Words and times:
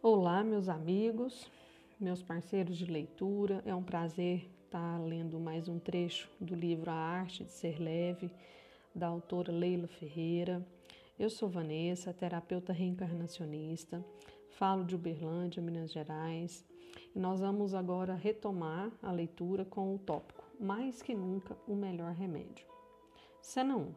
Olá, 0.00 0.44
meus 0.44 0.68
amigos, 0.68 1.50
meus 1.98 2.22
parceiros 2.22 2.78
de 2.78 2.86
leitura. 2.86 3.60
É 3.66 3.74
um 3.74 3.82
prazer 3.82 4.48
estar 4.62 4.96
lendo 5.00 5.40
mais 5.40 5.66
um 5.66 5.80
trecho 5.80 6.30
do 6.40 6.54
livro 6.54 6.88
A 6.88 6.94
Arte 6.94 7.42
de 7.42 7.50
Ser 7.50 7.80
Leve, 7.80 8.30
da 8.94 9.08
autora 9.08 9.50
Leila 9.50 9.88
Ferreira. 9.88 10.64
Eu 11.18 11.28
sou 11.28 11.48
Vanessa, 11.48 12.14
terapeuta 12.14 12.72
reencarnacionista, 12.72 14.04
falo 14.50 14.84
de 14.84 14.94
Uberlândia, 14.94 15.60
Minas 15.60 15.90
Gerais, 15.90 16.64
e 17.12 17.18
nós 17.18 17.40
vamos 17.40 17.74
agora 17.74 18.14
retomar 18.14 18.92
a 19.02 19.10
leitura 19.10 19.64
com 19.64 19.96
o 19.96 19.98
tópico 19.98 20.44
Mais 20.60 21.02
que 21.02 21.12
nunca 21.12 21.56
o 21.66 21.74
melhor 21.74 22.12
remédio. 22.12 22.64
Cena 23.42 23.76
1. 23.76 23.92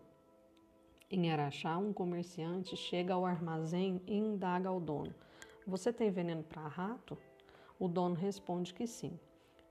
Em 1.12 1.32
Araxá, 1.32 1.78
um 1.78 1.94
comerciante 1.94 2.76
chega 2.76 3.14
ao 3.14 3.24
armazém 3.24 4.02
e 4.08 4.18
indaga 4.18 4.68
ao 4.68 4.80
dono 4.80 5.14
você 5.66 5.94
tem 5.94 6.10
veneno 6.10 6.44
para 6.44 6.68
rato? 6.68 7.18
O 7.80 7.88
dono 7.88 8.16
responde 8.16 8.74
que 8.74 8.86
sim. 8.88 9.20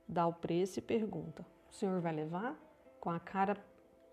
Dá 0.08 0.26
o 0.26 0.32
preço 0.32 0.78
e 0.78 0.82
pergunta: 0.82 1.46
O 1.70 1.74
senhor 1.74 2.00
vai 2.00 2.12
levar? 2.12 2.58
Com 3.00 3.10
a 3.10 3.20
cara 3.20 3.56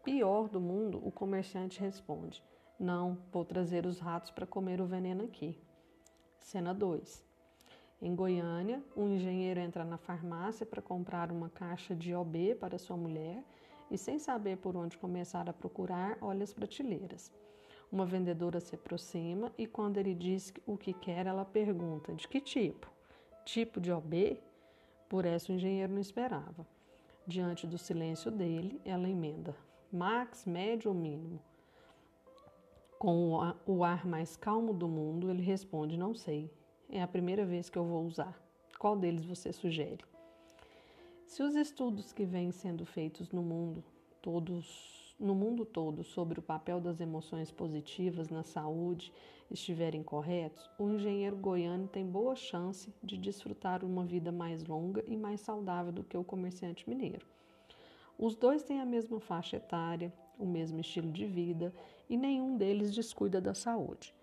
pior 0.03 0.47
do 0.47 0.61
mundo, 0.61 1.01
o 1.05 1.11
comerciante 1.11 1.79
responde: 1.79 2.43
Não, 2.79 3.17
vou 3.31 3.43
trazer 3.43 3.85
os 3.85 3.99
ratos 3.99 4.31
para 4.31 4.45
comer 4.45 4.79
o 4.79 4.85
veneno 4.85 5.23
aqui. 5.23 5.59
Cena 6.39 6.73
2. 6.73 7.25
Em 8.01 8.15
Goiânia, 8.15 8.83
um 8.95 9.07
engenheiro 9.09 9.59
entra 9.59 9.83
na 9.83 9.97
farmácia 9.97 10.65
para 10.65 10.81
comprar 10.81 11.31
uma 11.31 11.49
caixa 11.49 11.95
de 11.95 12.13
OB 12.13 12.55
para 12.59 12.77
sua 12.77 12.95
mulher 12.95 13.43
e, 13.89 13.97
sem 13.97 14.19
saber 14.19 14.57
por 14.57 14.75
onde 14.75 14.97
começar 14.97 15.49
a 15.49 15.53
procurar, 15.53 16.17
olha 16.21 16.43
as 16.43 16.53
prateleiras. 16.53 17.31
Uma 17.91 18.05
vendedora 18.05 18.59
se 18.59 18.75
aproxima 18.75 19.51
e, 19.57 19.65
quando 19.65 19.97
ele 19.97 20.13
diz 20.13 20.53
o 20.65 20.77
que 20.77 20.93
quer, 20.93 21.25
ela 21.25 21.45
pergunta: 21.45 22.13
de 22.13 22.27
que 22.27 22.41
tipo? 22.41 22.91
Tipo 23.45 23.79
de 23.79 23.91
OB? 23.91 24.39
Por 25.07 25.25
essa 25.25 25.51
o 25.51 25.55
engenheiro 25.55 25.93
não 25.93 26.01
esperava. 26.01 26.67
Diante 27.25 27.65
do 27.65 27.77
silêncio 27.77 28.29
dele, 28.29 28.81
ela 28.83 29.09
emenda: 29.09 29.55
max, 29.91 30.45
médio 30.45 30.91
ou 30.91 30.95
mínimo? 30.95 31.39
Com 32.99 33.53
o 33.65 33.83
ar 33.83 34.05
mais 34.05 34.35
calmo 34.35 34.73
do 34.73 34.87
mundo, 34.87 35.29
ele 35.29 35.41
responde: 35.41 35.97
Não 35.97 36.13
sei. 36.13 36.51
É 36.89 37.01
a 37.01 37.07
primeira 37.07 37.45
vez 37.45 37.69
que 37.69 37.77
eu 37.77 37.85
vou 37.85 38.05
usar. 38.05 38.41
Qual 38.79 38.97
deles 38.97 39.25
você 39.25 39.51
sugere? 39.51 40.03
Se 41.25 41.43
os 41.43 41.55
estudos 41.55 42.13
que 42.13 42.25
vêm 42.25 42.51
sendo 42.51 42.85
feitos 42.85 43.29
no 43.31 43.41
mundo, 43.41 43.83
todos 44.21 44.96
no 45.19 45.33
mundo 45.33 45.65
todo 45.65 46.03
sobre 46.03 46.39
o 46.39 46.43
papel 46.43 46.79
das 46.79 47.01
emoções 47.01 47.51
positivas 47.51 48.29
na 48.29 48.43
saúde 48.43 49.11
estiverem 49.49 50.03
corretos, 50.03 50.69
o 50.77 50.89
engenheiro 50.89 51.35
goiano 51.35 51.87
tem 51.87 52.05
boa 52.05 52.35
chance 52.35 52.93
de 53.01 53.17
desfrutar 53.17 53.83
uma 53.83 54.05
vida 54.05 54.31
mais 54.31 54.63
longa 54.65 55.03
e 55.07 55.15
mais 55.17 55.41
saudável 55.41 55.91
do 55.91 56.03
que 56.03 56.17
o 56.17 56.23
comerciante 56.23 56.87
mineiro. 56.87 57.25
Os 58.17 58.35
dois 58.35 58.63
têm 58.63 58.79
a 58.79 58.85
mesma 58.85 59.19
faixa 59.19 59.57
etária, 59.57 60.13
o 60.37 60.45
mesmo 60.45 60.79
estilo 60.79 61.11
de 61.11 61.25
vida 61.25 61.73
e 62.09 62.15
nenhum 62.15 62.57
deles 62.57 62.93
descuida 62.93 63.41
da 63.41 63.53
saúde. 63.53 64.13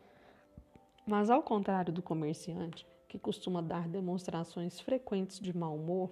Mas, 1.06 1.28
ao 1.28 1.42
contrário 1.42 1.92
do 1.92 2.02
comerciante, 2.02 2.86
que 3.08 3.18
costuma 3.18 3.60
dar 3.60 3.88
demonstrações 3.88 4.80
frequentes 4.80 5.38
de 5.38 5.56
mau 5.56 5.76
humor, 5.76 6.10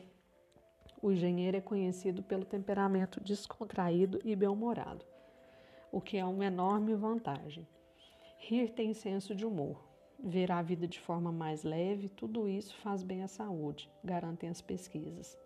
o 1.03 1.11
engenheiro 1.11 1.56
é 1.56 1.61
conhecido 1.61 2.22
pelo 2.22 2.45
temperamento 2.45 3.20
descontraído 3.20 4.20
e 4.25 4.36
bem-humorado, 4.36 5.05
o 5.91 6.00
que 6.00 6.17
é 6.17 6.25
uma 6.25 6.47
enorme 6.47 6.94
vantagem. 6.94 7.67
Rir 8.39 8.70
tem 8.70 8.94
senso 8.94 9.34
de 9.34 9.44
humor. 9.44 9.83
Ver 10.25 10.53
a 10.53 10.62
vida 10.62 10.86
de 10.86 11.00
forma 11.00 11.33
mais 11.33 11.64
leve, 11.64 12.09
tudo 12.09 12.48
isso 12.48 12.77
faz 12.77 13.03
bem 13.03 13.25
à 13.25 13.28
saúde, 13.28 13.91
garantem 14.05 14.48
as 14.48 14.61
pesquisas. 14.61 15.36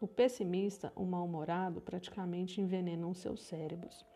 O 0.00 0.06
pessimista, 0.06 0.92
o 0.94 1.04
mal-humorado, 1.04 1.80
praticamente 1.80 2.60
envenenam 2.60 3.12
seus 3.12 3.42
cérebros. 3.42 4.06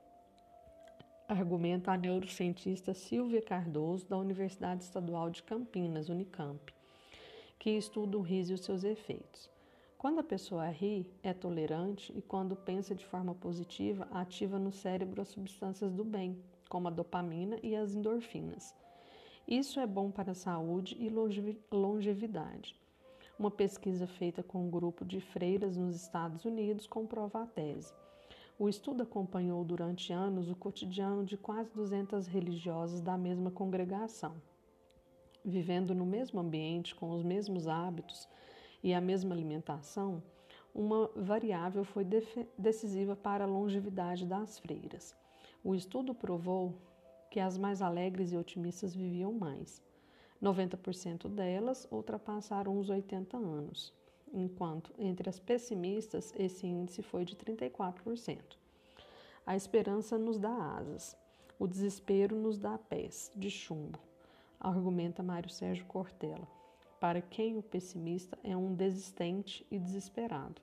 Argumenta 1.27 1.91
a 1.91 1.97
neurocientista 1.97 2.95
Silvia 2.95 3.43
Cardoso, 3.43 4.07
da 4.07 4.17
Universidade 4.17 4.85
Estadual 4.85 5.31
de 5.31 5.43
Campinas, 5.43 6.09
Unicamp, 6.09 6.73
que 7.59 7.71
estuda 7.71 8.17
o 8.17 8.23
riso 8.23 8.53
e 8.53 8.55
os 8.55 8.61
seus 8.61 8.85
efeitos. 8.85 9.54
Quando 10.05 10.19
a 10.19 10.23
pessoa 10.23 10.69
ri, 10.69 11.11
é 11.23 11.33
tolerante 11.33 12.13
e 12.15 12.21
quando 12.21 12.55
pensa 12.55 12.95
de 12.95 13.07
forma 13.07 13.35
positiva, 13.35 14.07
ativa 14.11 14.59
no 14.59 14.71
cérebro 14.71 15.23
as 15.23 15.29
substâncias 15.29 15.95
do 15.95 16.05
bem, 16.05 16.39
como 16.69 16.89
a 16.89 16.91
dopamina 16.91 17.59
e 17.63 17.75
as 17.75 17.95
endorfinas. 17.95 18.77
Isso 19.49 19.81
é 19.81 19.87
bom 19.87 20.11
para 20.11 20.33
a 20.33 20.35
saúde 20.35 20.95
e 21.01 21.09
longevidade. 21.75 22.79
Uma 23.39 23.51
pesquisa 23.51 24.07
feita 24.07 24.43
com 24.43 24.67
um 24.67 24.71
grupo 24.71 25.07
de 25.07 25.23
freiras 25.23 25.75
nos 25.75 25.97
Estados 25.97 26.45
Unidos 26.45 26.87
comprova 26.87 27.43
a 27.43 27.47
tese. 27.47 27.95
O 28.59 28.69
estudo 28.69 29.05
acompanhou 29.05 29.65
durante 29.65 30.13
anos 30.13 30.51
o 30.51 30.55
cotidiano 30.55 31.25
de 31.25 31.39
quase 31.39 31.73
200 31.73 32.27
religiosas 32.27 33.01
da 33.01 33.17
mesma 33.17 33.51
congregação. 33.51 34.35
Vivendo 35.43 35.95
no 35.95 36.05
mesmo 36.05 36.41
ambiente, 36.41 36.95
com 36.95 37.09
os 37.11 37.23
mesmos 37.23 37.67
hábitos, 37.67 38.29
e 38.85 38.93
a 38.93 39.01
mesma 39.01 39.35
alimentação, 39.35 40.23
uma 40.75 41.11
variável 41.17 41.85
foi 41.85 42.07
decisiva 42.59 43.17
para 43.17 43.45
a 43.45 43.47
longevidade 43.47 44.27
das 44.27 44.59
freiras. 44.59 45.17
O 45.65 45.75
estudo 45.75 46.15
provou 46.15 46.75
que 47.31 47.41
as 47.41 47.57
mais 47.57 47.81
alegres 47.81 48.31
e 48.31 48.37
otimistas 48.37 48.95
viviam 48.95 49.33
mais. 49.33 49.83
90% 50.43 51.29
delas 51.29 51.89
ultrapassaram 51.91 52.79
os 52.79 52.91
80 52.91 53.39
anos, 53.39 53.91
enquanto 54.31 54.93
entre 54.99 55.31
as 55.31 55.39
pessimistas 55.39 56.35
esse 56.37 56.67
índice 56.67 57.01
foi 57.01 57.25
de 57.25 57.35
34%. 57.37 58.39
A 59.47 59.57
esperança 59.57 60.19
nos 60.19 60.39
dá 60.39 60.77
asas, 60.77 61.17
o 61.59 61.67
desespero 61.67 62.37
nos 62.37 62.59
dá 62.59 62.77
pés 62.77 63.33
de 63.35 63.49
chumbo, 63.49 63.99
argumenta 64.61 65.23
Mário 65.23 65.49
Sérgio 65.49 65.87
Cortella 65.87 66.47
para 67.05 67.21
quem 67.21 67.59
o 67.59 67.63
pessimista 67.63 68.39
é 68.43 68.57
um 68.57 68.75
desistente 68.75 69.67
e 69.71 69.79
desesperado. 69.79 70.63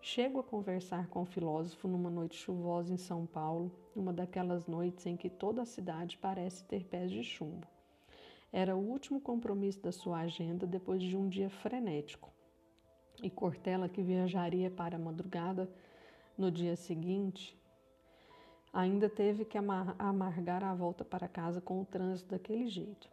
Chego 0.00 0.38
a 0.38 0.44
conversar 0.44 1.08
com 1.08 1.22
o 1.22 1.26
filósofo 1.26 1.88
numa 1.88 2.08
noite 2.08 2.36
chuvosa 2.36 2.94
em 2.94 2.96
São 2.96 3.26
Paulo, 3.26 3.72
uma 3.92 4.12
daquelas 4.12 4.68
noites 4.68 5.04
em 5.04 5.16
que 5.16 5.28
toda 5.28 5.62
a 5.62 5.66
cidade 5.66 6.16
parece 6.16 6.62
ter 6.62 6.84
pés 6.84 7.10
de 7.10 7.24
chumbo. 7.24 7.66
Era 8.52 8.76
o 8.76 8.88
último 8.88 9.20
compromisso 9.20 9.80
da 9.80 9.90
sua 9.90 10.20
agenda 10.20 10.64
depois 10.64 11.02
de 11.02 11.16
um 11.16 11.28
dia 11.28 11.50
frenético. 11.50 12.32
E 13.20 13.28
Cortella, 13.28 13.88
que 13.88 14.00
viajaria 14.00 14.70
para 14.70 14.94
a 14.94 15.00
madrugada 15.00 15.68
no 16.38 16.52
dia 16.52 16.76
seguinte, 16.76 17.60
ainda 18.72 19.08
teve 19.08 19.44
que 19.44 19.58
amargar 19.58 20.62
a 20.62 20.72
volta 20.72 21.04
para 21.04 21.26
casa 21.26 21.60
com 21.60 21.80
o 21.80 21.84
trânsito 21.84 22.30
daquele 22.30 22.68
jeito. 22.68 23.12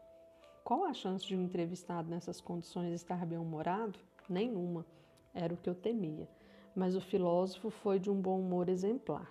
Qual 0.64 0.86
a 0.86 0.94
chance 0.94 1.26
de 1.26 1.36
um 1.36 1.42
entrevistado 1.42 2.08
nessas 2.08 2.40
condições 2.40 2.94
estar 2.94 3.26
bem-humorado? 3.26 3.98
Nenhuma. 4.30 4.86
Era 5.34 5.54
o 5.54 5.58
que 5.58 5.68
eu 5.68 5.74
temia. 5.74 6.30
Mas 6.76 6.96
o 6.96 7.02
filósofo 7.02 7.72
foi 7.72 8.00
de 8.00 8.12
um 8.12 8.22
bom 8.22 8.40
humor 8.40 8.70
exemplar. 8.70 9.30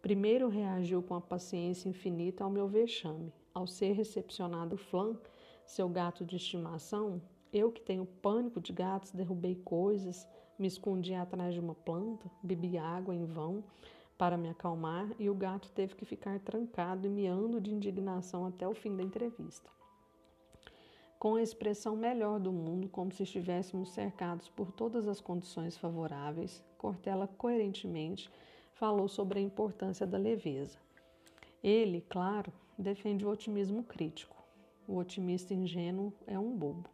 Primeiro 0.00 0.48
reagiu 0.48 1.02
com 1.02 1.14
a 1.14 1.20
paciência 1.20 1.88
infinita 1.88 2.42
ao 2.42 2.50
meu 2.50 2.66
vexame. 2.66 3.30
Ao 3.52 3.66
ser 3.66 3.92
recepcionado 3.92 4.78
Flan, 4.78 5.18
seu 5.66 5.86
gato 5.88 6.24
de 6.24 6.36
estimação, 6.36 7.20
eu 7.52 7.70
que 7.70 7.82
tenho 7.82 8.06
pânico 8.06 8.58
de 8.58 8.72
gatos, 8.72 9.12
derrubei 9.12 9.56
coisas, 9.56 10.26
me 10.58 10.66
escondi 10.66 11.14
atrás 11.14 11.52
de 11.52 11.60
uma 11.60 11.74
planta, 11.74 12.28
bebi 12.42 12.78
água 12.78 13.14
em 13.14 13.26
vão 13.26 13.62
para 14.16 14.38
me 14.38 14.48
acalmar 14.48 15.10
e 15.18 15.28
o 15.28 15.34
gato 15.34 15.70
teve 15.72 15.94
que 15.94 16.06
ficar 16.06 16.40
trancado 16.40 17.06
e 17.06 17.10
miando 17.10 17.60
de 17.60 17.72
indignação 17.72 18.46
até 18.46 18.66
o 18.66 18.74
fim 18.74 18.96
da 18.96 19.02
entrevista 19.02 19.74
com 21.24 21.36
a 21.36 21.42
expressão 21.42 21.96
melhor 21.96 22.38
do 22.38 22.52
mundo, 22.52 22.86
como 22.86 23.10
se 23.10 23.22
estivéssemos 23.22 23.92
cercados 23.92 24.46
por 24.46 24.70
todas 24.70 25.08
as 25.08 25.22
condições 25.22 25.74
favoráveis, 25.74 26.62
Cortella 26.76 27.26
coerentemente 27.26 28.28
falou 28.74 29.08
sobre 29.08 29.38
a 29.38 29.42
importância 29.42 30.06
da 30.06 30.18
leveza. 30.18 30.76
Ele, 31.62 32.02
claro, 32.10 32.52
defende 32.76 33.24
o 33.24 33.30
otimismo 33.30 33.82
crítico. 33.82 34.36
O 34.86 34.98
otimista 34.98 35.54
ingênuo 35.54 36.12
é 36.26 36.38
um 36.38 36.54
bobo. 36.54 36.90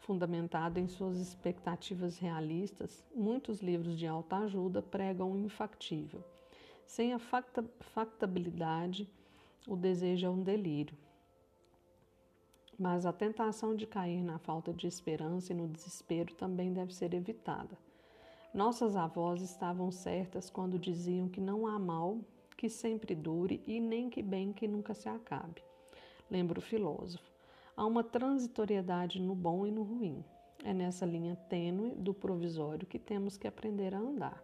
Fundamentado 0.00 0.80
em 0.80 0.88
suas 0.88 1.18
expectativas 1.18 2.18
realistas, 2.18 3.04
muitos 3.14 3.60
livros 3.60 3.96
de 3.96 4.08
alta 4.08 4.38
ajuda 4.38 4.82
pregam 4.82 5.30
o 5.30 5.38
infactível. 5.38 6.24
Sem 6.84 7.12
a 7.12 7.18
facta 7.20 7.64
factabilidade, 7.78 9.08
o 9.68 9.76
desejo 9.76 10.26
é 10.26 10.30
um 10.30 10.42
delírio. 10.42 10.96
Mas 12.78 13.04
a 13.04 13.12
tentação 13.12 13.74
de 13.74 13.86
cair 13.86 14.22
na 14.22 14.38
falta 14.38 14.72
de 14.72 14.86
esperança 14.86 15.52
e 15.52 15.56
no 15.56 15.68
desespero 15.68 16.34
também 16.34 16.72
deve 16.72 16.94
ser 16.94 17.14
evitada. 17.14 17.76
Nossas 18.52 18.96
avós 18.96 19.40
estavam 19.40 19.90
certas 19.90 20.50
quando 20.50 20.78
diziam 20.78 21.28
que 21.28 21.40
não 21.40 21.66
há 21.66 21.78
mal 21.78 22.18
que 22.56 22.68
sempre 22.68 23.14
dure 23.14 23.62
e 23.66 23.80
nem 23.80 24.08
que 24.10 24.22
bem 24.22 24.52
que 24.52 24.68
nunca 24.68 24.94
se 24.94 25.08
acabe. 25.08 25.62
Lembra 26.30 26.58
o 26.58 26.62
filósofo. 26.62 27.30
Há 27.76 27.86
uma 27.86 28.04
transitoriedade 28.04 29.20
no 29.20 29.34
bom 29.34 29.66
e 29.66 29.70
no 29.70 29.82
ruim. 29.82 30.24
É 30.64 30.72
nessa 30.72 31.04
linha 31.04 31.34
tênue 31.48 31.94
do 31.94 32.14
provisório 32.14 32.86
que 32.86 32.98
temos 32.98 33.36
que 33.36 33.48
aprender 33.48 33.94
a 33.94 33.98
andar. 33.98 34.42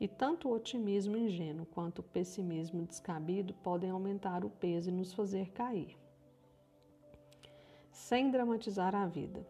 E 0.00 0.06
tanto 0.06 0.48
o 0.48 0.52
otimismo 0.52 1.16
ingênuo 1.16 1.66
quanto 1.66 2.00
o 2.00 2.02
pessimismo 2.02 2.84
descabido 2.84 3.54
podem 3.54 3.90
aumentar 3.90 4.44
o 4.44 4.50
peso 4.50 4.90
e 4.90 4.92
nos 4.92 5.12
fazer 5.12 5.50
cair. 5.52 5.96
Sem 7.98 8.30
dramatizar 8.30 8.94
a 8.94 9.06
vida. 9.06 9.44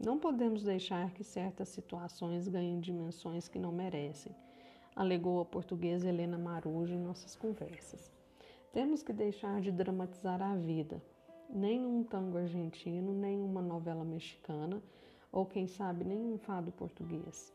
Não 0.00 0.18
podemos 0.18 0.64
deixar 0.64 1.12
que 1.12 1.22
certas 1.22 1.68
situações 1.68 2.48
ganhem 2.48 2.80
dimensões 2.80 3.46
que 3.46 3.58
não 3.58 3.70
merecem, 3.70 4.34
alegou 4.96 5.38
a 5.38 5.44
portuguesa 5.44 6.08
Helena 6.08 6.36
Marujo 6.36 6.94
em 6.94 6.98
nossas 6.98 7.36
conversas. 7.36 8.10
Temos 8.72 9.02
que 9.02 9.12
deixar 9.12 9.60
de 9.60 9.70
dramatizar 9.70 10.42
a 10.42 10.56
vida. 10.56 11.00
Nem 11.48 11.84
um 11.84 12.02
tango 12.02 12.38
argentino, 12.38 13.12
nem 13.12 13.40
uma 13.40 13.62
novela 13.62 14.02
mexicana, 14.02 14.82
ou 15.30 15.44
quem 15.46 15.68
sabe 15.68 16.04
nem 16.04 16.18
um 16.18 16.38
fado 16.38 16.72
português. 16.72 17.52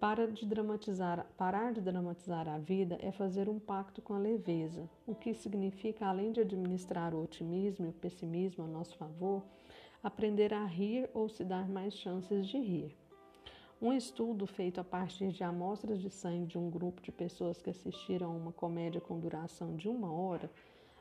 Para 0.00 0.26
de 0.26 0.48
parar 1.36 1.74
de 1.74 1.80
dramatizar 1.82 2.48
a 2.48 2.56
vida 2.56 2.96
é 3.02 3.12
fazer 3.12 3.50
um 3.50 3.58
pacto 3.58 4.00
com 4.00 4.14
a 4.14 4.18
leveza, 4.18 4.88
o 5.06 5.14
que 5.14 5.34
significa, 5.34 6.06
além 6.06 6.32
de 6.32 6.40
administrar 6.40 7.14
o 7.14 7.22
otimismo 7.22 7.84
e 7.84 7.90
o 7.90 7.92
pessimismo 7.92 8.64
a 8.64 8.66
nosso 8.66 8.96
favor, 8.96 9.42
aprender 10.02 10.54
a 10.54 10.64
rir 10.64 11.10
ou 11.12 11.28
se 11.28 11.44
dar 11.44 11.68
mais 11.68 11.92
chances 11.92 12.46
de 12.46 12.58
rir. 12.58 12.96
Um 13.78 13.92
estudo 13.92 14.46
feito 14.46 14.80
a 14.80 14.84
partir 14.84 15.32
de 15.32 15.44
amostras 15.44 16.00
de 16.00 16.08
sangue 16.08 16.46
de 16.46 16.56
um 16.56 16.70
grupo 16.70 17.02
de 17.02 17.12
pessoas 17.12 17.60
que 17.60 17.68
assistiram 17.68 18.28
a 18.28 18.34
uma 18.34 18.52
comédia 18.52 19.02
com 19.02 19.20
duração 19.20 19.76
de 19.76 19.86
uma 19.86 20.10
hora, 20.10 20.50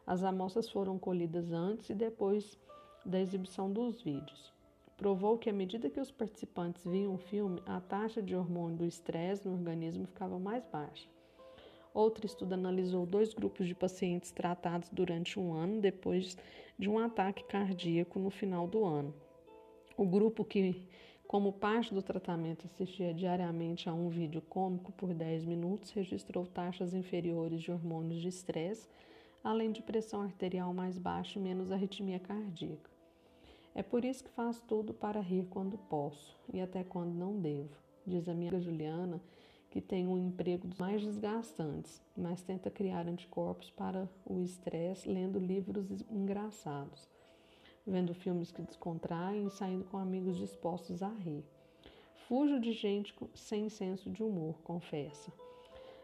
as 0.06 0.26
amostras 0.26 0.70
foram 0.70 1.00
colhidas 1.00 1.54
antes 1.54 1.90
e 1.90 1.94
depois 1.94 2.60
da 3.06 3.18
exibição 3.18 3.72
dos 3.72 4.02
vídeos 4.02 4.59
provou 5.00 5.38
que 5.38 5.50
à 5.50 5.54
medida 5.54 5.90
que 5.90 6.00
os 6.00 6.12
participantes 6.12 6.84
viam 6.84 7.16
o 7.16 7.18
filme, 7.18 7.64
a 7.66 7.80
taxa 7.80 8.22
de 8.22 8.36
hormônio 8.36 8.80
do 8.80 8.86
estresse 8.86 9.48
no 9.48 9.54
organismo 9.54 10.06
ficava 10.06 10.38
mais 10.38 10.66
baixa. 10.66 11.08
Outro 11.94 12.26
estudo 12.26 12.52
analisou 12.52 13.06
dois 13.06 13.34
grupos 13.34 13.66
de 13.66 13.74
pacientes 13.74 14.30
tratados 14.30 14.90
durante 14.90 15.40
um 15.40 15.54
ano 15.54 15.80
depois 15.80 16.38
de 16.78 16.90
um 16.90 17.00
ataque 17.00 17.46
cardíaco 17.46 18.20
no 18.20 18.30
final 18.30 18.68
do 18.68 18.84
ano. 18.84 19.14
O 19.96 20.06
grupo 20.06 20.44
que, 20.44 20.86
como 21.26 21.54
parte 21.54 21.94
do 21.94 22.02
tratamento, 22.02 22.66
assistia 22.66 23.14
diariamente 23.14 23.88
a 23.88 23.94
um 23.94 24.10
vídeo 24.10 24.42
cômico 24.42 24.92
por 24.92 25.14
10 25.14 25.46
minutos 25.46 25.92
registrou 25.92 26.46
taxas 26.46 26.94
inferiores 26.94 27.62
de 27.62 27.72
hormônios 27.72 28.22
de 28.22 28.28
estresse, 28.28 28.90
além 29.42 29.72
de 29.72 29.82
pressão 29.82 30.22
arterial 30.22 30.74
mais 30.74 30.98
baixa 30.98 31.40
e 31.40 31.42
menos 31.42 31.72
arritmia 31.72 32.20
cardíaca. 32.20 32.99
É 33.76 33.84
por 33.84 34.04
isso 34.04 34.24
que 34.24 34.30
faço 34.32 34.64
tudo 34.68 34.94
para 34.94 35.22
rir 35.22 35.46
quando 35.50 35.78
posso 35.78 36.36
e 36.52 36.60
até 36.60 36.84
quando 36.84 37.14
não 37.14 37.40
devo, 37.40 37.78
diz 38.06 38.28
a 38.28 38.34
minha 38.34 38.60
Juliana, 38.60 39.22
que 39.70 39.80
tem 39.80 40.08
um 40.08 40.18
emprego 40.18 40.68
dos 40.68 40.80
mais 40.80 41.02
desgastantes, 41.02 42.02
mas 42.18 42.42
tenta 42.42 42.72
criar 42.72 43.08
anticorpos 43.08 43.70
para 43.70 44.10
o 44.26 44.42
estresse 44.42 45.08
lendo 45.08 45.38
livros 45.38 45.86
engraçados, 46.10 47.08
vendo 47.86 48.16
filmes 48.16 48.52
que 48.52 48.64
descontraem 48.64 49.46
e 49.46 49.52
saindo 49.52 49.86
com 49.86 49.98
amigos 49.98 50.38
dispostos 50.38 51.04
a 51.04 51.10
rir. 51.10 51.46
Fujo 52.28 52.60
de 52.60 52.74
gente 52.74 53.16
sem 53.36 53.70
senso 53.70 54.10
de 54.10 54.24
humor, 54.24 54.56
confessa. 54.64 55.32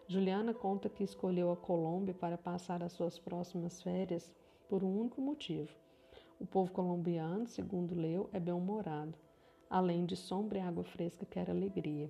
Juliana 0.07 0.53
conta 0.53 0.87
que 0.87 1.03
escolheu 1.03 1.51
a 1.51 1.57
Colômbia 1.57 2.13
para 2.13 2.37
passar 2.37 2.83
as 2.83 2.93
suas 2.93 3.17
próximas 3.17 3.81
férias 3.81 4.31
por 4.69 4.83
um 4.83 4.99
único 4.99 5.19
motivo 5.19 5.84
o 6.39 6.45
povo 6.45 6.71
colombiano, 6.71 7.47
segundo 7.47 7.95
leu, 7.95 8.29
é 8.33 8.39
bem-humorado, 8.39 9.17
além 9.69 10.05
de 10.05 10.15
sombra 10.15 10.57
e 10.57 10.61
água 10.61 10.83
fresca 10.83 11.25
quer 11.25 11.49
alegria. 11.49 12.09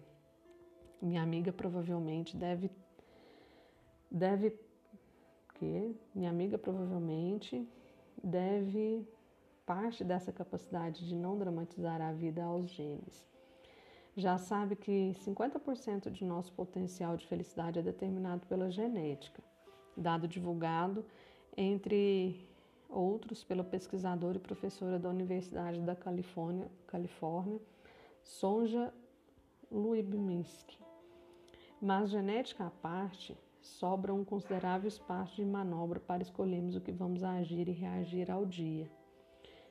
Minha 1.01 1.21
amiga 1.21 1.51
provavelmente 1.51 2.35
deve 2.35 2.71
deve 4.09 4.57
que 5.55 5.95
minha 6.13 6.29
amiga 6.29 6.57
provavelmente 6.57 7.67
deve 8.23 9.07
parte 9.65 10.03
dessa 10.03 10.31
capacidade 10.31 11.07
de 11.07 11.15
não 11.15 11.37
dramatizar 11.37 12.01
a 12.01 12.11
vida 12.11 12.43
aos 12.43 12.69
genes. 12.69 13.25
Já 14.15 14.37
sabe 14.37 14.75
que 14.75 15.11
50% 15.25 16.09
de 16.09 16.23
nosso 16.23 16.53
potencial 16.53 17.17
de 17.17 17.27
felicidade 17.27 17.79
é 17.79 17.81
determinado 17.81 18.45
pela 18.47 18.71
genética, 18.71 19.43
dado 19.97 20.27
divulgado 20.27 21.05
entre 21.57 22.47
outros 22.95 23.43
pela 23.43 23.63
pesquisadora 23.63 24.37
e 24.37 24.39
professora 24.39 24.97
da 24.97 25.09
Universidade 25.09 25.81
da 25.81 25.95
Califórnia, 25.95 26.71
Califórnia 26.87 27.59
Sonja 28.23 28.93
Luibminski. 29.71 30.79
Mas 31.81 32.09
genética 32.09 32.65
à 32.65 32.69
parte, 32.71 33.37
sobra 33.61 34.13
um 34.13 34.23
considerável 34.23 34.87
espaço 34.87 35.35
de 35.35 35.45
manobra 35.45 35.99
para 35.99 36.23
escolhermos 36.23 36.75
o 36.75 36.81
que 36.81 36.91
vamos 36.91 37.23
agir 37.23 37.67
e 37.67 37.71
reagir 37.71 38.31
ao 38.31 38.45
dia. 38.45 38.89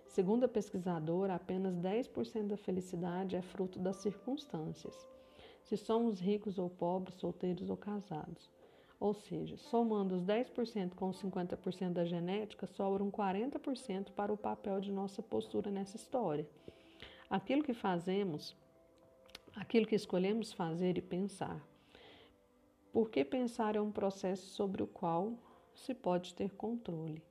Segundo 0.06 0.44
a 0.44 0.48
pesquisadora, 0.48 1.34
apenas 1.34 1.76
10% 1.76 2.46
da 2.46 2.56
felicidade 2.56 3.34
é 3.34 3.42
fruto 3.42 3.78
das 3.78 3.96
circunstâncias. 3.96 5.08
Se 5.62 5.76
somos 5.76 6.20
ricos 6.20 6.58
ou 6.58 6.70
pobres, 6.70 7.16
solteiros 7.16 7.70
ou 7.70 7.76
casados. 7.76 8.48
Ou 9.04 9.12
seja, 9.12 9.58
somando 9.58 10.14
os 10.14 10.24
10% 10.24 10.94
com 10.94 11.10
os 11.10 11.22
50% 11.22 11.92
da 11.92 12.06
genética, 12.06 12.66
sobram 12.66 13.10
40% 13.10 14.12
para 14.12 14.32
o 14.32 14.36
papel 14.36 14.80
de 14.80 14.90
nossa 14.90 15.22
postura 15.22 15.70
nessa 15.70 15.96
história. 15.96 16.48
Aquilo 17.28 17.62
que 17.62 17.74
fazemos, 17.74 18.56
aquilo 19.54 19.86
que 19.86 19.94
escolhemos 19.94 20.54
fazer 20.54 20.96
e 20.96 21.02
pensar. 21.02 21.62
Porque 22.94 23.26
pensar 23.26 23.76
é 23.76 23.80
um 23.82 23.92
processo 23.92 24.46
sobre 24.46 24.82
o 24.82 24.86
qual 24.86 25.34
se 25.74 25.92
pode 25.92 26.32
ter 26.32 26.54
controle. 26.54 27.22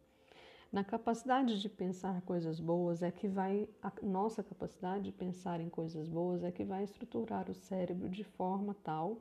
Na 0.71 0.83
capacidade 0.83 1.59
de 1.59 1.69
pensar 1.69 2.21
coisas 2.21 2.59
boas 2.59 3.01
é 3.01 3.09
que 3.09 3.27
vai 3.27 3.67
a 3.81 3.91
nossa 4.03 4.43
capacidade 4.43 5.05
de 5.05 5.11
pensar 5.11 5.59
em 5.59 5.69
coisas 5.69 6.07
boas 6.07 6.43
é 6.43 6.51
que 6.51 6.63
vai 6.63 6.83
estruturar 6.83 7.49
o 7.49 7.55
cérebro 7.55 8.09
de 8.09 8.23
forma 8.23 8.75
tal 8.83 9.17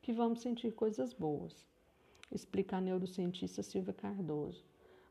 que 0.00 0.14
vamos 0.14 0.40
sentir 0.40 0.72
coisas 0.72 1.12
boas 1.12 1.68
explica 2.30 2.76
a 2.76 2.80
neurocientista 2.80 3.62
Silvia 3.62 3.92
Cardoso. 3.92 4.64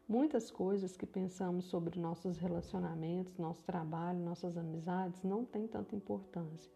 Muitas 0.08 0.50
coisas 0.50 0.98
que 0.98 1.06
pensamos 1.06 1.66
sobre 1.66 2.00
nossos 2.00 2.38
relacionamentos, 2.38 3.38
nosso 3.38 3.64
trabalho, 3.64 4.20
nossas 4.20 4.58
amizades 4.58 5.22
não 5.24 5.46
têm 5.46 5.68
tanta 5.68 5.96
importância, 5.96 6.72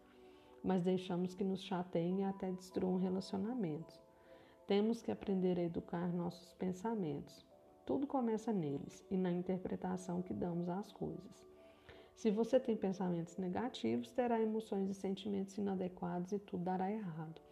mas 0.62 0.84
deixamos 0.84 1.34
que 1.34 1.42
nos 1.42 1.62
chateiem 1.62 2.20
e 2.20 2.24
até 2.24 2.52
destruam 2.52 2.96
relacionamentos. 2.96 4.00
Temos 4.66 5.02
que 5.02 5.10
aprender 5.10 5.58
a 5.58 5.64
educar 5.64 6.12
nossos 6.12 6.52
pensamentos. 6.54 7.44
Tudo 7.84 8.06
começa 8.06 8.52
neles 8.52 9.04
e 9.10 9.16
na 9.16 9.32
interpretação 9.32 10.22
que 10.22 10.32
damos 10.32 10.68
às 10.68 10.92
coisas. 10.92 11.44
Se 12.14 12.30
você 12.30 12.60
tem 12.60 12.76
pensamentos 12.76 13.36
negativos, 13.36 14.12
terá 14.12 14.40
emoções 14.40 14.88
e 14.88 14.94
sentimentos 14.94 15.58
inadequados 15.58 16.32
e 16.32 16.38
tudo 16.38 16.64
dará 16.64 16.90
errado. 16.90 17.42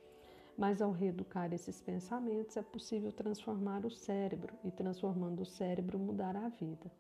Mas 0.57 0.83
ao 0.83 0.93
reeducar 0.93 1.53
esses 1.53 1.81
pensamentos 1.81 2.57
é 2.57 2.63
possível 2.63 3.11
transformar 3.11 3.87
o 3.87 3.91
cérebro 3.91 4.55
e, 4.63 4.71
transformando 4.71 5.41
o 5.41 5.47
cérebro, 5.47 5.99
mudar 5.99 6.37
a 6.37 6.49
vida. 6.49 6.91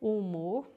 O 0.00 0.18
humor, 0.18 0.70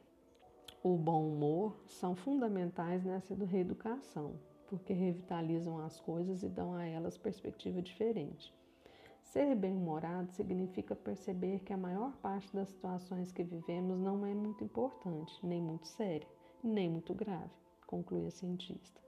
o 0.81 0.95
bom 0.95 1.27
humor, 1.27 1.75
são 1.87 2.15
fundamentais 2.15 3.03
nessa 3.03 3.35
reeducação, 3.35 4.39
porque 4.67 4.93
revitalizam 4.93 5.79
as 5.79 5.99
coisas 5.99 6.43
e 6.43 6.49
dão 6.49 6.73
a 6.73 6.85
elas 6.85 7.17
perspectiva 7.17 7.81
diferente. 7.81 8.53
Ser 9.23 9.55
bem-humorado 9.55 10.31
significa 10.31 10.95
perceber 10.95 11.59
que 11.59 11.73
a 11.73 11.77
maior 11.77 12.15
parte 12.17 12.55
das 12.55 12.69
situações 12.69 13.31
que 13.31 13.43
vivemos 13.43 13.99
não 13.99 14.25
é 14.25 14.33
muito 14.33 14.63
importante, 14.63 15.33
nem 15.45 15.61
muito 15.61 15.87
séria, 15.87 16.27
nem 16.63 16.89
muito 16.89 17.13
grave, 17.13 17.51
conclui 17.85 18.27
a 18.27 18.31
cientista. 18.31 19.04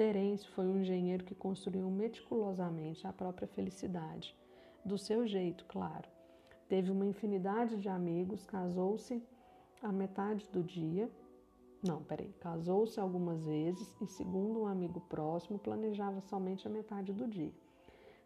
Terêncio 0.00 0.50
foi 0.52 0.66
um 0.66 0.80
engenheiro 0.80 1.26
que 1.26 1.34
construiu 1.34 1.90
meticulosamente 1.90 3.06
a 3.06 3.12
própria 3.12 3.46
felicidade, 3.46 4.34
do 4.82 4.96
seu 4.96 5.26
jeito, 5.26 5.66
claro. 5.66 6.08
Teve 6.70 6.90
uma 6.90 7.04
infinidade 7.04 7.76
de 7.76 7.86
amigos, 7.86 8.46
casou-se 8.46 9.22
a 9.82 9.92
metade 9.92 10.48
do 10.48 10.62
dia. 10.62 11.10
Não, 11.86 12.02
peraí, 12.02 12.32
casou-se 12.40 12.98
algumas 12.98 13.42
vezes 13.42 13.94
e, 14.00 14.06
segundo 14.06 14.62
um 14.62 14.66
amigo 14.66 15.02
próximo, 15.02 15.58
planejava 15.58 16.22
somente 16.22 16.66
a 16.66 16.70
metade 16.70 17.12
do 17.12 17.28
dia. 17.28 17.52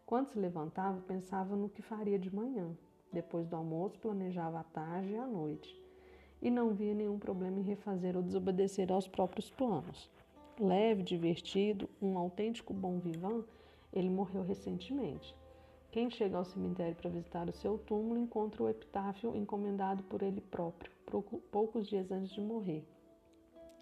Quando 0.05 0.29
se 0.29 0.39
levantava, 0.39 1.01
pensava 1.01 1.57
no 1.57 1.67
que 1.67 1.81
faria 1.81 2.17
de 2.17 2.33
manhã. 2.33 2.69
Depois 3.11 3.49
do 3.49 3.55
almoço, 3.57 3.99
planejava 3.99 4.61
a 4.61 4.63
tarde 4.63 5.11
e 5.11 5.17
a 5.17 5.27
noite. 5.27 5.77
E 6.41 6.49
não 6.49 6.73
via 6.73 6.93
nenhum 6.93 7.19
problema 7.19 7.59
em 7.59 7.63
refazer 7.63 8.15
ou 8.15 8.23
desobedecer 8.23 8.93
aos 8.93 9.09
próprios 9.09 9.49
planos 9.49 10.09
leve, 10.59 11.03
divertido, 11.03 11.89
um 12.01 12.17
autêntico 12.17 12.73
bom 12.73 12.99
vivant, 12.99 13.43
ele 13.91 14.09
morreu 14.09 14.43
recentemente. 14.43 15.35
Quem 15.91 16.09
chega 16.09 16.37
ao 16.37 16.43
cemitério 16.43 16.95
para 16.95 17.09
visitar 17.09 17.47
o 17.47 17.53
seu 17.53 17.77
túmulo 17.77 18.19
encontra 18.19 18.63
o 18.63 18.69
epitáfio 18.69 19.35
encomendado 19.35 20.03
por 20.03 20.21
ele 20.21 20.41
próprio. 20.41 20.91
poucos 21.51 21.87
dias 21.87 22.11
antes 22.11 22.31
de 22.31 22.41
morrer. 22.41 22.85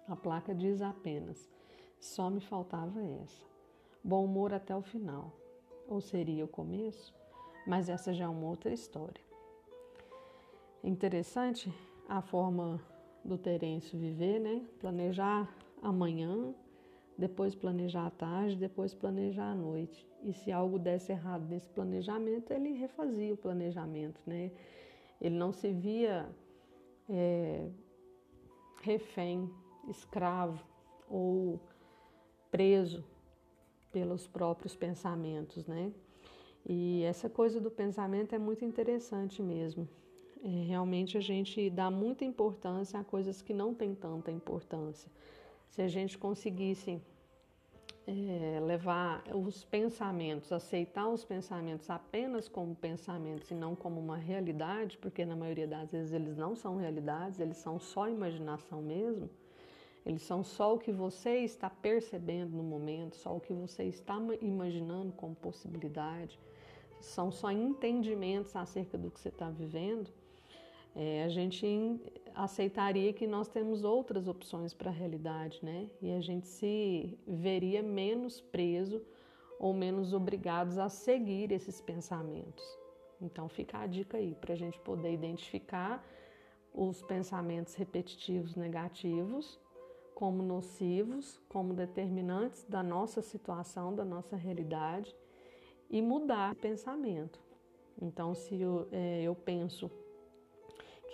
A 0.06 0.14
placa 0.14 0.54
diz 0.54 0.80
apenas: 0.80 1.50
só 1.98 2.30
me 2.30 2.40
faltava 2.40 3.02
essa. 3.02 3.44
Bom 4.02 4.24
humor 4.26 4.52
até 4.52 4.76
o 4.76 4.82
final. 4.82 5.32
Ou 5.88 6.00
seria 6.00 6.44
o 6.44 6.48
começo? 6.48 7.12
Mas 7.66 7.88
essa 7.88 8.12
já 8.12 8.26
é 8.26 8.28
uma 8.28 8.46
outra 8.46 8.72
história. 8.72 9.22
Interessante 10.82 11.72
a 12.08 12.20
forma 12.20 12.80
do 13.24 13.38
Terêncio 13.38 13.98
viver, 13.98 14.38
né? 14.38 14.64
Planejar 14.78 15.48
amanhã, 15.82 16.54
depois 17.16 17.54
planejar 17.54 18.06
a 18.06 18.10
tarde, 18.10 18.56
depois 18.56 18.92
planejar 18.92 19.52
a 19.52 19.54
noite. 19.54 20.06
E 20.22 20.32
se 20.32 20.50
algo 20.50 20.78
desse 20.78 21.12
errado 21.12 21.46
nesse 21.48 21.68
planejamento, 21.68 22.52
ele 22.52 22.72
refazia 22.72 23.32
o 23.32 23.36
planejamento, 23.36 24.20
né? 24.26 24.50
Ele 25.20 25.36
não 25.36 25.52
se 25.52 25.72
via 25.72 26.28
é, 27.08 27.68
refém, 28.82 29.50
escravo 29.88 30.64
ou 31.08 31.60
preso 32.50 33.04
pelos 33.92 34.26
próprios 34.26 34.74
pensamentos, 34.74 35.66
né? 35.66 35.92
E 36.66 37.02
essa 37.04 37.28
coisa 37.28 37.60
do 37.60 37.70
pensamento 37.70 38.34
é 38.34 38.38
muito 38.38 38.64
interessante 38.64 39.42
mesmo. 39.42 39.88
É, 40.42 40.48
realmente 40.66 41.16
a 41.16 41.20
gente 41.20 41.70
dá 41.70 41.90
muita 41.90 42.24
importância 42.24 42.98
a 42.98 43.04
coisas 43.04 43.40
que 43.40 43.54
não 43.54 43.74
têm 43.74 43.94
tanta 43.94 44.30
importância. 44.30 45.10
Se 45.74 45.82
a 45.82 45.88
gente 45.88 46.16
conseguisse 46.16 47.02
é, 48.06 48.60
levar 48.64 49.24
os 49.34 49.64
pensamentos, 49.64 50.52
aceitar 50.52 51.08
os 51.08 51.24
pensamentos 51.24 51.90
apenas 51.90 52.48
como 52.48 52.76
pensamentos 52.76 53.50
e 53.50 53.54
não 53.54 53.74
como 53.74 53.98
uma 53.98 54.16
realidade, 54.16 54.96
porque 54.98 55.24
na 55.24 55.34
maioria 55.34 55.66
das 55.66 55.90
vezes 55.90 56.12
eles 56.12 56.36
não 56.36 56.54
são 56.54 56.76
realidades, 56.76 57.40
eles 57.40 57.56
são 57.56 57.80
só 57.80 58.08
imaginação 58.08 58.80
mesmo, 58.80 59.28
eles 60.06 60.22
são 60.22 60.44
só 60.44 60.76
o 60.76 60.78
que 60.78 60.92
você 60.92 61.38
está 61.38 61.68
percebendo 61.68 62.56
no 62.56 62.62
momento, 62.62 63.16
só 63.16 63.34
o 63.36 63.40
que 63.40 63.52
você 63.52 63.82
está 63.82 64.16
imaginando 64.40 65.12
como 65.14 65.34
possibilidade, 65.34 66.38
são 67.00 67.32
só 67.32 67.50
entendimentos 67.50 68.54
acerca 68.54 68.96
do 68.96 69.10
que 69.10 69.18
você 69.18 69.28
está 69.28 69.50
vivendo 69.50 70.08
é, 70.96 71.24
a 71.24 71.28
gente 71.28 71.66
aceitaria 72.34 73.12
que 73.12 73.26
nós 73.26 73.48
temos 73.48 73.84
outras 73.84 74.28
opções 74.28 74.74
para 74.74 74.90
a 74.90 74.92
realidade, 74.92 75.60
né? 75.62 75.88
E 76.02 76.12
a 76.12 76.20
gente 76.20 76.46
se 76.46 77.18
veria 77.26 77.82
menos 77.82 78.40
preso 78.40 79.02
ou 79.58 79.72
menos 79.72 80.12
obrigados 80.12 80.78
a 80.78 80.88
seguir 80.88 81.52
esses 81.52 81.80
pensamentos. 81.80 82.64
Então 83.20 83.48
fica 83.48 83.78
a 83.78 83.86
dica 83.86 84.18
aí 84.18 84.34
para 84.34 84.52
a 84.52 84.56
gente 84.56 84.78
poder 84.80 85.12
identificar 85.12 86.04
os 86.72 87.02
pensamentos 87.02 87.74
repetitivos 87.74 88.56
negativos 88.56 89.60
como 90.14 90.42
nocivos, 90.42 91.40
como 91.48 91.74
determinantes 91.74 92.64
da 92.64 92.82
nossa 92.82 93.20
situação, 93.20 93.94
da 93.94 94.04
nossa 94.04 94.36
realidade 94.36 95.14
e 95.90 96.00
mudar 96.00 96.52
o 96.52 96.56
pensamento. 96.56 97.40
Então, 98.00 98.34
se 98.34 98.60
eu, 98.60 98.88
é, 98.90 99.22
eu 99.22 99.34
penso 99.34 99.90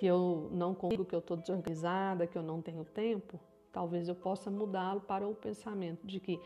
que 0.01 0.07
eu 0.07 0.49
não 0.51 0.75
consigo, 0.75 1.05
que 1.05 1.15
eu 1.15 1.19
estou 1.19 1.37
desorganizada, 1.37 2.27
que 2.27 2.39
eu 2.39 2.43
não 2.43 2.63
tenho 2.63 2.87
tempo, 2.87 3.39
talvez 3.71 4.09
eu 4.09 4.15
possa 4.15 4.51
mudá-lo 4.51 5.03
para 5.03 5.29
o 5.29 5.35
pensamento 5.35 6.07
de 6.07 6.19
que 6.19 6.41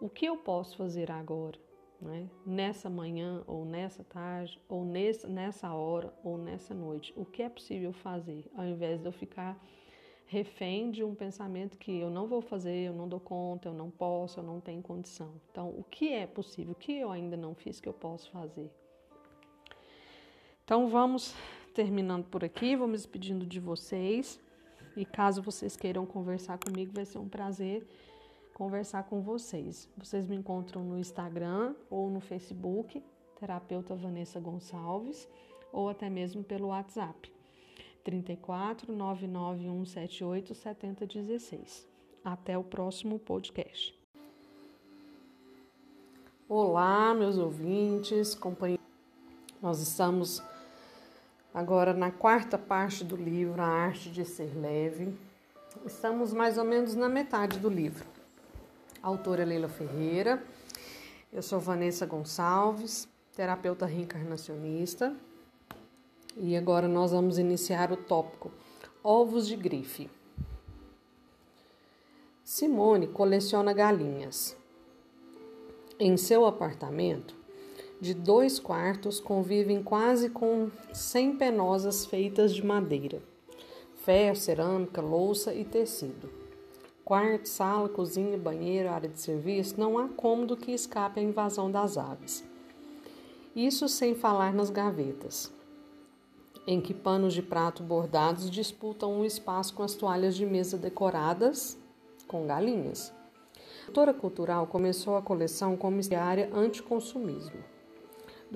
o 0.00 0.08
que 0.08 0.24
eu 0.24 0.38
posso 0.38 0.78
fazer 0.78 1.10
agora, 1.10 1.58
né? 2.00 2.26
nessa 2.46 2.88
manhã, 2.88 3.44
ou 3.46 3.66
nessa 3.66 4.02
tarde, 4.02 4.58
ou 4.66 4.82
nessa, 4.82 5.28
nessa 5.28 5.74
hora, 5.74 6.10
ou 6.24 6.38
nessa 6.38 6.72
noite, 6.72 7.12
o 7.14 7.26
que 7.26 7.42
é 7.42 7.50
possível 7.50 7.92
fazer, 7.92 8.50
ao 8.56 8.64
invés 8.64 8.98
de 8.98 9.06
eu 9.06 9.12
ficar 9.12 9.62
refém 10.24 10.90
de 10.90 11.04
um 11.04 11.14
pensamento 11.14 11.76
que 11.76 12.00
eu 12.00 12.08
não 12.08 12.26
vou 12.26 12.40
fazer, 12.40 12.86
eu 12.88 12.94
não 12.94 13.06
dou 13.06 13.20
conta, 13.20 13.68
eu 13.68 13.74
não 13.74 13.90
posso, 13.90 14.40
eu 14.40 14.42
não 14.42 14.58
tenho 14.58 14.80
condição. 14.80 15.34
Então, 15.50 15.68
o 15.68 15.84
que 15.84 16.14
é 16.14 16.26
possível, 16.26 16.72
o 16.72 16.74
que 16.74 16.98
eu 16.98 17.10
ainda 17.10 17.36
não 17.36 17.54
fiz 17.54 17.78
que 17.78 17.90
eu 17.90 17.92
posso 17.92 18.30
fazer? 18.30 18.70
Então, 20.66 20.88
vamos 20.88 21.32
terminando 21.72 22.24
por 22.24 22.42
aqui, 22.42 22.74
vou 22.74 22.88
me 22.88 22.94
despedindo 22.94 23.46
de 23.46 23.60
vocês. 23.60 24.40
E 24.96 25.04
caso 25.04 25.40
vocês 25.40 25.76
queiram 25.76 26.04
conversar 26.04 26.58
comigo, 26.58 26.92
vai 26.92 27.04
ser 27.04 27.18
um 27.18 27.28
prazer 27.28 27.86
conversar 28.52 29.04
com 29.04 29.22
vocês. 29.22 29.88
Vocês 29.96 30.26
me 30.26 30.34
encontram 30.34 30.82
no 30.82 30.98
Instagram 30.98 31.76
ou 31.88 32.10
no 32.10 32.18
Facebook, 32.18 33.00
terapeuta 33.38 33.94
Vanessa 33.94 34.40
Gonçalves, 34.40 35.28
ou 35.72 35.88
até 35.88 36.10
mesmo 36.10 36.42
pelo 36.42 36.66
WhatsApp, 36.66 37.32
34 38.02 38.92
99178 38.92 40.52
7016. 40.52 41.86
Até 42.24 42.58
o 42.58 42.64
próximo 42.64 43.20
podcast. 43.20 43.96
Olá, 46.48 47.14
meus 47.14 47.38
ouvintes, 47.38 48.34
companheiros. 48.34 48.84
Nós 49.62 49.80
estamos 49.80 50.42
Agora, 51.56 51.94
na 51.94 52.10
quarta 52.10 52.58
parte 52.58 53.02
do 53.02 53.16
livro, 53.16 53.62
A 53.62 53.66
Arte 53.66 54.10
de 54.10 54.26
Ser 54.26 54.54
Leve, 54.54 55.16
estamos 55.86 56.30
mais 56.30 56.58
ou 56.58 56.64
menos 56.64 56.94
na 56.94 57.08
metade 57.08 57.58
do 57.58 57.70
livro. 57.70 58.06
A 59.02 59.08
autora 59.08 59.40
é 59.40 59.44
Leila 59.46 59.66
Ferreira, 59.66 60.44
eu 61.32 61.40
sou 61.40 61.58
Vanessa 61.58 62.04
Gonçalves, 62.04 63.08
terapeuta 63.34 63.86
reencarnacionista, 63.86 65.16
e 66.36 66.54
agora 66.54 66.86
nós 66.86 67.12
vamos 67.12 67.38
iniciar 67.38 67.90
o 67.90 67.96
tópico 67.96 68.52
Ovos 69.02 69.48
de 69.48 69.56
Grife. 69.56 70.10
Simone 72.44 73.06
coleciona 73.06 73.72
galinhas. 73.72 74.54
Em 75.98 76.18
seu 76.18 76.44
apartamento, 76.44 77.34
de 78.00 78.12
dois 78.12 78.58
quartos 78.58 79.18
convivem 79.18 79.82
quase 79.82 80.28
com 80.28 80.70
cem 80.92 81.36
penosas 81.36 82.04
feitas 82.04 82.54
de 82.54 82.64
madeira, 82.64 83.22
ferro, 84.04 84.36
cerâmica, 84.36 85.00
louça 85.00 85.54
e 85.54 85.64
tecido. 85.64 86.30
Quarto, 87.04 87.48
sala, 87.48 87.88
cozinha, 87.88 88.36
banheiro, 88.36 88.90
área 88.90 89.08
de 89.08 89.20
serviço, 89.20 89.78
não 89.78 89.96
há 89.96 90.08
cômodo 90.08 90.56
que 90.56 90.72
escape 90.72 91.20
à 91.20 91.22
invasão 91.22 91.70
das 91.70 91.96
aves. 91.96 92.44
Isso 93.54 93.88
sem 93.88 94.14
falar 94.14 94.52
nas 94.52 94.70
gavetas, 94.70 95.52
em 96.66 96.80
que 96.80 96.92
panos 96.92 97.32
de 97.32 97.42
prato 97.42 97.82
bordados 97.82 98.50
disputam 98.50 99.20
um 99.20 99.24
espaço 99.24 99.72
com 99.72 99.82
as 99.82 99.94
toalhas 99.94 100.34
de 100.34 100.44
mesa 100.44 100.76
decoradas 100.76 101.78
com 102.26 102.46
galinhas. 102.46 103.12
A 103.84 103.88
autora 103.88 104.12
cultural 104.12 104.66
começou 104.66 105.16
a 105.16 105.22
coleção 105.22 105.76
como 105.76 106.00
área 106.18 106.50
anticonsumismo. 106.52 107.75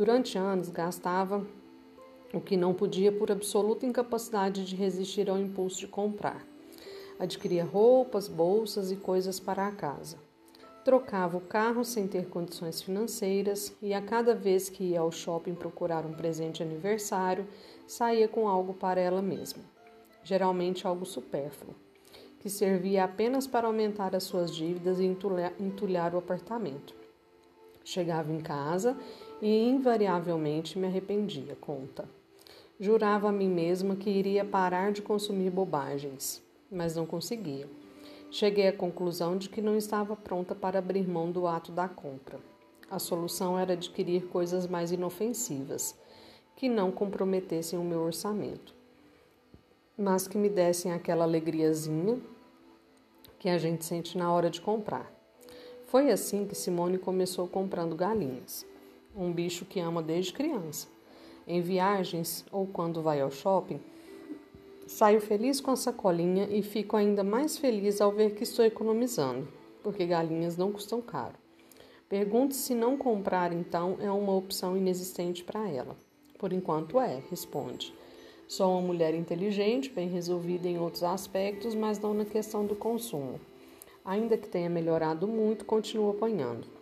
Durante 0.00 0.38
anos 0.38 0.70
gastava 0.70 1.46
o 2.32 2.40
que 2.40 2.56
não 2.56 2.72
podia 2.72 3.12
por 3.12 3.30
absoluta 3.30 3.84
incapacidade 3.84 4.64
de 4.64 4.74
resistir 4.74 5.28
ao 5.28 5.38
impulso 5.38 5.80
de 5.80 5.86
comprar. 5.86 6.42
Adquiria 7.18 7.66
roupas, 7.66 8.26
bolsas 8.26 8.90
e 8.90 8.96
coisas 8.96 9.38
para 9.38 9.66
a 9.66 9.70
casa. 9.70 10.16
Trocava 10.86 11.36
o 11.36 11.42
carro 11.42 11.84
sem 11.84 12.08
ter 12.08 12.30
condições 12.30 12.80
financeiras 12.80 13.76
e 13.82 13.92
a 13.92 14.00
cada 14.00 14.34
vez 14.34 14.70
que 14.70 14.84
ia 14.84 15.00
ao 15.00 15.12
shopping 15.12 15.54
procurar 15.54 16.06
um 16.06 16.14
presente 16.14 16.56
de 16.56 16.62
aniversário, 16.62 17.46
saía 17.86 18.26
com 18.26 18.48
algo 18.48 18.72
para 18.72 19.02
ela 19.02 19.20
mesma, 19.20 19.62
geralmente 20.24 20.86
algo 20.86 21.04
supérfluo, 21.04 21.74
que 22.38 22.48
servia 22.48 23.04
apenas 23.04 23.46
para 23.46 23.66
aumentar 23.66 24.16
as 24.16 24.22
suas 24.22 24.50
dívidas 24.50 24.98
e 24.98 25.04
entulhar, 25.04 25.52
entulhar 25.60 26.14
o 26.14 26.18
apartamento. 26.18 26.98
Chegava 27.84 28.32
em 28.32 28.40
casa 28.40 28.96
e 29.42 29.68
invariavelmente 29.68 30.78
me 30.78 30.86
arrependia, 30.86 31.56
conta. 31.60 32.06
Jurava 32.78 33.28
a 33.28 33.32
mim 33.32 33.48
mesma 33.48 33.96
que 33.96 34.10
iria 34.10 34.44
parar 34.44 34.92
de 34.92 35.00
consumir 35.00 35.50
bobagens, 35.50 36.42
mas 36.70 36.96
não 36.96 37.06
conseguia. 37.06 37.68
Cheguei 38.30 38.68
à 38.68 38.72
conclusão 38.72 39.36
de 39.36 39.48
que 39.48 39.62
não 39.62 39.76
estava 39.76 40.14
pronta 40.14 40.54
para 40.54 40.78
abrir 40.78 41.08
mão 41.08 41.32
do 41.32 41.46
ato 41.46 41.72
da 41.72 41.88
compra. 41.88 42.38
A 42.90 42.98
solução 42.98 43.58
era 43.58 43.72
adquirir 43.72 44.26
coisas 44.26 44.66
mais 44.66 44.92
inofensivas, 44.92 45.98
que 46.54 46.68
não 46.68 46.90
comprometessem 46.90 47.78
o 47.78 47.84
meu 47.84 48.00
orçamento, 48.00 48.74
mas 49.96 50.28
que 50.28 50.36
me 50.36 50.48
dessem 50.48 50.92
aquela 50.92 51.24
alegriazinha 51.24 52.18
que 53.38 53.48
a 53.48 53.56
gente 53.56 53.84
sente 53.84 54.18
na 54.18 54.30
hora 54.32 54.50
de 54.50 54.60
comprar. 54.60 55.10
Foi 55.86 56.10
assim 56.10 56.46
que 56.46 56.54
Simone 56.54 56.98
começou 56.98 57.48
comprando 57.48 57.96
galinhas 57.96 58.69
um 59.16 59.32
bicho 59.32 59.64
que 59.64 59.80
ama 59.80 60.02
desde 60.02 60.32
criança. 60.32 60.88
Em 61.46 61.60
viagens 61.60 62.44
ou 62.52 62.66
quando 62.66 63.02
vai 63.02 63.20
ao 63.20 63.30
shopping, 63.30 63.80
saio 64.86 65.20
feliz 65.20 65.60
com 65.60 65.70
a 65.70 65.76
sacolinha 65.76 66.48
e 66.50 66.62
fico 66.62 66.96
ainda 66.96 67.24
mais 67.24 67.58
feliz 67.58 68.00
ao 68.00 68.12
ver 68.12 68.34
que 68.34 68.44
estou 68.44 68.64
economizando, 68.64 69.48
porque 69.82 70.06
galinhas 70.06 70.56
não 70.56 70.72
custam 70.72 71.00
caro. 71.00 71.34
Pergunte 72.08 72.56
se 72.56 72.74
não 72.74 72.96
comprar 72.96 73.52
então 73.52 73.96
é 74.00 74.10
uma 74.10 74.34
opção 74.34 74.76
inexistente 74.76 75.44
para 75.44 75.68
ela. 75.68 75.96
Por 76.38 76.52
enquanto 76.52 77.00
é, 77.00 77.22
responde. 77.30 77.94
Sou 78.48 78.72
uma 78.72 78.80
mulher 78.80 79.14
inteligente, 79.14 79.90
bem 79.90 80.08
resolvida 80.08 80.66
em 80.66 80.76
outros 80.76 81.04
aspectos, 81.04 81.72
mas 81.74 82.00
não 82.00 82.12
na 82.12 82.24
questão 82.24 82.66
do 82.66 82.74
consumo. 82.74 83.38
Ainda 84.04 84.36
que 84.36 84.48
tenha 84.48 84.68
melhorado 84.68 85.28
muito, 85.28 85.64
continuo 85.64 86.10
apanhando. 86.10 86.79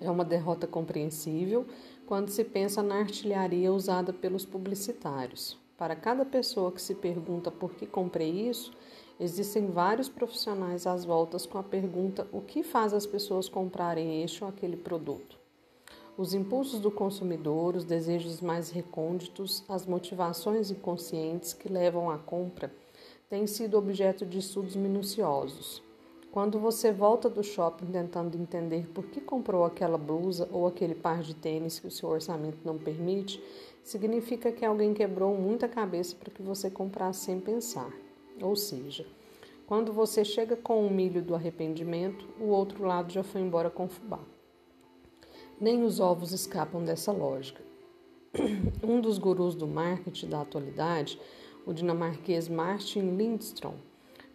É 0.00 0.10
uma 0.10 0.24
derrota 0.24 0.66
compreensível 0.66 1.66
quando 2.06 2.30
se 2.30 2.44
pensa 2.44 2.82
na 2.82 2.96
artilharia 2.96 3.72
usada 3.72 4.12
pelos 4.12 4.44
publicitários. 4.44 5.58
Para 5.76 5.94
cada 5.94 6.24
pessoa 6.24 6.72
que 6.72 6.82
se 6.82 6.94
pergunta 6.94 7.50
por 7.50 7.74
que 7.74 7.86
comprei 7.86 8.48
isso, 8.48 8.72
existem 9.20 9.66
vários 9.66 10.08
profissionais 10.08 10.86
às 10.86 11.04
voltas 11.04 11.46
com 11.46 11.58
a 11.58 11.62
pergunta: 11.62 12.26
o 12.32 12.40
que 12.40 12.62
faz 12.62 12.92
as 12.92 13.06
pessoas 13.06 13.48
comprarem 13.48 14.22
este 14.22 14.42
ou 14.42 14.50
aquele 14.50 14.76
produto? 14.76 15.38
Os 16.16 16.34
impulsos 16.34 16.80
do 16.80 16.90
consumidor, 16.90 17.76
os 17.76 17.84
desejos 17.84 18.40
mais 18.40 18.70
recônditos, 18.70 19.62
as 19.68 19.86
motivações 19.86 20.68
inconscientes 20.68 21.52
que 21.52 21.68
levam 21.68 22.10
à 22.10 22.18
compra 22.18 22.74
têm 23.28 23.46
sido 23.46 23.78
objeto 23.78 24.26
de 24.26 24.38
estudos 24.38 24.74
minuciosos. 24.74 25.80
Quando 26.30 26.58
você 26.58 26.92
volta 26.92 27.30
do 27.30 27.42
shopping 27.42 27.86
tentando 27.86 28.36
entender 28.36 28.86
por 28.92 29.06
que 29.06 29.18
comprou 29.18 29.64
aquela 29.64 29.96
blusa 29.96 30.46
ou 30.52 30.66
aquele 30.66 30.94
par 30.94 31.22
de 31.22 31.34
tênis 31.34 31.80
que 31.80 31.86
o 31.86 31.90
seu 31.90 32.10
orçamento 32.10 32.58
não 32.64 32.76
permite, 32.76 33.42
significa 33.82 34.52
que 34.52 34.64
alguém 34.64 34.92
quebrou 34.92 35.34
muita 35.34 35.66
cabeça 35.66 36.14
para 36.14 36.30
que 36.30 36.42
você 36.42 36.70
comprasse 36.70 37.24
sem 37.24 37.40
pensar. 37.40 37.90
Ou 38.42 38.54
seja, 38.54 39.06
quando 39.66 39.90
você 39.90 40.22
chega 40.22 40.54
com 40.54 40.86
o 40.86 40.90
milho 40.90 41.22
do 41.22 41.34
arrependimento, 41.34 42.28
o 42.38 42.48
outro 42.48 42.84
lado 42.84 43.10
já 43.10 43.22
foi 43.22 43.40
embora 43.40 43.70
com 43.70 43.88
fubá. 43.88 44.20
Nem 45.58 45.82
os 45.82 45.98
ovos 45.98 46.32
escapam 46.32 46.84
dessa 46.84 47.10
lógica. 47.10 47.62
Um 48.82 49.00
dos 49.00 49.16
gurus 49.18 49.54
do 49.54 49.66
marketing 49.66 50.28
da 50.28 50.42
atualidade, 50.42 51.18
o 51.66 51.72
dinamarquês 51.72 52.48
Martin 52.48 53.16
Lindstrom, 53.16 53.74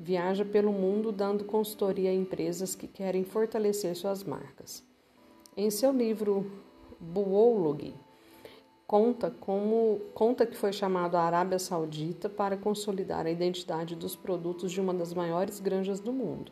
viaja 0.04 0.44
pelo 0.44 0.74
mundo 0.74 1.14
dando 1.14 1.46
consultoria 1.46 2.10
a 2.10 2.14
empresas 2.14 2.76
que 2.76 2.88
querem 2.88 3.24
fortalecer 3.24 3.96
suas 3.96 4.22
marcas. 4.22 4.84
Em 5.56 5.70
seu 5.70 5.94
livro 5.94 6.52
Buology, 7.00 7.96
conta 8.86 9.32
como 9.32 10.02
conta 10.14 10.46
que 10.46 10.58
foi 10.58 10.74
chamado 10.74 11.16
a 11.16 11.22
Arábia 11.22 11.58
Saudita 11.58 12.28
para 12.28 12.58
consolidar 12.58 13.26
a 13.26 13.32
identidade 13.32 13.96
dos 13.96 14.14
produtos 14.14 14.74
de 14.74 14.82
uma 14.82 14.94
das 14.94 15.14
maiores 15.14 15.62
granjas 15.62 16.02
do 16.02 16.12
mundo. 16.12 16.52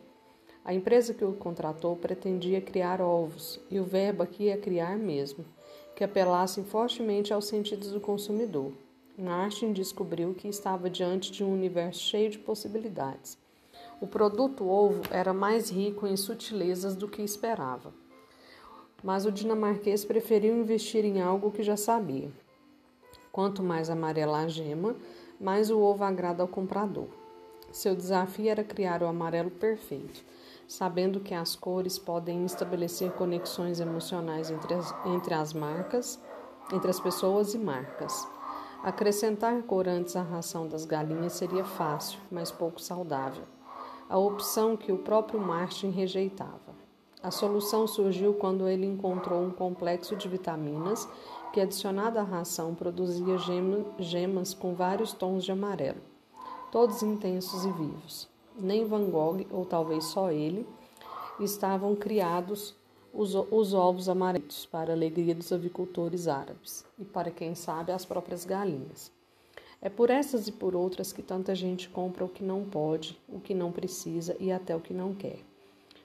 A 0.64 0.72
empresa 0.72 1.12
que 1.12 1.24
o 1.24 1.34
contratou 1.34 1.94
pretendia 1.94 2.60
criar 2.60 3.02
ovos, 3.02 3.60
e 3.68 3.78
o 3.78 3.84
verbo 3.84 4.22
aqui 4.22 4.48
é 4.48 4.56
criar 4.56 4.96
mesmo, 4.96 5.44
que 5.94 6.04
apelassem 6.04 6.64
fortemente 6.64 7.34
aos 7.34 7.46
sentidos 7.48 7.90
do 7.92 8.00
consumidor. 8.00 8.72
Martin 9.18 9.74
descobriu 9.74 10.32
que 10.32 10.48
estava 10.48 10.88
diante 10.88 11.30
de 11.30 11.44
um 11.44 11.52
universo 11.52 12.00
cheio 12.00 12.30
de 12.30 12.38
possibilidades. 12.38 13.41
O 14.02 14.06
produto 14.08 14.68
ovo 14.68 15.00
era 15.12 15.32
mais 15.32 15.70
rico 15.70 16.08
em 16.08 16.16
sutilezas 16.16 16.96
do 16.96 17.06
que 17.06 17.22
esperava. 17.22 17.94
Mas 19.00 19.24
o 19.24 19.30
dinamarquês 19.30 20.04
preferiu 20.04 20.56
investir 20.56 21.04
em 21.04 21.22
algo 21.22 21.52
que 21.52 21.62
já 21.62 21.76
sabia. 21.76 22.28
Quanto 23.30 23.62
mais 23.62 23.88
amarela 23.88 24.38
a 24.40 24.48
gema, 24.48 24.96
mais 25.38 25.70
o 25.70 25.78
ovo 25.78 26.02
agrada 26.02 26.42
ao 26.42 26.48
comprador. 26.48 27.06
Seu 27.70 27.94
desafio 27.94 28.50
era 28.50 28.64
criar 28.64 29.04
o 29.04 29.06
amarelo 29.06 29.52
perfeito, 29.52 30.24
sabendo 30.66 31.20
que 31.20 31.32
as 31.32 31.54
cores 31.54 31.96
podem 31.96 32.44
estabelecer 32.44 33.12
conexões 33.12 33.78
emocionais 33.78 34.50
entre 34.50 34.74
as, 34.74 34.92
entre 35.06 35.32
as 35.32 35.52
marcas, 35.52 36.18
entre 36.72 36.90
as 36.90 36.98
pessoas 36.98 37.54
e 37.54 37.58
marcas. 37.58 38.26
Acrescentar 38.82 39.62
cor 39.62 39.86
antes 39.86 40.16
à 40.16 40.22
ração 40.22 40.66
das 40.66 40.84
galinhas 40.84 41.34
seria 41.34 41.62
fácil, 41.62 42.18
mas 42.32 42.50
pouco 42.50 42.82
saudável. 42.82 43.44
A 44.12 44.18
opção 44.18 44.76
que 44.76 44.92
o 44.92 44.98
próprio 44.98 45.40
Martin 45.40 45.88
rejeitava. 45.88 46.74
A 47.22 47.30
solução 47.30 47.86
surgiu 47.86 48.34
quando 48.34 48.68
ele 48.68 48.84
encontrou 48.84 49.42
um 49.42 49.50
complexo 49.50 50.14
de 50.14 50.28
vitaminas 50.28 51.08
que, 51.50 51.62
adicionado 51.62 52.18
à 52.18 52.22
ração, 52.22 52.74
produzia 52.74 53.38
gemas 53.98 54.52
com 54.52 54.74
vários 54.74 55.14
tons 55.14 55.42
de 55.42 55.50
amarelo, 55.50 56.02
todos 56.70 57.02
intensos 57.02 57.64
e 57.64 57.72
vivos. 57.72 58.28
Nem 58.54 58.84
Van 58.84 59.08
Gogh, 59.08 59.46
ou 59.50 59.64
talvez 59.64 60.04
só 60.04 60.30
ele, 60.30 60.68
estavam 61.40 61.96
criados 61.96 62.76
os, 63.14 63.34
os 63.34 63.72
ovos 63.72 64.10
amarelos 64.10 64.66
para 64.66 64.92
a 64.92 64.94
alegria 64.94 65.34
dos 65.34 65.50
avicultores 65.50 66.28
árabes 66.28 66.84
e 66.98 67.04
para 67.06 67.30
quem 67.30 67.54
sabe 67.54 67.92
as 67.92 68.04
próprias 68.04 68.44
galinhas. 68.44 69.10
É 69.82 69.90
por 69.90 70.08
essas 70.08 70.48
e 70.48 70.52
por 70.52 70.74
outras 70.74 71.12
que 71.12 71.20
tanta 71.20 71.54
gente 71.54 71.88
compra 71.88 72.24
o 72.24 72.28
que 72.28 72.42
não 72.42 72.64
pode, 72.64 73.20
o 73.28 73.38
que 73.40 73.52
não 73.52 73.70
precisa 73.70 74.34
e 74.40 74.50
até 74.50 74.74
o 74.74 74.80
que 74.80 74.94
não 74.94 75.12
quer. 75.12 75.40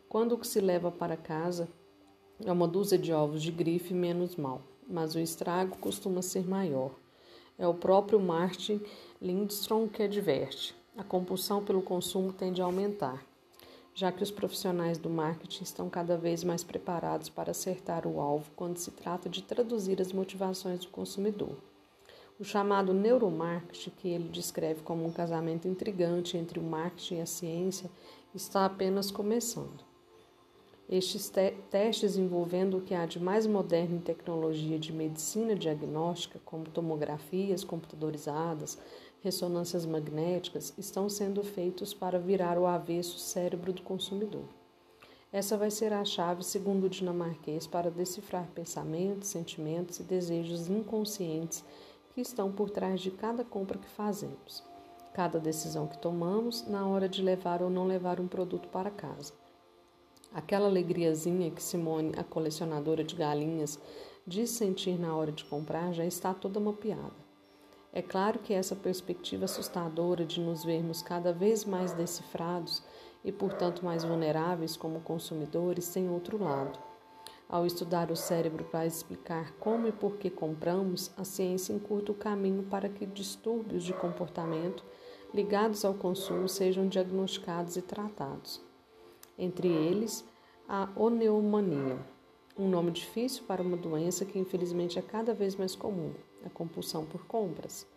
Quando 0.09 0.33
o 0.33 0.37
que 0.37 0.47
se 0.47 0.59
leva 0.59 0.91
para 0.91 1.15
casa 1.15 1.69
é 2.43 2.51
uma 2.51 2.67
dúzia 2.67 2.97
de 2.97 3.13
ovos 3.13 3.41
de 3.41 3.51
grife 3.51 3.93
menos 3.93 4.35
mal, 4.35 4.61
mas 4.85 5.15
o 5.15 5.19
estrago 5.19 5.77
costuma 5.77 6.21
ser 6.21 6.45
maior. 6.45 6.91
É 7.57 7.67
o 7.67 7.73
próprio 7.73 8.19
Martin 8.19 8.81
Lindstrom 9.21 9.87
que 9.87 10.03
adverte. 10.03 10.75
A 10.97 11.03
compulsão 11.03 11.63
pelo 11.63 11.81
consumo 11.81 12.33
tende 12.33 12.61
a 12.61 12.65
aumentar 12.65 13.23
já 13.97 14.11
que 14.11 14.21
os 14.21 14.29
profissionais 14.29 14.99
do 14.99 15.09
marketing 15.09 15.63
estão 15.63 15.89
cada 15.89 16.15
vez 16.15 16.43
mais 16.43 16.63
preparados 16.63 17.29
para 17.29 17.49
acertar 17.49 18.05
o 18.05 18.21
alvo 18.21 18.51
quando 18.55 18.77
se 18.77 18.91
trata 18.91 19.27
de 19.27 19.41
traduzir 19.41 19.99
as 19.99 20.13
motivações 20.13 20.81
do 20.81 20.89
consumidor. 20.89 21.57
O 22.39 22.43
chamado 22.43 22.93
neuromarketing, 22.93 23.89
que 23.97 24.09
ele 24.09 24.29
descreve 24.29 24.83
como 24.83 25.03
um 25.03 25.11
casamento 25.11 25.67
intrigante 25.67 26.37
entre 26.37 26.59
o 26.59 26.63
marketing 26.63 27.15
e 27.15 27.21
a 27.21 27.25
ciência, 27.25 27.89
está 28.33 28.63
apenas 28.63 29.09
começando. 29.09 29.83
Estes 30.87 31.29
te 31.29 31.51
testes 31.71 32.15
envolvendo 32.15 32.77
o 32.77 32.81
que 32.81 32.93
há 32.93 33.07
de 33.07 33.19
mais 33.19 33.47
moderno 33.47 33.95
em 33.95 33.99
tecnologia 33.99 34.77
de 34.77 34.93
medicina 34.93 35.55
diagnóstica, 35.55 36.39
como 36.45 36.65
tomografias 36.65 37.63
computadorizadas, 37.63 38.77
ressonâncias 39.23 39.83
magnéticas 39.83 40.75
estão 40.77 41.09
sendo 41.09 41.43
feitos 41.43 41.91
para 41.91 42.19
virar 42.19 42.59
o 42.59 42.67
avesso 42.67 43.17
cérebro 43.17 43.73
do 43.73 43.81
consumidor. 43.81 44.45
Essa 45.33 45.57
vai 45.57 45.71
ser 45.71 45.91
a 45.91 46.05
chave, 46.05 46.43
segundo 46.43 46.85
o 46.85 46.89
dinamarquês, 46.89 47.65
para 47.65 47.89
decifrar 47.89 48.47
pensamentos, 48.53 49.27
sentimentos 49.29 49.99
e 49.99 50.03
desejos 50.03 50.69
inconscientes 50.69 51.65
que 52.17 52.21
estão 52.21 52.51
por 52.51 52.71
trás 52.71 52.99
de 52.99 53.11
cada 53.11 53.43
compra 53.43 53.77
que 53.77 53.87
fazemos, 53.87 54.63
cada 55.13 55.39
decisão 55.39 55.85
que 55.85 55.99
tomamos 55.99 56.65
na 56.67 56.87
hora 56.87 57.07
de 57.07 57.21
levar 57.21 57.61
ou 57.61 57.69
não 57.69 57.85
levar 57.85 58.19
um 58.19 58.27
produto 58.27 58.67
para 58.69 58.89
casa. 58.89 59.33
Aquela 60.33 60.65
alegriazinha 60.65 61.51
que 61.51 61.61
Simone, 61.61 62.13
a 62.17 62.23
colecionadora 62.23 63.03
de 63.03 63.13
galinhas, 63.13 63.79
diz 64.25 64.49
sentir 64.49 64.99
na 64.99 65.15
hora 65.15 65.31
de 65.31 65.45
comprar 65.45 65.93
já 65.93 66.03
está 66.03 66.33
toda 66.33 66.59
mapeada. 66.59 67.13
É 67.93 68.01
claro 68.01 68.39
que 68.39 68.51
essa 68.51 68.75
perspectiva 68.75 69.45
assustadora 69.45 70.25
de 70.25 70.41
nos 70.41 70.65
vermos 70.65 71.03
cada 71.03 71.31
vez 71.31 71.65
mais 71.65 71.93
decifrados 71.93 72.81
e, 73.23 73.31
portanto, 73.31 73.85
mais 73.85 74.03
vulneráveis 74.03 74.75
como 74.75 75.01
consumidores 75.01 75.87
tem 75.89 76.09
outro 76.09 76.43
lado. 76.43 76.86
Ao 77.49 77.65
estudar 77.65 78.11
o 78.11 78.15
cérebro 78.15 78.65
para 78.65 78.85
explicar 78.85 79.53
como 79.53 79.87
e 79.87 79.91
por 79.91 80.17
que 80.17 80.29
compramos, 80.29 81.11
a 81.15 81.23
ciência 81.23 81.71
encurta 81.71 82.11
o 82.11 82.15
caminho 82.15 82.63
para 82.63 82.89
que 82.89 83.05
distúrbios 83.05 83.85
de 83.85 83.93
comportamento 83.93 84.83
ligados 85.33 85.85
ao 85.85 85.93
consumo 85.93 86.49
sejam 86.49 86.89
diagnosticados 86.89 87.77
e 87.77 87.81
tratados. 87.81 88.61
Entre 89.37 89.69
eles, 89.69 90.25
a 90.67 90.89
oneomania, 90.95 91.97
um 92.57 92.67
nome 92.67 92.91
difícil 92.91 93.43
para 93.45 93.61
uma 93.61 93.77
doença 93.77 94.25
que 94.25 94.37
infelizmente 94.37 94.99
é 94.99 95.01
cada 95.01 95.33
vez 95.33 95.55
mais 95.55 95.73
comum 95.73 96.13
a 96.43 96.49
compulsão 96.49 97.05
por 97.05 97.25
compras. 97.25 97.87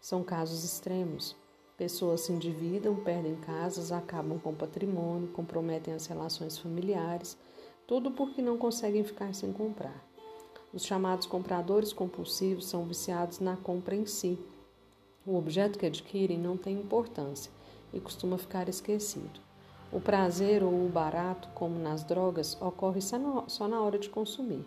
São 0.00 0.24
casos 0.24 0.64
extremos. 0.64 1.36
Pessoas 1.76 2.22
se 2.22 2.32
endividam, 2.32 2.96
perdem 2.96 3.36
casas, 3.36 3.92
acabam 3.92 4.38
com 4.38 4.54
patrimônio, 4.54 5.28
comprometem 5.28 5.92
as 5.94 6.06
relações 6.06 6.56
familiares, 6.58 7.36
tudo 7.86 8.10
porque 8.10 8.42
não 8.42 8.56
conseguem 8.56 9.04
ficar 9.04 9.34
sem 9.34 9.52
comprar. 9.52 10.04
Os 10.72 10.84
chamados 10.84 11.26
compradores 11.26 11.92
compulsivos 11.92 12.66
são 12.66 12.84
viciados 12.84 13.38
na 13.38 13.56
compra 13.56 13.94
em 13.94 14.06
si. 14.06 14.38
O 15.26 15.36
objeto 15.36 15.78
que 15.78 15.86
adquirem 15.86 16.38
não 16.38 16.56
tem 16.56 16.78
importância 16.78 17.50
e 17.92 18.00
costuma 18.00 18.36
ficar 18.36 18.68
esquecido. 18.68 19.40
O 19.92 20.00
prazer 20.00 20.62
ou 20.62 20.72
o 20.72 20.88
barato, 20.88 21.48
como 21.54 21.78
nas 21.78 22.02
drogas, 22.04 22.60
ocorre 22.60 23.00
só 23.00 23.68
na 23.68 23.80
hora 23.80 23.98
de 23.98 24.10
consumir 24.10 24.66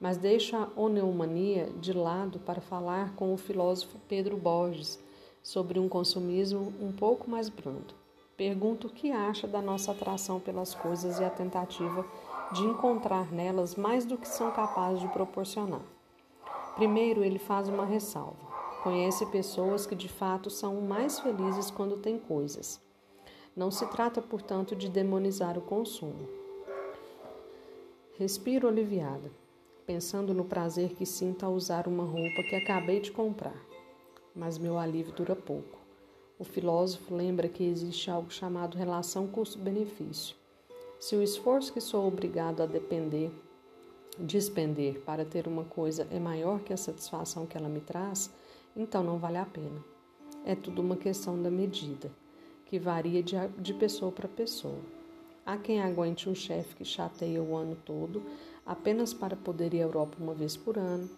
mas 0.00 0.16
deixo 0.16 0.56
a 0.56 0.68
oneumania 0.74 1.70
de 1.78 1.92
lado 1.92 2.38
para 2.38 2.62
falar 2.62 3.14
com 3.14 3.34
o 3.34 3.36
filósofo 3.36 3.98
Pedro 4.08 4.36
Borges 4.38 4.98
sobre 5.42 5.78
um 5.78 5.88
consumismo 5.88 6.72
um 6.80 6.90
pouco 6.90 7.30
mais 7.30 7.50
brando. 7.50 7.94
Pergunto 8.34 8.86
o 8.86 8.90
que 8.90 9.12
acha 9.12 9.46
da 9.46 9.60
nossa 9.60 9.92
atração 9.92 10.40
pelas 10.40 10.74
coisas 10.74 11.20
e 11.20 11.24
a 11.24 11.28
tentativa 11.28 12.06
de 12.52 12.64
encontrar 12.64 13.30
nelas 13.32 13.76
mais 13.76 14.04
do 14.04 14.18
que 14.18 14.26
são 14.26 14.50
capazes 14.50 15.00
de 15.00 15.08
proporcionar. 15.08 15.82
Primeiro, 16.74 17.22
ele 17.22 17.38
faz 17.38 17.68
uma 17.68 17.84
ressalva. 17.84 18.50
conhece 18.82 19.26
pessoas 19.26 19.86
que 19.86 19.94
de 19.94 20.08
fato 20.08 20.48
são 20.48 20.80
mais 20.80 21.20
felizes 21.20 21.70
quando 21.70 21.98
têm 21.98 22.18
coisas. 22.18 22.80
Não 23.54 23.70
se 23.70 23.86
trata, 23.86 24.22
portanto, 24.22 24.74
de 24.74 24.88
demonizar 24.88 25.58
o 25.58 25.60
consumo. 25.60 26.26
Respiro 28.18 28.66
aliviada, 28.66 29.30
pensando 29.86 30.32
no 30.32 30.44
prazer 30.44 30.94
que 30.94 31.04
sinto 31.04 31.44
ao 31.44 31.52
usar 31.52 31.86
uma 31.86 32.04
roupa 32.04 32.42
que 32.42 32.56
acabei 32.56 33.00
de 33.00 33.12
comprar. 33.12 33.60
Mas 34.34 34.56
meu 34.56 34.78
alívio 34.78 35.12
dura 35.12 35.36
pouco. 35.36 35.78
O 36.38 36.44
filósofo 36.44 37.14
lembra 37.14 37.48
que 37.48 37.64
existe 37.64 38.10
algo 38.10 38.30
chamado 38.30 38.78
relação 38.78 39.26
custo-benefício. 39.26 40.39
Se 41.00 41.16
o 41.16 41.22
esforço 41.22 41.72
que 41.72 41.80
sou 41.80 42.06
obrigado 42.06 42.62
a 42.62 42.66
depender, 42.66 43.32
despender 44.18 45.00
para 45.00 45.24
ter 45.24 45.48
uma 45.48 45.64
coisa 45.64 46.06
é 46.10 46.18
maior 46.18 46.60
que 46.60 46.74
a 46.74 46.76
satisfação 46.76 47.46
que 47.46 47.56
ela 47.56 47.70
me 47.70 47.80
traz, 47.80 48.30
então 48.76 49.02
não 49.02 49.16
vale 49.18 49.38
a 49.38 49.46
pena. 49.46 49.82
É 50.44 50.54
tudo 50.54 50.82
uma 50.82 50.96
questão 50.96 51.42
da 51.42 51.50
medida, 51.50 52.12
que 52.66 52.78
varia 52.78 53.22
de, 53.22 53.34
de 53.58 53.72
pessoa 53.72 54.12
para 54.12 54.28
pessoa. 54.28 54.78
Há 55.46 55.56
quem 55.56 55.80
aguente 55.80 56.28
um 56.28 56.34
chefe 56.34 56.74
que 56.74 56.84
chateia 56.84 57.42
o 57.42 57.56
ano 57.56 57.78
todo 57.82 58.22
apenas 58.66 59.14
para 59.14 59.34
poder 59.34 59.72
ir 59.72 59.80
à 59.80 59.84
Europa 59.84 60.18
uma 60.20 60.34
vez 60.34 60.54
por 60.54 60.76
ano. 60.76 61.08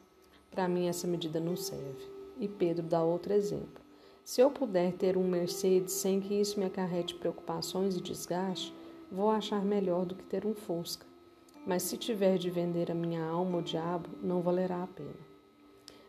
Para 0.49 0.69
mim, 0.69 0.87
essa 0.87 1.09
medida 1.09 1.41
não 1.41 1.57
serve. 1.57 2.07
E 2.39 2.47
Pedro 2.47 2.87
dá 2.87 3.03
outro 3.03 3.33
exemplo. 3.33 3.83
Se 4.25 4.41
eu 4.41 4.49
puder 4.49 4.93
ter 4.93 5.17
um 5.17 5.27
Mercedes 5.27 5.95
sem 5.95 6.21
que 6.21 6.35
isso 6.35 6.61
me 6.61 6.67
acarrete 6.67 7.17
preocupações 7.17 7.97
e 7.97 8.01
desgaste, 8.01 8.73
vou 9.13 9.31
achar 9.31 9.63
melhor 9.63 10.07
do 10.07 10.15
que 10.15 10.25
ter 10.25 10.47
um 10.47 10.55
Fusca. 10.55 11.07
Mas 11.67 11.83
se 11.83 11.99
tiver 11.99 12.39
de 12.39 12.49
vender 12.49 12.91
a 12.91 12.95
minha 12.95 13.23
alma 13.23 13.59
ao 13.59 13.63
diabo, 13.63 14.09
não 14.23 14.41
valerá 14.41 14.83
a 14.83 14.87
pena. 14.87 15.33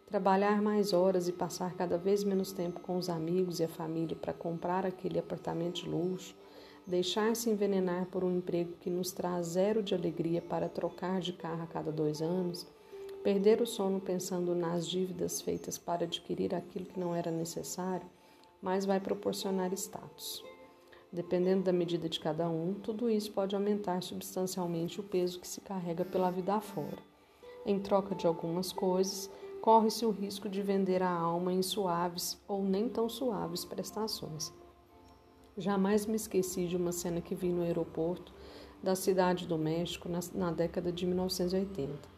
Trabalhar 0.07 0.61
mais 0.61 0.93
horas 0.93 1.27
e 1.27 1.33
passar 1.33 1.73
cada 1.73 1.97
vez 1.97 2.23
menos 2.23 2.53
tempo 2.53 2.79
com 2.79 2.97
os 2.97 3.09
amigos 3.09 3.59
e 3.59 3.63
a 3.65 3.67
família 3.67 4.15
para 4.15 4.31
comprar 4.31 4.85
aquele 4.85 5.19
apartamento 5.19 5.83
de 5.83 5.89
luxo, 5.89 6.33
deixar-se 6.87 7.49
envenenar 7.49 8.05
por 8.05 8.23
um 8.23 8.31
emprego 8.31 8.73
que 8.79 8.89
nos 8.89 9.11
traz 9.11 9.47
zero 9.47 9.83
de 9.83 9.93
alegria 9.93 10.41
para 10.41 10.69
trocar 10.69 11.19
de 11.19 11.33
carro 11.33 11.63
a 11.63 11.67
cada 11.67 11.91
dois 11.91 12.21
anos, 12.21 12.65
perder 13.21 13.61
o 13.61 13.67
sono 13.67 13.99
pensando 13.99 14.55
nas 14.55 14.87
dívidas 14.87 15.41
feitas 15.41 15.77
para 15.77 16.05
adquirir 16.05 16.55
aquilo 16.55 16.85
que 16.85 16.99
não 16.99 17.13
era 17.13 17.31
necessário, 17.31 18.07
mas 18.61 18.85
vai 18.85 18.99
proporcionar 18.99 19.73
status. 19.73 20.52
Dependendo 21.13 21.61
da 21.61 21.71
medida 21.71 22.09
de 22.09 22.19
cada 22.19 22.49
um, 22.49 22.73
tudo 22.73 23.07
isso 23.07 23.31
pode 23.31 23.55
aumentar 23.55 24.01
substancialmente 24.01 24.99
o 24.99 25.03
peso 25.03 25.39
que 25.39 25.47
se 25.47 25.61
carrega 25.61 26.03
pela 26.03 26.31
vida 26.31 26.55
afora. 26.55 26.97
Em 27.63 27.79
troca 27.79 28.15
de 28.15 28.25
algumas 28.25 28.73
coisas, 28.73 29.29
corre-se 29.61 30.07
o 30.07 30.09
risco 30.09 30.49
de 30.49 30.63
vender 30.63 31.03
a 31.03 31.11
alma 31.11 31.53
em 31.53 31.61
suaves 31.61 32.41
ou 32.47 32.63
nem 32.63 32.89
tão 32.89 33.07
suaves 33.07 33.63
prestações. 33.63 34.51
Jamais 35.55 36.07
me 36.07 36.15
esqueci 36.15 36.65
de 36.65 36.75
uma 36.75 36.91
cena 36.91 37.21
que 37.21 37.35
vi 37.35 37.49
no 37.49 37.61
aeroporto 37.61 38.33
da 38.81 38.95
cidade 38.95 39.45
do 39.45 39.55
México 39.55 40.09
na, 40.09 40.19
na 40.33 40.51
década 40.51 40.91
de 40.91 41.05
1980. 41.05 42.09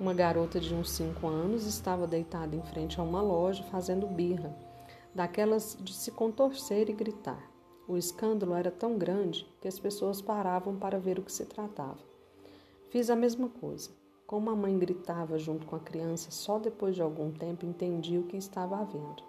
Uma 0.00 0.14
garota 0.14 0.58
de 0.58 0.74
uns 0.74 0.90
5 0.92 1.26
anos 1.26 1.66
estava 1.66 2.06
deitada 2.06 2.56
em 2.56 2.62
frente 2.62 2.98
a 2.98 3.02
uma 3.02 3.20
loja 3.20 3.62
fazendo 3.64 4.06
birra, 4.06 4.56
daquelas 5.14 5.76
de 5.78 5.92
se 5.92 6.10
contorcer 6.10 6.88
e 6.88 6.94
gritar. 6.94 7.51
O 7.88 7.96
escândalo 7.96 8.54
era 8.54 8.70
tão 8.70 8.96
grande 8.96 9.46
que 9.60 9.66
as 9.66 9.78
pessoas 9.78 10.22
paravam 10.22 10.76
para 10.76 11.00
ver 11.00 11.18
o 11.18 11.22
que 11.22 11.32
se 11.32 11.44
tratava. 11.44 11.98
Fiz 12.90 13.10
a 13.10 13.16
mesma 13.16 13.48
coisa. 13.48 13.90
Como 14.26 14.48
a 14.50 14.56
mãe 14.56 14.78
gritava 14.78 15.36
junto 15.38 15.66
com 15.66 15.76
a 15.76 15.80
criança, 15.80 16.30
só 16.30 16.58
depois 16.58 16.94
de 16.94 17.02
algum 17.02 17.30
tempo 17.32 17.66
entendi 17.66 18.16
o 18.18 18.22
que 18.22 18.36
estava 18.36 18.78
havendo. 18.78 19.22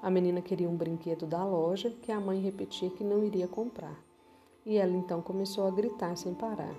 A 0.00 0.10
menina 0.10 0.40
queria 0.40 0.68
um 0.68 0.76
brinquedo 0.76 1.26
da 1.26 1.44
loja 1.44 1.90
que 2.02 2.10
a 2.10 2.18
mãe 2.18 2.40
repetia 2.40 2.90
que 2.90 3.04
não 3.04 3.22
iria 3.22 3.46
comprar. 3.46 3.96
E 4.64 4.76
ela 4.76 4.96
então 4.96 5.20
começou 5.20 5.66
a 5.66 5.70
gritar 5.70 6.16
sem 6.16 6.34
parar: 6.34 6.74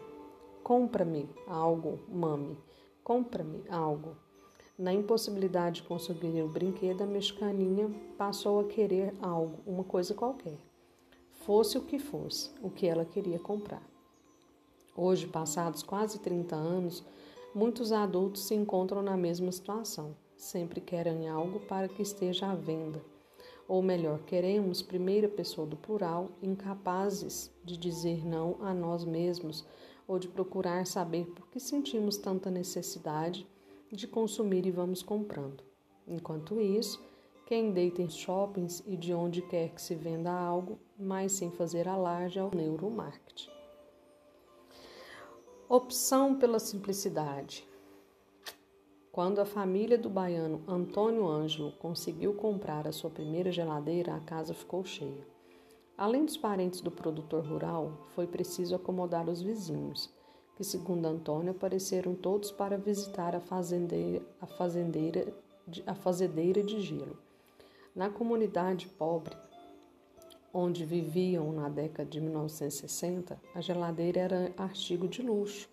Compra-me 0.63 1.30
algo, 1.47 1.99
mami, 2.10 2.58
compra-me 3.04 3.63
algo. 3.69 4.17
Na 4.78 4.91
impossibilidade 4.91 5.82
de 5.82 5.88
conseguir 5.88 6.41
o 6.41 6.47
brinquedo, 6.47 7.04
a 7.04 7.06
mexicaninha 7.06 7.89
passou 8.17 8.60
a 8.60 8.63
querer 8.63 9.13
algo, 9.21 9.60
uma 9.65 9.84
coisa 9.84 10.13
qualquer. 10.13 10.58
Fosse 11.45 11.77
o 11.77 11.82
que 11.82 11.99
fosse, 11.99 12.51
o 12.62 12.69
que 12.69 12.88
ela 12.88 13.06
queria 13.06 13.39
comprar. 13.39 13.84
Hoje, 14.95 15.27
passados 15.27 15.84
quase 15.84 16.19
30 16.19 16.56
anos, 16.56 17.03
Muitos 17.56 17.91
adultos 17.91 18.45
se 18.45 18.56
encontram 18.56 19.03
na 19.03 19.15
mesma 19.15 19.51
situação. 19.51 20.15
Sempre 20.36 20.82
querem 20.82 21.29
algo 21.29 21.60
para 21.60 21.88
que 21.88 22.01
esteja 22.01 22.47
à 22.47 22.56
venda. 22.56 22.99
Ou 23.67 23.79
melhor, 23.79 24.23
queremos, 24.23 24.82
primeira 24.82 25.29
pessoa 25.29 25.67
do 25.67 25.77
plural, 25.77 26.32
incapazes 26.41 27.51
de 27.63 27.77
dizer 27.77 28.25
não 28.25 28.58
a 28.60 28.73
nós 28.73 29.06
mesmos 29.06 29.63
ou 30.08 30.17
de 30.17 30.27
procurar 30.27 30.88
saber 30.88 31.27
por 31.27 31.47
que 31.49 31.60
sentimos 31.60 32.17
tanta 32.17 32.49
necessidade 32.49 33.47
de 33.91 34.08
consumir 34.08 34.65
e 34.65 34.71
vamos 34.71 35.03
comprando. 35.03 35.63
Enquanto 36.08 36.60
isso, 36.60 36.99
quem 37.45 37.71
deita 37.71 38.01
em 38.01 38.10
shoppings 38.10 38.82
e 38.88 38.97
de 38.97 39.13
onde 39.13 39.43
quer 39.43 39.69
que 39.69 39.82
se 39.82 39.93
venda 39.93 40.32
algo, 40.32 40.79
mas 41.04 41.34
sem 41.34 41.52
fazer 41.52 41.88
alarde 41.88 42.39
ao 42.39 42.50
neuromarketing. 42.54 43.50
Opção 45.70 46.36
pela 46.36 46.60
simplicidade. 46.60 47.68
Quando 49.12 49.39
a 49.39 49.46
família 49.46 49.98
do 49.98 50.10
baiano 50.10 50.63
Antônio 50.68 51.28
Ângelo 51.28 51.72
conseguiu 51.74 52.34
comprar 52.34 52.88
a 52.88 52.92
sua 52.92 53.10
primeira 53.10 53.52
geladeira, 53.52 54.16
a 54.16 54.20
casa 54.20 54.54
ficou 54.54 54.84
cheia. 54.84 55.28
Além 55.96 56.26
dos 56.26 56.36
parentes 56.36 56.82
do 56.82 56.89
produtor 56.89 57.46
rural, 57.46 57.92
foi 58.16 58.26
preciso 58.26 58.74
acomodar 58.76 59.30
os 59.30 59.42
vizinhos, 59.42 60.12
que, 60.56 60.63
segundo 60.63 61.06
Antônio, 61.06 61.52
apareceram 61.52 62.16
todos 62.16 62.52
para 62.52 62.78
visitar 62.78 63.36
a 63.36 63.39
fazendeira, 63.39 64.26
a 64.42 64.48
fazendeira, 64.48 65.34
a 65.86 65.94
fazendeira 65.94 66.63
de 66.63 66.82
gelo. 66.82 67.18
Na 67.96 68.10
comunidade 68.10 68.88
pobre, 68.88 69.36
onde 70.54 70.86
viviam 70.86 71.52
na 71.52 71.68
década 71.68 72.08
de 72.08 72.22
1960, 72.22 73.42
a 73.56 73.62
geladeira 73.62 74.20
era 74.20 74.54
artigo 74.56 75.08
de 75.08 75.24
luxo 75.24 75.68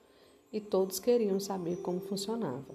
e 0.51 0.61
todos 0.61 0.99
queriam 0.99 1.39
saber 1.39 1.77
como 1.83 2.01
funcionava. 2.01 2.75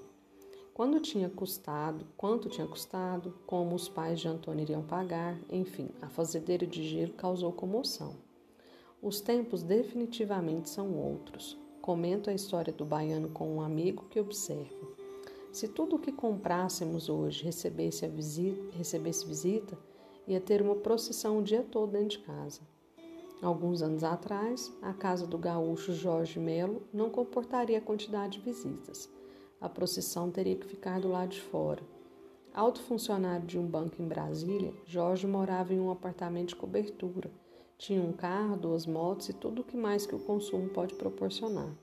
Quando 0.73 0.99
tinha 0.99 1.29
custado, 1.29 2.05
quanto 2.15 2.49
tinha 2.49 2.67
custado, 2.67 3.33
como 3.47 3.73
os 3.75 3.89
pais 3.89 4.19
de 4.19 4.27
Antônio 4.27 4.61
iriam 4.61 4.83
pagar, 4.83 5.39
enfim, 5.49 5.89
a 6.01 6.09
fazendeira 6.09 6.67
de 6.67 6.87
gelo 6.87 7.13
causou 7.13 7.51
comoção. 7.51 8.13
Os 9.01 9.21
tempos 9.21 9.63
definitivamente 9.63 10.69
são 10.69 10.93
outros. 10.93 11.57
Comento 11.81 12.29
a 12.29 12.33
história 12.33 12.73
do 12.73 12.83
baiano 12.83 13.29
com 13.29 13.55
um 13.55 13.61
amigo 13.61 14.05
que 14.09 14.19
observa. 14.19 14.87
Se 15.51 15.67
tudo 15.69 15.95
o 15.95 15.99
que 15.99 16.11
comprássemos 16.11 17.07
hoje 17.07 17.45
recebesse, 17.45 18.05
visita, 18.07 18.75
recebesse 18.75 19.25
visita, 19.25 19.77
ia 20.27 20.39
ter 20.39 20.61
uma 20.61 20.75
procissão 20.75 21.39
o 21.39 21.43
dia 21.43 21.63
todo 21.63 21.91
dentro 21.91 22.17
de 22.17 22.19
casa. 22.19 22.61
Alguns 23.41 23.81
anos 23.81 24.03
atrás, 24.03 24.71
a 24.81 24.93
casa 24.93 25.27
do 25.27 25.37
gaúcho 25.37 25.93
Jorge 25.93 26.39
Melo 26.39 26.81
não 26.93 27.09
comportaria 27.09 27.77
a 27.77 27.81
quantidade 27.81 28.39
de 28.39 28.45
visitas. 28.45 29.09
A 29.59 29.69
procissão 29.69 30.31
teria 30.31 30.55
que 30.55 30.65
ficar 30.65 30.99
do 30.99 31.09
lado 31.09 31.29
de 31.29 31.41
fora. 31.41 31.83
Alto 32.53 32.81
funcionário 32.81 33.45
de 33.45 33.59
um 33.59 33.67
banco 33.67 34.01
em 34.01 34.07
Brasília, 34.07 34.73
Jorge 34.85 35.27
morava 35.27 35.73
em 35.73 35.79
um 35.79 35.91
apartamento 35.91 36.49
de 36.49 36.55
cobertura. 36.55 37.29
Tinha 37.77 38.01
um 38.01 38.13
carro, 38.13 38.55
duas 38.55 38.85
motos 38.85 39.27
e 39.29 39.33
tudo 39.33 39.61
o 39.61 39.63
que 39.63 39.75
mais 39.75 40.05
que 40.05 40.15
o 40.15 40.19
consumo 40.19 40.69
pode 40.69 40.95
proporcionar. 40.95 41.75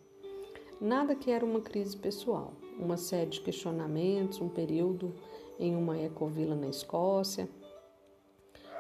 Nada 0.81 1.15
que 1.15 1.31
era 1.31 1.45
uma 1.45 1.61
crise 1.61 1.97
pessoal, 1.97 2.55
uma 2.79 2.97
série 2.97 3.31
de 3.31 3.41
questionamentos, 3.41 4.41
um 4.41 4.49
período 4.49 5.15
em 5.59 5.77
uma 5.77 5.99
ecovila 5.99 6.57
na 6.57 6.69
Escócia, 6.69 7.49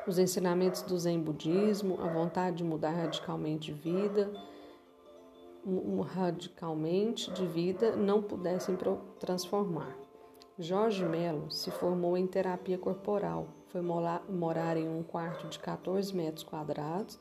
os 0.07 0.19
ensinamentos 0.19 0.83
do 0.83 0.99
Zen 0.99 1.21
budismo, 1.21 2.01
a 2.01 2.09
vontade 2.09 2.57
de 2.57 2.65
mudar 2.65 2.91
radicalmente 2.91 3.73
de 3.73 3.79
vida, 3.79 4.33
radicalmente 6.15 7.31
de 7.33 7.47
vida 7.47 7.95
não 7.95 8.23
pudessem 8.23 8.77
transformar. 9.21 9.97
Jorge 10.59 11.05
Melo 11.05 11.51
se 11.51 11.71
formou 11.71 12.17
em 12.17 12.27
terapia 12.27 12.77
corporal, 12.77 13.49
foi 13.69 13.81
morar 13.81 14.77
em 14.77 14.89
um 14.89 15.03
quarto 15.03 15.49
de 15.49 15.59
14 15.59 16.15
metros 16.15 16.45
quadrados 16.45 17.19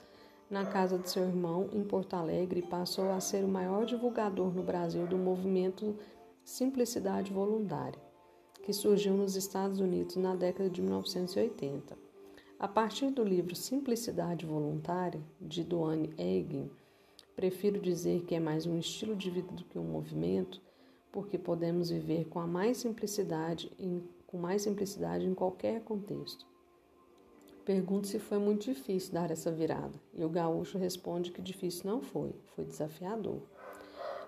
na 0.50 0.66
casa 0.66 0.98
de 0.98 1.10
seu 1.10 1.24
irmão 1.24 1.70
em 1.72 1.84
Porto 1.84 2.14
Alegre 2.16 2.60
e 2.60 2.68
passou 2.68 3.10
a 3.12 3.22
ser 3.22 3.46
o 3.46 3.48
maior 3.48 3.86
divulgador 3.86 4.54
no 4.54 4.64
Brasil 4.64 5.08
do 5.08 5.18
movimento 5.18 5.96
Simplicidade 6.44 7.32
Voluntária, 7.32 8.02
que 8.64 8.74
surgiu 8.74 9.14
nos 9.14 9.38
Estados 9.38 9.80
Unidos 9.80 10.18
na 10.18 10.36
década 10.36 10.70
de 10.70 10.82
1980. 10.82 12.11
A 12.62 12.68
partir 12.68 13.10
do 13.10 13.24
livro 13.24 13.56
Simplicidade 13.56 14.46
Voluntária, 14.46 15.20
de 15.42 15.64
Duane 15.64 16.14
Eggen, 16.16 16.70
prefiro 17.36 17.82
dizer 17.82 18.22
que 18.22 18.36
é 18.36 18.40
mais 18.40 18.68
um 18.68 18.78
estilo 18.78 19.16
de 19.16 19.32
vida 19.32 19.52
do 19.52 19.64
que 19.64 19.80
um 19.80 19.84
movimento, 19.84 20.62
porque 21.12 21.40
podemos 21.40 21.90
viver 21.90 22.26
com 22.26 22.40
a 22.40 22.46
mais 22.46 22.78
simplicidade 22.78 23.72
em 23.80 24.08
com 24.28 24.38
mais 24.38 24.62
simplicidade 24.62 25.26
em 25.26 25.34
qualquer 25.34 25.82
contexto. 25.82 26.46
Pergunto 27.66 28.06
se 28.06 28.20
foi 28.20 28.38
muito 28.38 28.66
difícil 28.66 29.12
dar 29.12 29.32
essa 29.32 29.52
virada, 29.52 30.00
e 30.14 30.24
o 30.24 30.30
gaúcho 30.30 30.78
responde 30.78 31.32
que 31.32 31.42
difícil 31.42 31.90
não 31.90 32.00
foi, 32.00 32.32
foi 32.56 32.64
desafiador. 32.64 33.42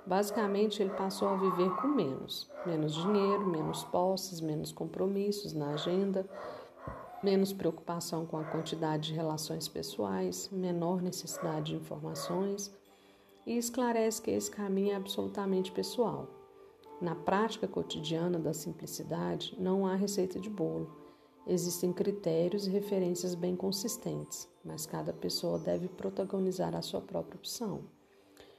Basicamente, 0.07 0.81
ele 0.81 0.89
passou 0.89 1.29
a 1.29 1.37
viver 1.37 1.69
com 1.75 1.87
menos: 1.87 2.49
menos 2.65 2.93
dinheiro, 2.95 3.45
menos 3.45 3.83
posses, 3.83 4.41
menos 4.41 4.71
compromissos 4.71 5.53
na 5.53 5.73
agenda, 5.73 6.27
menos 7.23 7.53
preocupação 7.53 8.25
com 8.25 8.37
a 8.37 8.43
quantidade 8.43 9.09
de 9.09 9.13
relações 9.13 9.67
pessoais, 9.67 10.49
menor 10.51 11.01
necessidade 11.01 11.71
de 11.71 11.75
informações, 11.75 12.73
e 13.45 13.57
esclarece 13.57 14.21
que 14.21 14.31
esse 14.31 14.51
caminho 14.51 14.91
é 14.91 14.95
absolutamente 14.95 15.71
pessoal. 15.71 16.27
Na 17.01 17.15
prática 17.15 17.67
cotidiana 17.67 18.39
da 18.39 18.53
simplicidade, 18.53 19.55
não 19.59 19.85
há 19.85 19.95
receita 19.95 20.39
de 20.39 20.49
bolo. 20.49 20.89
Existem 21.45 21.91
critérios 21.91 22.67
e 22.67 22.69
referências 22.69 23.35
bem 23.35 23.55
consistentes, 23.55 24.47
mas 24.63 24.85
cada 24.85 25.11
pessoa 25.11 25.59
deve 25.59 25.89
protagonizar 25.89 26.75
a 26.75 26.81
sua 26.81 27.01
própria 27.01 27.35
opção. 27.35 27.83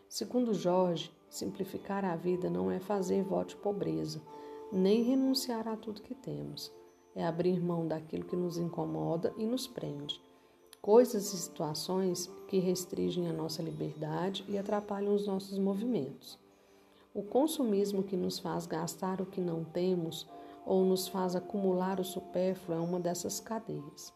Segundo 0.09 0.53
Jorge, 0.53 1.11
simplificar 1.31 2.05
a 2.05 2.15
vida 2.15 2.51
não 2.51 2.71
é 2.71 2.79
fazer 2.79 3.23
voto 3.23 3.51
de 3.51 3.57
pobreza, 3.57 4.21
nem 4.71 5.03
renunciar 5.03 5.67
a 5.67 5.77
tudo 5.77 6.03
que 6.03 6.15
temos. 6.15 6.71
É 7.15 7.25
abrir 7.25 7.61
mão 7.61 7.87
daquilo 7.87 8.25
que 8.25 8.35
nos 8.35 8.59
incomoda 8.59 9.33
e 9.37 9.47
nos 9.47 9.67
prende. 9.67 10.21
Coisas 10.83 11.33
e 11.33 11.37
situações 11.39 12.31
que 12.49 12.59
restringem 12.59 13.29
a 13.29 13.33
nossa 13.33 13.63
liberdade 13.63 14.45
e 14.49 14.59
atrapalham 14.59 15.15
os 15.15 15.27
nossos 15.27 15.59
movimentos. 15.59 16.39
O 17.15 17.23
consumismo 17.23 18.03
que 18.03 18.17
nos 18.17 18.39
faz 18.39 18.67
gastar 18.67 19.21
o 19.21 19.27
que 19.27 19.41
não 19.41 19.63
temos 19.65 20.29
ou 20.67 20.85
nos 20.85 21.07
faz 21.07 21.37
acumular 21.37 22.01
o 22.01 22.05
supérfluo 22.05 22.77
é 22.77 22.81
uma 22.81 22.99
dessas 22.99 23.39
cadeias. 23.39 24.13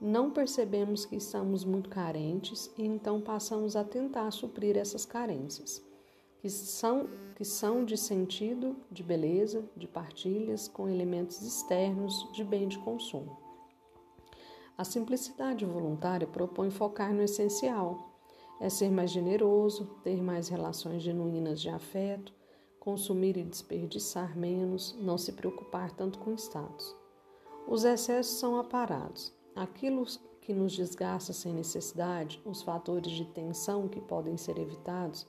Não 0.00 0.30
percebemos 0.30 1.06
que 1.06 1.16
estamos 1.16 1.64
muito 1.64 1.88
carentes 1.88 2.70
e 2.76 2.84
então 2.84 3.20
passamos 3.20 3.76
a 3.76 3.84
tentar 3.84 4.30
suprir 4.32 4.76
essas 4.76 5.06
carências, 5.06 5.82
que 6.44 6.50
são, 6.50 7.08
que 7.34 7.42
são 7.42 7.86
de 7.86 7.96
sentido, 7.96 8.76
de 8.90 9.02
beleza, 9.02 9.64
de 9.74 9.88
partilhas 9.88 10.68
com 10.68 10.86
elementos 10.86 11.40
externos 11.40 12.30
de 12.34 12.44
bem 12.44 12.68
de 12.68 12.78
consumo. 12.80 13.38
A 14.76 14.84
simplicidade 14.84 15.64
voluntária 15.64 16.26
propõe 16.26 16.68
focar 16.68 17.14
no 17.14 17.22
essencial 17.22 18.10
é 18.60 18.68
ser 18.68 18.90
mais 18.90 19.10
generoso, 19.10 19.86
ter 20.02 20.20
mais 20.22 20.48
relações 20.48 21.02
genuínas 21.02 21.62
de 21.62 21.70
afeto, 21.70 22.30
consumir 22.78 23.38
e 23.38 23.42
desperdiçar 23.42 24.36
menos, 24.36 24.94
não 25.00 25.16
se 25.16 25.32
preocupar 25.32 25.92
tanto 25.92 26.18
com 26.18 26.34
status. 26.34 26.94
Os 27.66 27.84
excessos 27.84 28.36
são 28.36 28.60
aparados. 28.60 29.32
Aquilo 29.56 30.04
que 30.42 30.52
nos 30.52 30.76
desgasta 30.76 31.32
sem 31.32 31.54
necessidade, 31.54 32.38
os 32.44 32.60
fatores 32.60 33.12
de 33.12 33.24
tensão 33.24 33.88
que 33.88 34.02
podem 34.02 34.36
ser 34.36 34.58
evitados, 34.58 35.26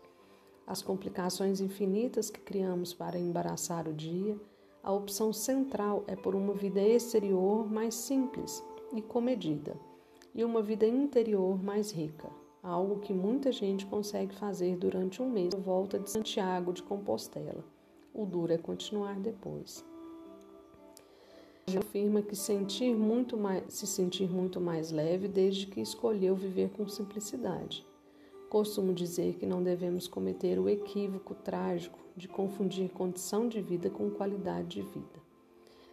as 0.67 0.81
complicações 0.81 1.61
infinitas 1.61 2.29
que 2.29 2.39
criamos 2.39 2.93
para 2.93 3.19
embaraçar 3.19 3.87
o 3.87 3.93
dia, 3.93 4.39
a 4.83 4.91
opção 4.91 5.33
central 5.33 6.03
é 6.07 6.15
por 6.15 6.35
uma 6.35 6.53
vida 6.53 6.81
exterior 6.81 7.71
mais 7.71 7.95
simples 7.95 8.63
e 8.93 9.01
comedida, 9.01 9.75
e 10.33 10.43
uma 10.43 10.61
vida 10.61 10.85
interior 10.85 11.61
mais 11.63 11.91
rica 11.91 12.29
algo 12.65 12.99
que 12.99 13.13
muita 13.13 13.51
gente 13.51 13.85
consegue 13.85 14.33
fazer 14.33 14.75
durante 14.75 15.21
um 15.21 15.29
mês 15.29 15.53
volta 15.53 15.99
de 15.99 16.09
Santiago 16.09 16.73
de 16.73 16.81
Compostela. 16.81 17.63
O 18.11 18.25
duro 18.25 18.51
é 18.51 18.57
continuar 18.57 19.19
depois. 19.19 19.85
Afirma 21.77 22.21
que 22.21 22.35
sentir 22.35 22.95
muito 22.95 23.37
mais, 23.37 23.71
se 23.73 23.85
sentir 23.85 24.29
muito 24.29 24.59
mais 24.59 24.91
leve 24.91 25.27
desde 25.27 25.67
que 25.67 25.81
escolheu 25.81 26.35
viver 26.35 26.69
com 26.69 26.87
simplicidade. 26.87 27.85
Costumo 28.55 28.93
dizer 28.93 29.35
que 29.35 29.45
não 29.45 29.61
devemos 29.61 30.07
cometer 30.07 30.57
o 30.57 30.69
equívoco 30.69 31.35
trágico 31.35 31.99
de 32.15 32.25
confundir 32.25 32.89
condição 32.89 33.49
de 33.49 33.61
vida 33.61 33.89
com 33.89 34.09
qualidade 34.09 34.79
de 34.79 34.81
vida. 34.81 35.19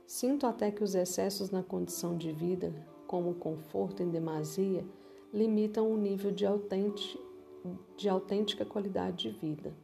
Sinto 0.07 0.47
até 0.47 0.71
que 0.71 0.85
os 0.85 0.95
excessos 0.95 1.51
na 1.51 1.65
condição 1.65 2.17
de 2.17 2.31
vida, 2.31 2.73
como 3.09 3.31
o 3.31 3.35
conforto 3.35 4.01
em 4.01 4.11
demasia, 4.11 4.87
limitam 5.35 5.93
o 5.93 5.97
nível 5.97 6.31
de, 6.31 6.45
de 7.97 8.09
autêntica 8.09 8.65
qualidade 8.65 9.29
de 9.29 9.31
vida. 9.31 9.75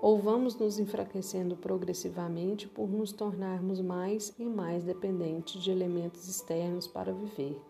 Ou 0.00 0.16
vamos 0.16 0.54
nos 0.54 0.78
enfraquecendo 0.78 1.56
progressivamente 1.56 2.68
por 2.68 2.88
nos 2.88 3.10
tornarmos 3.10 3.80
mais 3.80 4.32
e 4.38 4.44
mais 4.44 4.84
dependentes 4.84 5.60
de 5.60 5.68
elementos 5.68 6.28
externos 6.28 6.86
para 6.86 7.12
viver, 7.12 7.60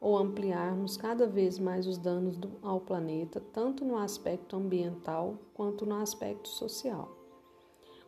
ou 0.00 0.16
ampliarmos 0.16 0.96
cada 0.96 1.26
vez 1.26 1.58
mais 1.58 1.86
os 1.86 1.98
danos 1.98 2.36
do, 2.36 2.50
ao 2.62 2.80
planeta, 2.80 3.42
tanto 3.52 3.84
no 3.84 3.96
aspecto 3.96 4.56
ambiental 4.56 5.36
quanto 5.52 5.84
no 5.84 5.96
aspecto 5.96 6.48
social. 6.48 7.16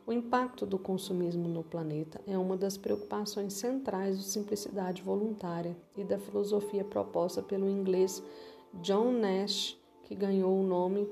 O 0.06 0.12
impacto 0.12 0.66
do 0.66 0.78
consumismo 0.78 1.48
no 1.48 1.62
planeta 1.62 2.20
é 2.26 2.36
uma 2.36 2.56
das 2.56 2.76
preocupações 2.76 3.52
centrais 3.54 4.16
do 4.16 4.24
Simplicidade 4.24 5.02
Voluntária 5.02 5.76
e 5.96 6.02
da 6.02 6.18
filosofia 6.18 6.84
proposta 6.84 7.42
pelo 7.42 7.68
inglês 7.68 8.22
John 8.74 9.12
Nash, 9.12 9.78
que 10.04 10.14
ganhou 10.14 10.58
o 10.58 10.66
nome 10.66 11.08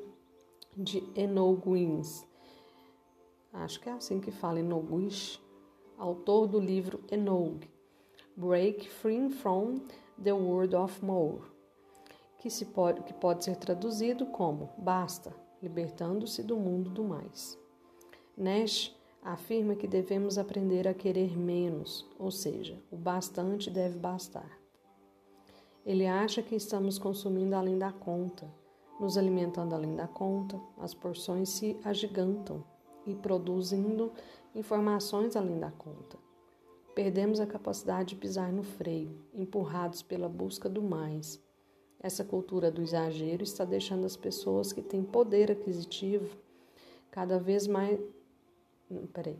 de 0.76 1.02
Enoguins. 1.14 2.26
Acho 3.52 3.80
que 3.80 3.88
é 3.88 3.92
assim 3.92 4.20
que 4.20 4.30
fala, 4.30 4.60
Enoguish, 4.60 5.40
autor 5.96 6.46
do 6.46 6.58
livro 6.58 7.00
Enog, 7.10 7.68
Break 8.36 8.88
Free 8.88 9.30
from 9.30 9.80
the 10.22 10.32
World 10.32 10.74
of 10.74 11.04
More, 11.04 11.42
que, 12.38 12.50
se 12.50 12.66
pode, 12.66 13.02
que 13.02 13.12
pode 13.12 13.44
ser 13.44 13.56
traduzido 13.56 14.26
como 14.26 14.70
Basta, 14.78 15.34
libertando-se 15.62 16.42
do 16.42 16.56
mundo 16.56 16.90
do 16.90 17.04
mais. 17.04 17.58
Nash 18.36 18.96
afirma 19.22 19.74
que 19.74 19.86
devemos 19.88 20.38
aprender 20.38 20.86
a 20.86 20.94
querer 20.94 21.36
menos, 21.36 22.06
ou 22.18 22.30
seja, 22.30 22.80
o 22.90 22.96
bastante 22.96 23.70
deve 23.70 23.98
bastar. 23.98 24.58
Ele 25.84 26.06
acha 26.06 26.42
que 26.42 26.54
estamos 26.54 26.98
consumindo 26.98 27.56
além 27.56 27.78
da 27.78 27.92
conta, 27.92 28.52
nos 29.00 29.16
alimentando 29.16 29.74
além 29.74 29.94
da 29.94 30.06
conta, 30.06 30.60
as 30.78 30.94
porções 30.94 31.48
se 31.48 31.78
agigantam 31.84 32.64
e 33.06 33.14
produzindo 33.14 34.12
informações 34.54 35.34
além 35.36 35.58
da 35.58 35.70
conta. 35.70 36.27
Perdemos 36.98 37.38
a 37.38 37.46
capacidade 37.46 38.08
de 38.08 38.16
pisar 38.16 38.52
no 38.52 38.64
freio, 38.64 39.16
empurrados 39.32 40.02
pela 40.02 40.28
busca 40.28 40.68
do 40.68 40.82
mais. 40.82 41.40
Essa 42.00 42.24
cultura 42.24 42.72
do 42.72 42.82
exagero 42.82 43.44
está 43.44 43.64
deixando 43.64 44.04
as 44.04 44.16
pessoas 44.16 44.72
que 44.72 44.82
têm 44.82 45.04
poder 45.04 45.48
aquisitivo 45.48 46.36
cada 47.08 47.38
vez 47.38 47.68
mais 47.68 48.00
peraí, 49.12 49.38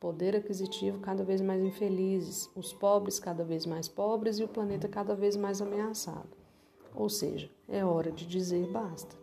poder 0.00 0.34
aquisitivo 0.34 0.98
cada 0.98 1.22
vez 1.22 1.40
mais 1.40 1.62
infelizes, 1.62 2.50
os 2.56 2.72
pobres 2.72 3.20
cada 3.20 3.44
vez 3.44 3.64
mais 3.66 3.86
pobres 3.86 4.40
e 4.40 4.42
o 4.42 4.48
planeta 4.48 4.88
cada 4.88 5.14
vez 5.14 5.36
mais 5.36 5.62
ameaçado. 5.62 6.36
Ou 6.92 7.08
seja, 7.08 7.48
é 7.68 7.84
hora 7.84 8.10
de 8.10 8.26
dizer 8.26 8.66
basta. 8.72 9.14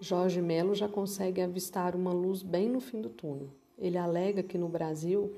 Jorge 0.00 0.40
Melo 0.40 0.74
já 0.74 0.88
consegue 0.88 1.42
avistar 1.42 1.94
uma 1.94 2.14
luz 2.14 2.42
bem 2.42 2.70
no 2.70 2.80
fim 2.80 3.02
do 3.02 3.10
túnel. 3.10 3.50
Ele 3.76 3.98
alega 3.98 4.42
que 4.42 4.56
no 4.56 4.68
Brasil 4.68 5.30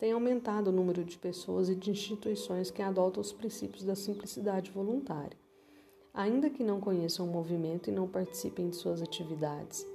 tem 0.00 0.12
aumentado 0.12 0.68
o 0.68 0.72
número 0.72 1.04
de 1.04 1.18
pessoas 1.18 1.68
e 1.68 1.74
de 1.74 1.90
instituições 1.90 2.70
que 2.70 2.80
adotam 2.80 3.20
os 3.20 3.34
princípios 3.34 3.84
da 3.84 3.94
simplicidade 3.94 4.70
voluntária. 4.70 5.36
Ainda 6.14 6.48
que 6.48 6.64
não 6.64 6.80
conheçam 6.80 7.28
o 7.28 7.30
movimento 7.30 7.90
e 7.90 7.92
não 7.92 8.08
participem 8.08 8.70
de 8.70 8.76
suas 8.76 9.02
atividades, 9.02 9.86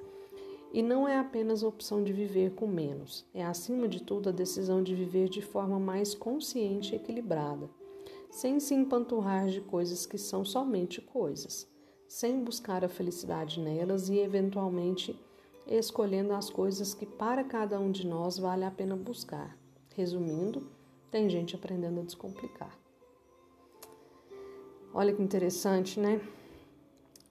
e 0.71 0.83
não 0.83 1.07
é 1.07 1.17
apenas 1.17 1.63
a 1.63 1.67
opção 1.67 2.03
de 2.03 2.13
viver 2.13 2.51
com 2.51 2.67
menos, 2.67 3.25
é 3.33 3.43
acima 3.43 3.87
de 3.87 3.99
tudo 3.99 4.29
a 4.29 4.31
decisão 4.31 4.83
de 4.83 4.93
viver 4.93 5.27
de 5.27 5.41
forma 5.41 5.79
mais 5.79 6.13
consciente 6.13 6.93
e 6.93 6.97
equilibrada, 6.97 7.67
sem 8.29 8.59
se 8.59 8.75
empanturrar 8.75 9.47
de 9.47 9.59
coisas 9.59 10.05
que 10.05 10.19
são 10.19 10.45
somente 10.45 11.01
coisas, 11.01 11.67
sem 12.07 12.43
buscar 12.43 12.85
a 12.85 12.89
felicidade 12.89 13.59
nelas 13.59 14.07
e 14.07 14.19
eventualmente 14.19 15.19
escolhendo 15.65 16.33
as 16.33 16.47
coisas 16.51 16.93
que 16.93 17.07
para 17.07 17.43
cada 17.43 17.79
um 17.79 17.89
de 17.89 18.05
nós 18.05 18.37
vale 18.37 18.63
a 18.63 18.69
pena 18.69 18.95
buscar. 18.95 19.64
Resumindo, 19.95 20.67
tem 21.09 21.29
gente 21.29 21.55
aprendendo 21.55 22.01
a 22.01 22.03
descomplicar. 22.03 22.77
Olha 24.93 25.13
que 25.13 25.21
interessante, 25.21 25.99
né? 25.99 26.21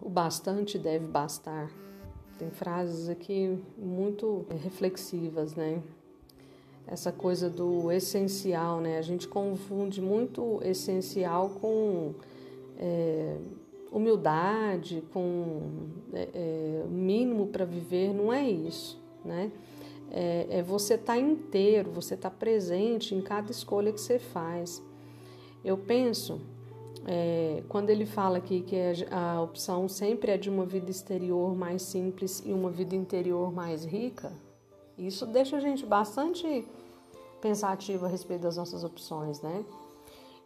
O 0.00 0.09
bastante 0.09 0.79
deve 0.79 1.07
bastar 1.07 1.70
tem 2.38 2.50
frases 2.50 3.09
aqui 3.09 3.59
muito 3.79 4.44
reflexivas, 4.62 5.55
né? 5.55 5.83
Essa 6.87 7.12
coisa 7.12 7.48
do 7.48 7.90
essencial, 7.92 8.81
né? 8.81 8.98
A 8.98 9.03
gente 9.03 9.27
confunde 9.29 10.03
muito 10.03 10.61
essencial 10.62 11.50
com 11.61 12.12
é, 12.77 13.38
humildade, 13.90 15.03
com 15.12 15.62
é, 16.12 16.29
é, 16.35 16.85
mínimo 16.88 17.46
para 17.46 17.64
viver. 17.64 18.12
Não 18.12 18.33
é 18.33 18.48
isso, 18.48 19.00
né? 19.24 19.50
É, 20.10 20.46
é 20.50 20.62
você 20.62 20.94
estar 20.94 21.14
tá 21.14 21.18
inteiro, 21.18 21.90
você 21.90 22.14
estar 22.14 22.30
tá 22.30 22.36
presente 22.36 23.14
em 23.14 23.20
cada 23.20 23.50
escolha 23.50 23.92
que 23.92 24.00
você 24.00 24.18
faz. 24.18 24.82
Eu 25.64 25.78
penso, 25.78 26.40
é, 27.06 27.62
quando 27.68 27.90
ele 27.90 28.06
fala 28.06 28.38
aqui 28.38 28.60
que 28.62 28.76
a 29.10 29.40
opção 29.40 29.88
sempre 29.88 30.32
é 30.32 30.36
de 30.36 30.50
uma 30.50 30.64
vida 30.64 30.90
exterior 30.90 31.54
mais 31.54 31.82
simples 31.82 32.42
e 32.44 32.52
uma 32.52 32.70
vida 32.70 32.94
interior 32.94 33.52
mais 33.52 33.84
rica, 33.84 34.32
isso 34.96 35.26
deixa 35.26 35.56
a 35.56 35.60
gente 35.60 35.84
bastante 35.84 36.66
pensativo 37.40 38.06
a 38.06 38.08
respeito 38.08 38.42
das 38.42 38.56
nossas 38.56 38.84
opções, 38.84 39.40
né? 39.42 39.64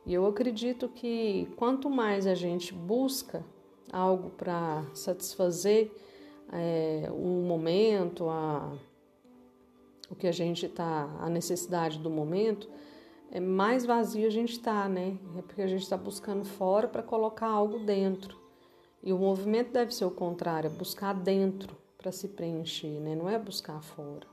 E 0.06 0.14
eu 0.14 0.26
acredito 0.26 0.88
que 0.88 1.46
quanto 1.56 1.90
mais 1.90 2.26
a 2.26 2.34
gente 2.34 2.72
busca 2.72 3.44
algo 3.92 4.30
para 4.30 4.84
satisfazer 4.94 5.92
é, 6.52 7.08
o 7.12 7.44
momento, 7.46 8.28
a, 8.28 8.72
o 10.10 10.14
que 10.14 10.26
a 10.26 10.32
gente 10.32 10.66
está, 10.66 11.08
a 11.20 11.28
necessidade 11.28 11.98
do 11.98 12.10
momento, 12.10 12.68
é 13.30 13.40
mais 13.40 13.84
vazio 13.84 14.26
a 14.26 14.30
gente 14.30 14.52
está, 14.52 14.88
né? 14.88 15.18
É 15.36 15.42
porque 15.42 15.62
a 15.62 15.66
gente 15.66 15.82
está 15.82 15.96
buscando 15.96 16.44
fora 16.44 16.88
para 16.88 17.02
colocar 17.02 17.48
algo 17.48 17.80
dentro. 17.80 18.38
E 19.02 19.12
o 19.12 19.18
movimento 19.18 19.72
deve 19.72 19.94
ser 19.94 20.04
o 20.04 20.10
contrário, 20.10 20.68
é 20.68 20.70
buscar 20.70 21.12
dentro 21.14 21.76
para 21.96 22.10
se 22.10 22.28
preencher, 22.28 23.00
né? 23.00 23.14
Não 23.14 23.28
é 23.28 23.38
buscar 23.38 23.80
fora. 23.82 24.26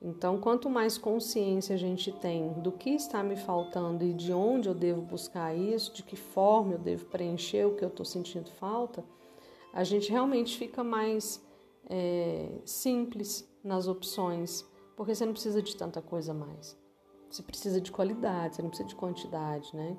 Então, 0.00 0.38
quanto 0.38 0.68
mais 0.68 0.98
consciência 0.98 1.74
a 1.74 1.78
gente 1.78 2.12
tem 2.12 2.52
do 2.60 2.70
que 2.70 2.90
está 2.90 3.22
me 3.22 3.36
faltando 3.36 4.04
e 4.04 4.12
de 4.12 4.32
onde 4.32 4.68
eu 4.68 4.74
devo 4.74 5.00
buscar 5.00 5.56
isso, 5.56 5.94
de 5.94 6.02
que 6.02 6.14
forma 6.14 6.74
eu 6.74 6.78
devo 6.78 7.06
preencher 7.06 7.66
o 7.66 7.74
que 7.74 7.82
eu 7.82 7.88
estou 7.88 8.04
sentindo 8.04 8.50
falta, 8.50 9.02
a 9.72 9.82
gente 9.82 10.10
realmente 10.10 10.58
fica 10.58 10.84
mais 10.84 11.42
é, 11.88 12.48
simples 12.66 13.48
nas 13.62 13.88
opções, 13.88 14.64
porque 14.96 15.14
você 15.14 15.24
não 15.24 15.32
precisa 15.32 15.62
de 15.62 15.76
tanta 15.76 16.00
coisa 16.00 16.32
mais. 16.32 16.76
Você 17.30 17.42
precisa 17.42 17.80
de 17.80 17.90
qualidade, 17.90 18.56
você 18.56 18.62
não 18.62 18.68
precisa 18.68 18.88
de 18.88 18.94
quantidade, 18.94 19.74
né? 19.74 19.96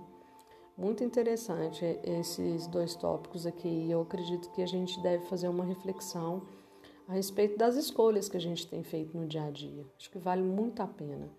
Muito 0.78 1.04
interessante 1.04 1.84
esses 2.04 2.68
dois 2.68 2.96
tópicos 2.96 3.46
aqui. 3.46 3.90
Eu 3.90 4.02
acredito 4.02 4.50
que 4.52 4.62
a 4.62 4.66
gente 4.66 5.02
deve 5.02 5.26
fazer 5.26 5.48
uma 5.48 5.64
reflexão 5.64 6.44
a 7.08 7.14
respeito 7.14 7.58
das 7.58 7.76
escolhas 7.76 8.28
que 8.28 8.36
a 8.38 8.42
gente 8.42 8.68
tem 8.68 8.84
feito 8.84 9.18
no 9.18 9.26
dia 9.28 9.46
a 9.46 9.52
dia. 9.52 9.86
Acho 9.98 10.10
que 10.12 10.18
vale 10.18 10.42
muito 10.42 10.82
a 10.82 10.88
pena. 10.88 11.30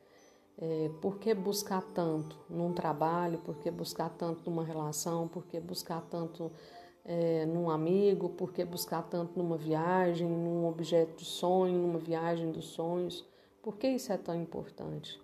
É, 0.59 0.91
por 1.03 1.19
que 1.19 1.35
buscar 1.35 1.83
tanto 1.83 2.39
num 2.49 2.73
trabalho? 2.73 3.39
Por 3.39 3.57
que 3.59 3.71
buscar 3.71 4.09
tanto 4.11 4.49
numa 4.49 4.65
relação? 4.65 5.29
Por 5.29 5.45
que 5.45 5.61
buscar 5.61 6.01
tanto 6.03 6.51
é, 7.05 7.45
num 7.45 7.69
amigo? 7.69 8.31
Por 8.31 8.53
que 8.53 8.65
buscar 8.65 9.03
tanto 9.03 9.39
numa 9.39 9.59
viagem, 9.59 10.27
num 10.27 10.67
objeto 10.67 11.17
de 11.17 11.25
sonho, 11.27 11.79
numa 11.79 11.99
viagem 11.99 12.51
dos 12.51 12.67
sonhos? 12.67 13.27
Por 13.67 13.79
que 13.79 13.89
isso 13.89 14.13
é 14.13 14.17
tão 14.17 14.41
importante? 14.41 15.21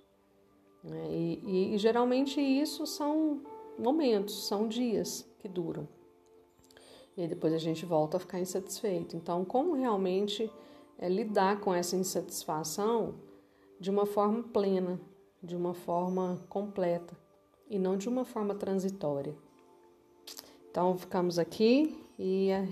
É, 0.85 1.13
e, 1.13 1.41
e, 1.45 1.75
e 1.77 1.79
geralmente 1.79 2.41
isso 2.41 2.85
são 2.89 3.41
momentos, 3.79 4.49
são 4.49 4.67
dias 4.67 5.25
que 5.39 5.47
duram 5.47 5.87
e 7.17 7.29
depois 7.29 7.55
a 7.55 7.59
gente 7.59 7.87
volta 7.87 8.17
a 8.17 8.21
ficar 8.21 8.41
insatisfeito. 8.41 9.17
Então, 9.17 9.45
como 9.45 9.75
realmente 9.75 10.51
é, 10.99 11.09
lidar 11.09 11.61
com 11.61 11.73
essa 11.73 11.95
insatisfação 11.95 13.15
de 13.79 13.93
uma 13.93 14.07
forma 14.07 14.43
plena, 14.43 15.01
de 15.41 15.55
uma 15.55 15.73
forma 15.73 16.45
completa 16.49 17.17
e 17.71 17.79
não 17.79 17.97
de 17.97 18.09
uma 18.09 18.25
forma 18.25 18.57
transitória. 18.57 19.37
Então, 20.69 20.99
ficamos 20.99 21.39
aqui 21.39 21.97
e 22.19 22.51
é, 22.51 22.69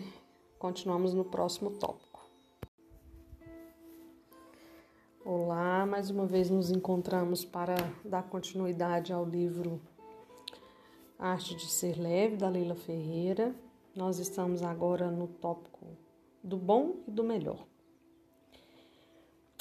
continuamos 0.58 1.14
no 1.14 1.24
próximo 1.24 1.70
tópico. 1.70 2.09
Olá, 5.32 5.86
mais 5.86 6.10
uma 6.10 6.26
vez 6.26 6.50
nos 6.50 6.72
encontramos 6.72 7.44
para 7.44 7.76
dar 8.04 8.24
continuidade 8.24 9.12
ao 9.12 9.24
livro 9.24 9.80
Arte 11.16 11.54
de 11.54 11.70
Ser 11.70 11.96
Leve, 12.00 12.36
da 12.36 12.48
Leila 12.48 12.74
Ferreira. 12.74 13.54
Nós 13.94 14.18
estamos 14.18 14.60
agora 14.60 15.08
no 15.08 15.28
tópico 15.28 15.86
do 16.42 16.56
bom 16.56 16.96
e 17.06 17.12
do 17.12 17.22
melhor. 17.22 17.64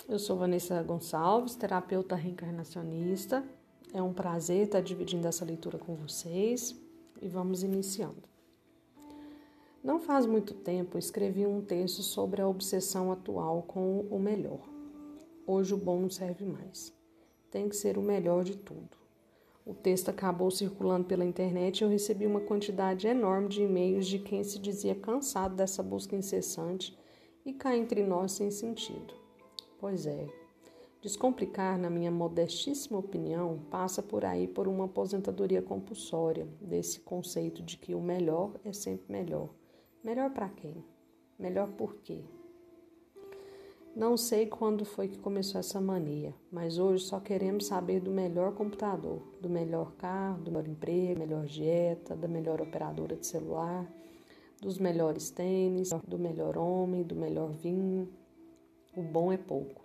Eu 0.07 0.17
sou 0.17 0.37
Vanessa 0.37 0.81
Gonçalves, 0.81 1.55
terapeuta 1.55 2.15
reencarnacionista. 2.15 3.45
É 3.93 4.01
um 4.01 4.11
prazer 4.11 4.63
estar 4.63 4.81
dividindo 4.81 5.27
essa 5.27 5.45
leitura 5.45 5.77
com 5.77 5.93
vocês 5.93 6.75
e 7.21 7.27
vamos 7.27 7.61
iniciando. 7.61 8.23
Não 9.83 9.99
faz 9.99 10.25
muito 10.25 10.55
tempo 10.55 10.97
escrevi 10.97 11.45
um 11.45 11.61
texto 11.61 12.01
sobre 12.01 12.41
a 12.41 12.47
obsessão 12.47 13.11
atual 13.11 13.61
com 13.61 13.99
o 14.09 14.17
melhor. 14.17 14.78
Hoje 15.45 15.73
o 15.73 15.77
bom 15.77 15.99
não 15.99 16.09
serve 16.09 16.45
mais. 16.45 16.93
Tem 17.49 17.67
que 17.67 17.75
ser 17.75 17.97
o 17.97 18.01
melhor 18.01 18.43
de 18.43 18.55
tudo. 18.55 18.97
O 19.65 19.73
texto 19.73 20.09
acabou 20.09 20.49
circulando 20.49 21.05
pela 21.05 21.23
internet 21.23 21.79
e 21.79 21.83
eu 21.83 21.89
recebi 21.89 22.25
uma 22.25 22.41
quantidade 22.41 23.07
enorme 23.07 23.49
de 23.49 23.61
e-mails 23.61 24.07
de 24.07 24.17
quem 24.17 24.43
se 24.43 24.57
dizia 24.57 24.95
cansado 24.95 25.55
dessa 25.55 25.83
busca 25.83 26.15
incessante 26.15 26.97
e 27.45 27.53
cá 27.53 27.77
entre 27.77 28.03
nós 28.03 28.31
sem 28.31 28.49
sentido. 28.49 29.13
Pois 29.79 30.07
é, 30.07 30.27
descomplicar, 31.01 31.77
na 31.77 31.89
minha 31.89 32.09
modestíssima 32.09 32.97
opinião, 32.97 33.59
passa 33.69 34.01
por 34.01 34.25
aí 34.25 34.47
por 34.47 34.67
uma 34.67 34.85
aposentadoria 34.85 35.61
compulsória 35.61 36.47
desse 36.59 36.99
conceito 37.01 37.61
de 37.61 37.77
que 37.77 37.93
o 37.93 38.01
melhor 38.01 38.59
é 38.65 38.73
sempre 38.73 39.11
melhor. 39.11 39.49
Melhor 40.03 40.31
para 40.31 40.49
quem? 40.49 40.83
Melhor 41.37 41.69
por 41.73 41.95
quê? 41.97 42.23
Não 43.99 44.15
sei 44.15 44.45
quando 44.45 44.85
foi 44.85 45.09
que 45.09 45.17
começou 45.17 45.59
essa 45.59 45.81
mania, 45.81 46.33
mas 46.49 46.79
hoje 46.79 47.03
só 47.03 47.19
queremos 47.19 47.65
saber 47.65 47.99
do 47.99 48.09
melhor 48.09 48.53
computador, 48.53 49.21
do 49.41 49.49
melhor 49.49 49.91
carro, 49.97 50.41
do 50.41 50.49
melhor 50.49 50.69
emprego, 50.69 51.19
melhor 51.19 51.45
dieta, 51.45 52.15
da 52.15 52.25
melhor 52.25 52.61
operadora 52.61 53.17
de 53.17 53.27
celular, 53.27 53.85
dos 54.61 54.77
melhores 54.77 55.29
tênis, 55.29 55.89
do 56.07 56.17
melhor 56.17 56.57
homem, 56.57 57.03
do 57.03 57.13
melhor 57.13 57.51
vinho. 57.51 58.07
O 58.95 59.01
bom 59.01 59.33
é 59.33 59.37
pouco. 59.37 59.81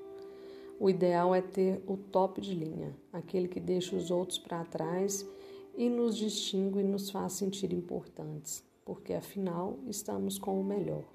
O 0.79 0.89
ideal 0.89 1.35
é 1.35 1.43
ter 1.43 1.83
o 1.85 1.97
top 1.97 2.41
de 2.41 2.55
linha, 2.55 2.95
aquele 3.13 3.49
que 3.49 3.59
deixa 3.59 3.97
os 3.97 4.13
outros 4.13 4.39
para 4.39 4.65
trás 4.65 5.27
e 5.77 5.91
nos 5.91 6.17
distingue 6.17 6.79
e 6.79 6.85
nos 6.85 7.11
faz 7.11 7.33
sentir 7.33 7.73
importantes, 7.73 8.63
porque 8.85 9.13
afinal 9.13 9.77
estamos 9.89 10.39
com 10.39 10.61
o 10.61 10.63
melhor. 10.63 11.14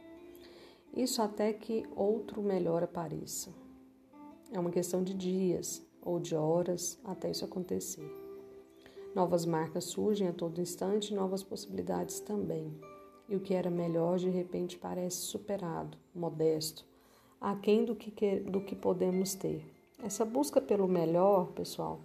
Isso 0.95 1.21
até 1.21 1.53
que 1.53 1.85
outro 1.95 2.41
melhor 2.41 2.83
apareça. 2.83 3.51
É 4.51 4.59
uma 4.59 4.71
questão 4.71 5.03
de 5.03 5.13
dias 5.13 5.85
ou 6.01 6.19
de 6.19 6.35
horas 6.35 6.99
até 7.03 7.29
isso 7.29 7.45
acontecer. 7.45 8.09
Novas 9.13 9.45
marcas 9.45 9.85
surgem 9.85 10.27
a 10.27 10.33
todo 10.33 10.61
instante, 10.61 11.13
novas 11.13 11.43
possibilidades 11.43 12.19
também. 12.19 12.73
E 13.27 13.35
o 13.35 13.39
que 13.39 13.53
era 13.53 13.69
melhor 13.69 14.17
de 14.17 14.29
repente 14.29 14.77
parece 14.77 15.17
superado, 15.17 15.97
modesto, 16.13 16.85
aquém 17.39 17.85
do 17.85 17.95
que, 17.95 18.39
do 18.39 18.61
que 18.61 18.75
podemos 18.75 19.35
ter. 19.35 19.63
Essa 20.01 20.25
busca 20.25 20.59
pelo 20.59 20.87
melhor, 20.87 21.51
pessoal, 21.51 21.99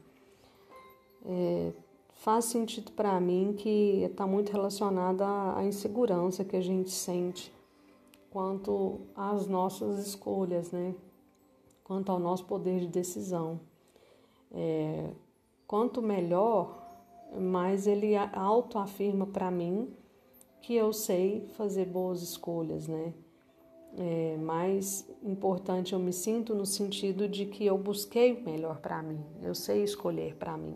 é, 1.25 1.73
faz 2.15 2.47
sentido 2.47 2.93
para 2.93 3.19
mim 3.21 3.55
que 3.57 4.03
está 4.03 4.27
muito 4.27 4.51
relacionada 4.51 5.25
à 5.57 5.65
insegurança 5.65 6.45
que 6.45 6.57
a 6.57 6.61
gente 6.61 6.91
sente 6.91 7.54
quanto 8.35 9.03
às 9.15 9.47
nossas 9.47 10.05
escolhas, 10.05 10.73
né? 10.73 10.93
Quanto 11.85 12.11
ao 12.11 12.19
nosso 12.19 12.45
poder 12.47 12.81
de 12.81 12.89
decisão. 12.89 13.61
É, 14.51 15.11
quanto 15.69 16.03
melhor, 16.03 16.85
mais 17.39 17.87
ele 17.87 18.17
autoafirma 18.17 19.25
para 19.25 19.53
mim 19.53 19.89
que 20.61 20.75
eu 20.75 20.93
sei 20.93 21.47
fazer 21.57 21.85
boas 21.85 22.23
escolhas, 22.23 22.89
né? 22.89 23.15
É, 23.97 24.37
mais 24.39 25.09
importante 25.23 25.93
eu 25.93 26.01
me 26.01 26.13
sinto 26.13 26.57
no 26.57 26.67
sentido 26.67 27.29
de 27.29 27.47
que 27.47 27.65
eu 27.65 27.79
busquei 27.79 28.33
o 28.33 28.43
melhor 28.43 28.81
para 28.81 29.01
mim, 29.01 29.25
eu 29.43 29.55
sei 29.55 29.85
escolher 29.85 30.35
para 30.35 30.57
mim. 30.57 30.75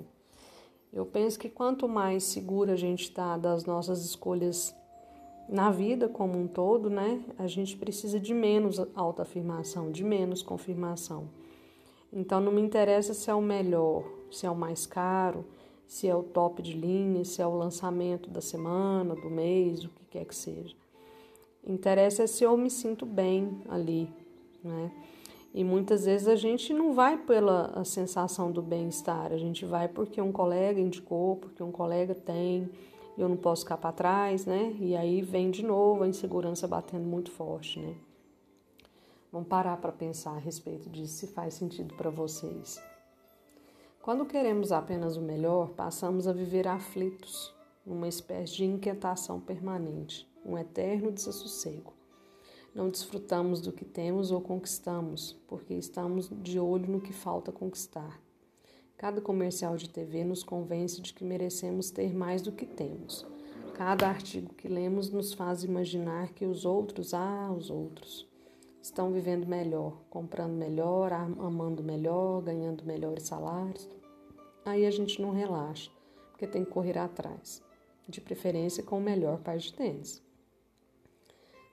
Eu 0.93 1.05
penso 1.05 1.37
que 1.37 1.49
quanto 1.49 1.89
mais 1.89 2.22
segura 2.22 2.74
a 2.74 2.76
gente 2.76 3.03
está 3.03 3.37
das 3.37 3.64
nossas 3.64 4.05
escolhas 4.05 4.72
na 5.49 5.70
vida 5.70 6.09
como 6.09 6.38
um 6.38 6.46
todo, 6.46 6.90
né, 6.90 7.22
a 7.38 7.46
gente 7.46 7.76
precisa 7.76 8.20
de 8.20 8.34
menos 8.34 8.78
autoafirmação, 8.94 9.90
de 9.90 10.05
menos 10.05 10.42
confirmação. 10.42 11.28
Então 12.12 12.40
não 12.40 12.53
me 12.53 12.61
interessa 12.61 13.14
se 13.14 13.30
é 13.30 13.34
o 13.34 13.40
melhor, 13.40 14.05
se 14.30 14.46
é 14.46 14.51
o 14.51 14.57
mais 14.57 14.86
caro, 14.86 15.44
se 15.86 16.07
é 16.07 16.14
o 16.14 16.22
top 16.22 16.61
de 16.61 16.74
linha, 16.74 17.24
se 17.24 17.40
é 17.40 17.46
o 17.46 17.57
lançamento 17.57 18.28
da 18.28 18.40
semana, 18.40 19.14
do 19.14 19.30
mês, 19.30 19.84
o 19.84 19.88
que 19.88 20.05
quer 20.11 20.24
que 20.26 20.34
seja. 20.34 20.76
Interessa 21.66 22.24
é 22.24 22.26
se 22.26 22.44
eu 22.44 22.57
me 22.57 22.70
sinto 22.70 23.07
bem 23.07 23.62
ali, 23.68 24.11
né? 24.62 24.90
E 25.55 25.64
muitas 25.64 26.05
vezes 26.05 26.28
a 26.28 26.36
gente 26.36 26.74
não 26.74 26.92
vai 26.92 27.16
pela 27.16 27.82
sensação 27.84 28.53
do 28.53 28.61
bem-estar, 28.61 29.32
a 29.32 29.38
gente 29.38 29.64
vai 29.64 29.88
porque 29.88 30.20
um 30.20 30.30
colega 30.30 30.78
indicou, 30.78 31.36
porque 31.36 31.62
um 31.62 31.72
colega 31.72 32.14
tem, 32.14 32.68
eu 33.19 33.29
não 33.29 33.37
posso 33.37 33.62
ficar 33.62 33.77
para 33.77 33.91
trás, 33.91 34.47
né? 34.47 34.77
E 34.79 34.95
aí 34.95 35.21
vem 35.21 35.51
de 35.51 35.64
novo 35.64 36.05
a 36.05 36.09
insegurança 36.09 36.69
batendo 36.69 37.05
muito 37.05 37.33
forte, 37.33 37.81
né? 37.81 37.97
Vamos 39.33 39.49
parar 39.49 39.77
para 39.77 39.91
pensar 39.91 40.37
a 40.37 40.39
respeito 40.39 40.89
disso, 40.89 41.14
se 41.14 41.27
faz 41.27 41.55
sentido 41.55 41.95
para 41.97 42.11
vocês. 42.11 42.81
Quando 44.01 44.25
queremos 44.25 44.71
apenas 44.71 45.16
o 45.16 45.21
melhor, 45.21 45.71
passamos 45.71 46.29
a 46.29 46.33
viver 46.33 46.69
aflitos, 46.69 47.53
numa 47.85 48.07
espécie 48.07 48.55
de 48.55 48.64
inquietação 48.64 49.41
permanente, 49.41 50.27
um 50.45 50.57
eterno 50.57 51.11
desassossego. 51.11 51.93
Não 52.75 52.89
desfrutamos 52.89 53.61
do 53.61 53.73
que 53.73 53.85
temos 53.85 54.31
ou 54.31 54.41
conquistamos, 54.41 55.33
porque 55.49 55.75
estamos 55.75 56.31
de 56.43 56.61
olho 56.61 56.89
no 56.89 57.01
que 57.01 57.12
falta 57.12 57.51
conquistar. 57.51 58.21
Cada 58.99 59.20
comercial 59.20 59.76
de 59.76 59.88
TV 59.88 60.24
nos 60.24 60.42
convence 60.42 61.01
de 61.01 61.14
que 61.14 61.22
merecemos 61.22 61.88
ter 61.88 62.12
mais 62.12 62.42
do 62.42 62.51
que 62.51 62.66
temos. 62.66 63.24
Cada 63.72 64.09
artigo 64.09 64.53
que 64.55 64.66
lemos 64.66 65.09
nos 65.09 65.32
faz 65.32 65.62
imaginar 65.62 66.32
que 66.32 66.44
os 66.44 66.64
outros, 66.64 67.14
ah, 67.14 67.55
os 67.57 67.70
outros, 67.70 68.28
estão 68.82 69.12
vivendo 69.12 69.46
melhor, 69.46 70.03
comprando 70.11 70.55
melhor, 70.55 71.12
amando 71.12 71.80
melhor, 71.80 72.42
ganhando 72.42 72.84
melhores 72.84 73.22
salários. 73.22 73.88
Aí 74.64 74.84
a 74.84 74.90
gente 74.90 75.22
não 75.22 75.30
relaxa, 75.30 75.92
porque 76.32 76.49
tem 76.49 76.64
que 76.64 76.70
correr 76.72 76.99
atrás, 76.99 77.62
de 78.09 78.20
preferência 78.20 78.82
com 78.82 78.99
o 78.99 79.01
melhor 79.01 79.38
par 79.38 79.59
de 79.59 79.72
tênis. 79.72 80.20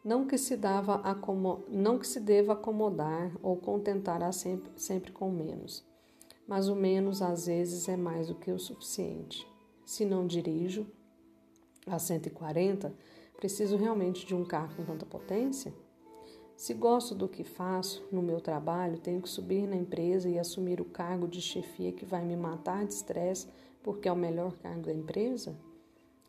Não 0.04 0.28
que 0.28 0.38
se, 0.38 0.56
dava 0.56 1.02
não 1.70 1.98
que 1.98 2.06
se 2.06 2.20
deva 2.20 2.54
acomodar 2.54 3.36
ou 3.42 3.58
contentar 3.58 4.32
sempre, 4.32 4.72
sempre 4.76 5.12
com 5.12 5.32
menos, 5.32 5.84
mas 6.48 6.68
o 6.68 6.76
menos 6.76 7.22
às 7.22 7.48
vezes 7.48 7.88
é 7.90 7.98
mais 7.98 8.28
do 8.28 8.36
que 8.36 8.52
o 8.52 8.60
suficiente. 8.60 9.48
Se 9.86 10.06
não 10.06 10.26
dirijo 10.26 10.88
a 11.88 12.00
140, 12.00 12.94
preciso 13.38 13.78
realmente 13.78 14.26
de 14.26 14.34
um 14.34 14.44
carro 14.44 14.76
com 14.76 14.86
tanta 14.86 15.06
potência? 15.06 15.74
Se 16.56 16.74
gosto 16.74 17.14
do 17.14 17.28
que 17.28 17.44
faço 17.44 18.08
no 18.12 18.22
meu 18.22 18.40
trabalho, 18.40 18.98
tenho 18.98 19.22
que 19.22 19.30
subir 19.30 19.68
na 19.68 19.76
empresa 19.76 20.30
e 20.30 20.40
assumir 20.40 20.80
o 20.80 20.86
cargo 20.86 21.28
de 21.28 21.42
chefia 21.42 21.92
que 21.92 22.06
vai 22.06 22.24
me 22.24 22.38
matar 22.38 22.86
de 22.86 22.94
estresse 22.94 23.48
porque 23.84 24.08
é 24.08 24.12
o 24.12 24.16
melhor 24.16 24.54
cargo 24.58 24.84
da 24.84 24.94
empresa? 24.94 25.56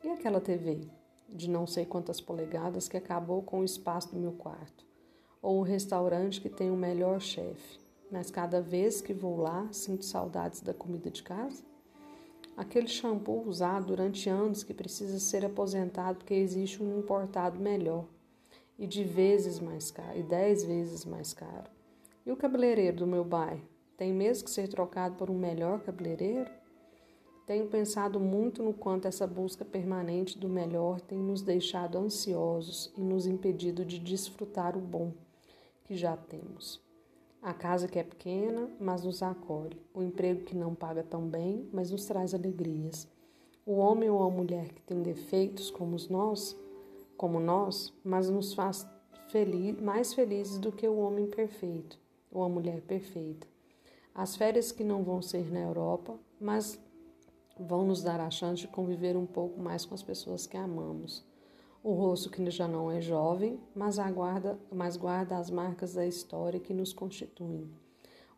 E 0.02 0.08
aquela 0.08 0.40
TV 0.40 0.80
de 1.28 1.48
não 1.48 1.66
sei 1.66 1.84
quantas 1.84 2.20
polegadas 2.20 2.88
que 2.88 2.96
acabou 2.96 3.42
com 3.42 3.60
o 3.60 3.64
espaço 3.64 4.12
do 4.12 4.20
meu 4.20 4.32
quarto? 4.32 4.84
Ou 5.40 5.60
o 5.60 5.62
restaurante 5.62 6.40
que 6.40 6.48
tem 6.48 6.70
o 6.70 6.76
melhor 6.76 7.20
chefe, 7.20 7.78
mas 8.10 8.30
cada 8.30 8.60
vez 8.60 9.00
que 9.00 9.12
vou 9.12 9.36
lá 9.36 9.68
sinto 9.72 10.04
saudades 10.04 10.60
da 10.60 10.72
comida 10.72 11.10
de 11.10 11.22
casa? 11.22 11.64
Aquele 12.56 12.88
shampoo 12.88 13.46
usado 13.46 13.86
durante 13.86 14.28
anos 14.28 14.64
que 14.64 14.72
precisa 14.72 15.18
ser 15.18 15.44
aposentado 15.44 16.18
porque 16.18 16.34
existe 16.34 16.82
um 16.82 16.98
importado 16.98 17.58
melhor 17.60 18.06
e 18.78 18.86
de 18.86 19.04
vezes 19.04 19.58
mais 19.58 19.90
caro, 19.90 20.18
e 20.18 20.22
dez 20.22 20.64
vezes 20.64 21.04
mais 21.04 21.32
caro. 21.34 21.70
E 22.24 22.30
o 22.30 22.36
cabeleireiro 22.36 22.98
do 22.98 23.06
meu 23.06 23.24
bairro 23.24 23.62
tem 23.96 24.12
mesmo 24.12 24.44
que 24.44 24.50
ser 24.50 24.68
trocado 24.68 25.16
por 25.16 25.30
um 25.30 25.38
melhor 25.38 25.80
cabeleireiro? 25.80 26.50
Tenho 27.46 27.66
pensado 27.68 28.18
muito 28.18 28.62
no 28.62 28.74
quanto 28.74 29.06
essa 29.06 29.26
busca 29.26 29.64
permanente 29.64 30.38
do 30.38 30.48
melhor 30.48 31.00
tem 31.00 31.18
nos 31.18 31.42
deixado 31.42 31.96
ansiosos 31.96 32.92
e 32.96 33.00
nos 33.00 33.26
impedido 33.26 33.84
de 33.84 33.98
desfrutar 33.98 34.76
o 34.76 34.80
bom 34.80 35.12
que 35.84 35.96
já 35.96 36.16
temos. 36.16 36.85
A 37.42 37.54
casa 37.54 37.86
que 37.86 37.98
é 37.98 38.02
pequena, 38.02 38.68
mas 38.80 39.04
nos 39.04 39.22
acolhe. 39.22 39.80
O 39.94 40.02
emprego 40.02 40.44
que 40.44 40.56
não 40.56 40.74
paga 40.74 41.02
tão 41.02 41.28
bem, 41.28 41.68
mas 41.72 41.90
nos 41.90 42.04
traz 42.06 42.34
alegrias. 42.34 43.08
O 43.64 43.74
homem 43.76 44.10
ou 44.10 44.22
a 44.22 44.30
mulher 44.30 44.68
que 44.68 44.82
tem 44.82 45.02
defeitos 45.02 45.70
como 45.70 45.96
nós, 46.10 46.56
como 47.16 47.40
nós, 47.40 47.92
mas 48.04 48.28
nos 48.28 48.54
faz 48.54 48.86
feliz, 49.28 49.80
mais 49.80 50.14
felizes 50.14 50.58
do 50.58 50.70
que 50.70 50.86
o 50.86 50.98
homem 50.98 51.26
perfeito 51.26 51.98
ou 52.30 52.44
a 52.44 52.48
mulher 52.48 52.80
perfeita. 52.82 53.46
As 54.14 54.36
férias 54.36 54.70
que 54.72 54.84
não 54.84 55.02
vão 55.02 55.20
ser 55.20 55.52
na 55.52 55.60
Europa, 55.60 56.18
mas 56.40 56.78
vão 57.58 57.84
nos 57.84 58.02
dar 58.02 58.20
a 58.20 58.30
chance 58.30 58.62
de 58.62 58.68
conviver 58.68 59.16
um 59.16 59.26
pouco 59.26 59.60
mais 59.60 59.84
com 59.84 59.94
as 59.94 60.02
pessoas 60.02 60.46
que 60.46 60.56
amamos. 60.56 61.25
O 61.86 61.92
rosto 61.92 62.28
que 62.28 62.50
já 62.50 62.66
não 62.66 62.90
é 62.90 63.00
jovem, 63.00 63.60
mas 63.72 64.00
aguarda, 64.00 64.58
mas 64.72 64.96
guarda 64.96 65.38
as 65.38 65.48
marcas 65.48 65.94
da 65.94 66.04
história 66.04 66.58
que 66.58 66.74
nos 66.74 66.92
constituem. 66.92 67.70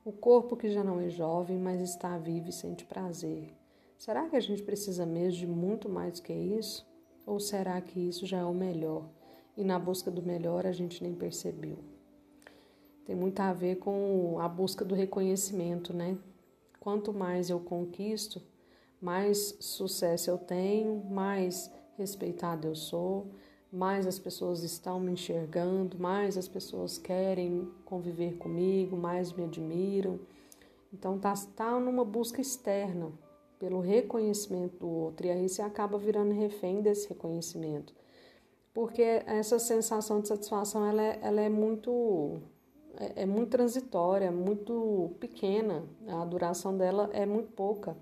O 0.05 0.13
corpo 0.13 0.55
que 0.55 0.69
já 0.69 0.85
não 0.85 1.01
é 1.01 1.09
jovem, 1.09 1.57
mas 1.57 1.81
está 1.81 2.19
vivo 2.19 2.51
e 2.51 2.53
sente 2.53 2.85
prazer. 2.85 3.51
Será 3.97 4.29
que 4.29 4.37
a 4.37 4.41
gente 4.41 4.63
precisa 4.63 5.07
mesmo 5.07 5.39
de 5.39 5.47
muito 5.47 5.89
mais 5.89 6.21
do 6.21 6.25
que 6.25 6.33
isso? 6.35 6.87
Ou 7.25 7.41
será 7.41 7.81
que 7.81 7.99
isso 7.99 8.27
já 8.27 8.37
é 8.37 8.45
o 8.45 8.53
melhor 8.53 9.09
e 9.57 9.65
na 9.65 9.79
busca 9.79 10.11
do 10.11 10.21
melhor 10.23 10.67
a 10.67 10.73
gente 10.73 11.03
nem 11.03 11.15
percebeu? 11.15 11.79
Tem 13.07 13.17
muito 13.17 13.41
a 13.41 13.55
ver 13.55 13.77
com 13.77 14.39
a 14.41 14.47
busca 14.47 14.85
do 14.85 14.95
reconhecimento, 14.95 15.95
né? 15.95 16.19
Quanto 16.79 17.15
mais 17.15 17.49
eu 17.49 17.61
conquisto, 17.61 18.43
mais 19.01 19.57
sucesso 19.59 20.29
eu 20.29 20.37
tenho, 20.37 21.03
mais 21.07 21.73
respeitado 21.99 22.69
eu 22.69 22.75
sou, 22.75 23.27
mais 23.71 24.07
as 24.07 24.19
pessoas 24.19 24.63
estão 24.63 24.99
me 24.99 25.13
enxergando, 25.13 25.99
mais 25.99 26.39
as 26.39 26.49
pessoas 26.49 26.97
querem 26.97 27.69
conviver 27.85 28.39
comigo, 28.39 28.97
mais 28.97 29.33
me 29.33 29.45
admiram. 29.45 30.19
Então 30.93 31.19
tá, 31.19 31.35
tá 31.55 31.79
numa 31.79 32.05
busca 32.05 32.41
externa, 32.41 33.13
pelo 33.59 33.81
reconhecimento 33.81 34.79
do 34.79 34.89
outro. 34.89 35.27
E 35.27 35.31
aí 35.31 35.49
você 35.49 35.61
acaba 35.61 35.99
virando 35.99 36.33
refém 36.33 36.81
desse 36.81 37.09
reconhecimento. 37.09 37.93
Porque 38.73 39.03
essa 39.03 39.59
sensação 39.59 40.21
de 40.21 40.29
satisfação 40.29 40.87
ela 40.87 41.03
é, 41.03 41.19
ela 41.21 41.41
é 41.41 41.49
muito 41.49 42.41
é, 42.97 43.23
é 43.23 43.27
muito 43.27 43.51
transitória, 43.51 44.31
muito 44.31 45.11
pequena, 45.21 45.85
a 46.07 46.25
duração 46.25 46.77
dela 46.77 47.11
é 47.13 47.27
muito 47.27 47.53
pouca. 47.53 47.97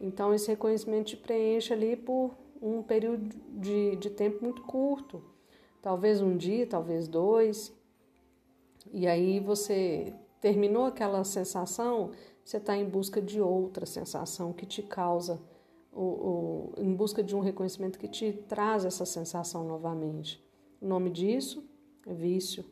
Então 0.00 0.32
esse 0.32 0.48
reconhecimento 0.48 1.08
te 1.08 1.16
preenche 1.16 1.72
ali 1.72 1.96
por 1.96 2.32
um 2.60 2.82
período 2.82 3.28
de, 3.50 3.96
de 3.96 4.10
tempo 4.10 4.42
muito 4.42 4.62
curto, 4.62 5.22
talvez 5.80 6.20
um 6.20 6.36
dia, 6.36 6.66
talvez 6.66 7.08
dois, 7.08 7.72
e 8.92 9.06
aí 9.06 9.40
você 9.40 10.14
terminou 10.40 10.86
aquela 10.86 11.24
sensação, 11.24 12.12
você 12.44 12.56
está 12.56 12.76
em 12.76 12.88
busca 12.88 13.20
de 13.20 13.40
outra 13.40 13.84
sensação 13.84 14.52
que 14.52 14.66
te 14.66 14.82
causa, 14.82 15.40
o, 15.92 16.72
em 16.76 16.94
busca 16.94 17.22
de 17.22 17.34
um 17.34 17.40
reconhecimento 17.40 17.98
que 17.98 18.08
te 18.08 18.32
traz 18.48 18.84
essa 18.84 19.04
sensação 19.04 19.64
novamente. 19.64 20.42
O 20.80 20.86
nome 20.86 21.10
disso 21.10 21.64
é 22.06 22.14
vício. 22.14 22.64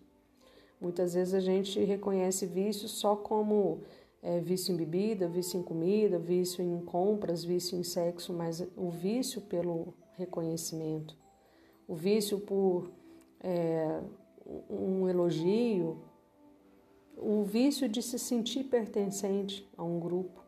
Muitas 0.80 1.14
vezes 1.14 1.34
a 1.34 1.40
gente 1.40 1.82
reconhece 1.82 2.46
vício 2.46 2.88
só 2.88 3.16
como 3.16 3.80
é, 4.26 4.40
vício 4.40 4.74
em 4.74 4.76
bebida, 4.76 5.28
vício 5.28 5.56
em 5.56 5.62
comida, 5.62 6.18
vício 6.18 6.60
em 6.60 6.80
compras, 6.80 7.44
vício 7.44 7.78
em 7.78 7.84
sexo, 7.84 8.32
mas 8.32 8.60
o 8.76 8.90
vício 8.90 9.40
pelo 9.40 9.94
reconhecimento, 10.14 11.16
o 11.86 11.94
vício 11.94 12.40
por 12.40 12.90
é, 13.38 14.00
um 14.68 15.08
elogio, 15.08 16.02
o 17.16 17.44
vício 17.44 17.88
de 17.88 18.02
se 18.02 18.18
sentir 18.18 18.64
pertencente 18.64 19.64
a 19.76 19.84
um 19.84 20.00
grupo. 20.00 20.44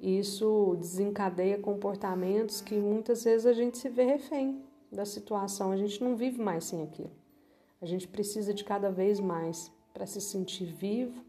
Isso 0.00 0.74
desencadeia 0.80 1.58
comportamentos 1.58 2.62
que 2.62 2.76
muitas 2.76 3.24
vezes 3.24 3.44
a 3.44 3.52
gente 3.52 3.76
se 3.76 3.90
vê 3.90 4.04
refém 4.04 4.62
da 4.90 5.04
situação, 5.04 5.70
a 5.70 5.76
gente 5.76 6.02
não 6.02 6.16
vive 6.16 6.40
mais 6.40 6.64
sem 6.64 6.82
aquilo. 6.82 7.12
A 7.78 7.84
gente 7.84 8.08
precisa 8.08 8.54
de 8.54 8.64
cada 8.64 8.90
vez 8.90 9.20
mais 9.20 9.70
para 9.92 10.06
se 10.06 10.18
sentir 10.18 10.64
vivo, 10.64 11.25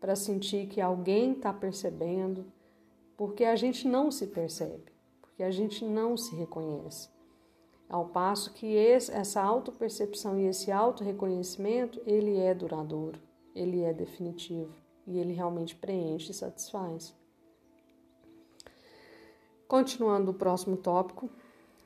para 0.00 0.16
sentir 0.16 0.68
que 0.68 0.80
alguém 0.80 1.32
está 1.32 1.52
percebendo, 1.52 2.44
porque 3.16 3.44
a 3.44 3.56
gente 3.56 3.86
não 3.86 4.10
se 4.10 4.26
percebe, 4.26 4.92
porque 5.20 5.42
a 5.42 5.50
gente 5.50 5.84
não 5.84 6.16
se 6.16 6.34
reconhece. 6.34 7.08
Ao 7.88 8.06
passo 8.06 8.52
que 8.52 8.66
esse, 8.66 9.10
essa 9.12 9.42
autopercepção 9.42 10.38
e 10.38 10.46
esse 10.46 10.70
autorreconhecimento, 10.70 12.00
ele 12.06 12.36
é 12.36 12.54
duradouro 12.54 13.18
ele 13.58 13.82
é 13.82 13.92
definitivo 13.92 14.72
e 15.06 15.18
ele 15.18 15.32
realmente 15.32 15.74
preenche 15.74 16.30
e 16.30 16.34
satisfaz. 16.34 17.14
Continuando 19.66 20.30
o 20.30 20.34
próximo 20.34 20.76
tópico, 20.76 21.28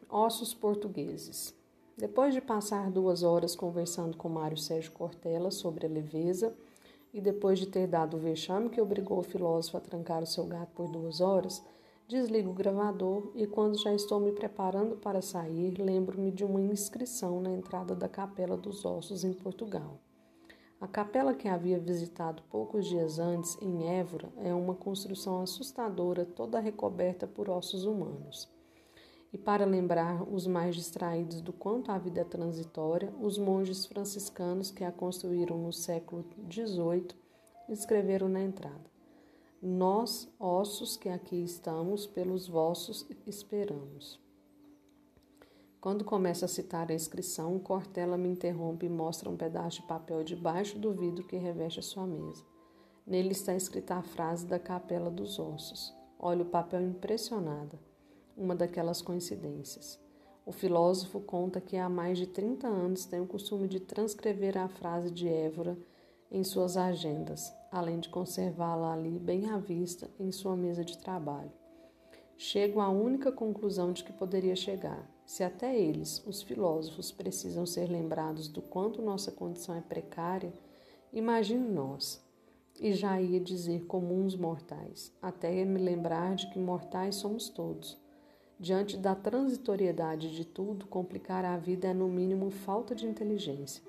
ossos 0.08 0.52
portugueses. 0.52 1.54
Depois 1.96 2.34
de 2.34 2.40
passar 2.40 2.90
duas 2.90 3.22
horas 3.22 3.56
conversando 3.56 4.16
com 4.16 4.28
Mário 4.28 4.56
Sérgio 4.56 4.92
Cortella 4.92 5.50
sobre 5.50 5.86
a 5.86 5.88
leveza 5.88 6.54
e 7.12 7.20
depois 7.20 7.58
de 7.58 7.66
ter 7.66 7.86
dado 7.86 8.16
o 8.16 8.20
vexame 8.20 8.70
que 8.70 8.80
obrigou 8.80 9.18
o 9.18 9.22
filósofo 9.22 9.76
a 9.76 9.80
trancar 9.80 10.22
o 10.22 10.26
seu 10.26 10.46
gato 10.46 10.72
por 10.74 10.88
duas 10.88 11.20
horas, 11.20 11.62
desligo 12.08 12.50
o 12.50 12.54
gravador 12.54 13.30
e, 13.34 13.46
quando 13.46 13.78
já 13.78 13.92
estou 13.92 14.20
me 14.20 14.32
preparando 14.32 14.96
para 14.96 15.20
sair, 15.22 15.78
lembro-me 15.78 16.30
de 16.30 16.44
uma 16.44 16.60
inscrição 16.60 17.40
na 17.40 17.50
entrada 17.50 17.94
da 17.94 18.08
Capela 18.08 18.56
dos 18.56 18.84
Ossos 18.84 19.24
em 19.24 19.32
Portugal. 19.32 19.98
A 20.80 20.88
capela 20.88 21.32
que 21.32 21.46
havia 21.46 21.78
visitado 21.78 22.42
poucos 22.50 22.86
dias 22.86 23.20
antes, 23.20 23.56
em 23.62 23.88
Évora, 23.88 24.32
é 24.38 24.52
uma 24.52 24.74
construção 24.74 25.40
assustadora, 25.40 26.24
toda 26.24 26.58
recoberta 26.58 27.24
por 27.24 27.48
ossos 27.48 27.84
humanos. 27.84 28.50
E 29.33 29.39
para 29.39 29.64
lembrar 29.64 30.22
os 30.30 30.47
mais 30.47 30.76
distraídos 30.76 31.41
do 31.41 31.55
quanto 31.55 31.91
a 31.91 31.99
vida 31.99 32.20
é 32.20 32.24
transitória, 32.24 33.11
os 33.18 33.39
monges 33.39 33.87
franciscanos 33.87 34.70
que 34.70 34.85
a 34.85 34.93
construíram 34.93 35.57
no 35.57 35.72
século 35.72 36.22
XVIII 36.51 37.09
escreveram 37.66 38.28
na 38.28 38.43
entrada: 38.43 38.91
Nós, 39.62 40.30
ossos 40.39 40.99
que 40.99 41.09
aqui 41.09 41.43
estamos, 41.43 42.07
pelos 42.07 42.47
vossos 42.47 43.09
esperamos. 43.26 44.20
Quando 45.80 46.05
começa 46.05 46.45
a 46.45 46.49
citar 46.49 46.91
a 46.91 46.95
inscrição, 46.95 47.59
Cortella 47.59 48.18
me 48.18 48.28
interrompe 48.28 48.87
e 48.87 48.91
mostra 48.91 49.30
um 49.30 49.37
pedaço 49.37 49.80
de 49.80 49.89
papel 49.89 50.22
debaixo 50.22 50.78
do 50.78 50.93
vidro 50.93 51.26
que 51.26 51.37
reveste 51.37 51.80
a 51.80 51.83
sua 51.83 52.07
mesa. 52.07 52.45
Nele 53.05 53.33
está 53.33 53.57
escrita 53.57 53.97
a 53.97 54.03
frase 54.03 54.47
da 54.47 54.61
Capela 54.61 55.11
dos 55.11 55.41
Ossos. 55.41 55.93
Olha 56.20 56.43
o 56.43 56.49
papel 56.49 56.83
impressionada. 56.83 57.91
Uma 58.37 58.55
daquelas 58.55 59.03
coincidências. 59.03 60.01
O 60.45 60.53
filósofo 60.53 61.20
conta 61.20 61.61
que 61.61 61.76
há 61.76 61.89
mais 61.89 62.18
de 62.18 62.26
30 62.26 62.66
anos 62.66 63.05
tem 63.05 63.20
o 63.20 63.26
costume 63.26 63.68
de 63.68 63.78
transcrever 63.78 64.59
a 64.59 64.68
frase 64.68 65.11
de 65.11 65.28
Évora 65.28 65.78
em 66.30 66.43
suas 66.43 66.76
agendas, 66.76 67.53
além 67.70 68.01
de 68.01 68.09
conservá-la 68.09 68.95
ali 68.95 69.18
bem 69.18 69.51
à 69.51 69.59
vista 69.59 70.11
em 70.18 70.33
sua 70.33 70.57
mesa 70.57 70.85
de 70.85 70.99
trabalho. 70.99 71.53
Chego 72.37 72.80
à 72.80 72.89
única 72.89 73.30
conclusão 73.30 73.93
de 73.93 74.03
que 74.03 74.12
poderia 74.12 74.57
chegar. 74.57 75.09
Se 75.24 75.45
até 75.45 75.78
eles, 75.78 76.20
os 76.26 76.43
filósofos, 76.43 77.12
precisam 77.12 77.64
ser 77.64 77.89
lembrados 77.89 78.49
do 78.49 78.61
quanto 78.61 79.01
nossa 79.01 79.30
condição 79.30 79.76
é 79.76 79.80
precária, 79.80 80.53
imagine 81.12 81.68
nós, 81.68 82.20
e 82.80 82.93
já 82.95 83.20
ia 83.20 83.39
dizer 83.39 83.85
comuns 83.85 84.35
mortais, 84.35 85.12
até 85.22 85.64
me 85.64 85.78
lembrar 85.78 86.35
de 86.35 86.49
que 86.51 86.59
mortais 86.59 87.14
somos 87.14 87.49
todos. 87.49 88.01
Diante 88.62 88.96
da 88.96 89.12
transitoriedade 89.12 90.32
de 90.36 90.44
tudo, 90.44 90.86
complicar 90.86 91.44
a 91.44 91.56
vida 91.56 91.88
é 91.88 91.92
no 91.92 92.06
mínimo 92.06 92.48
falta 92.48 92.94
de 92.94 93.04
inteligência. 93.04 93.82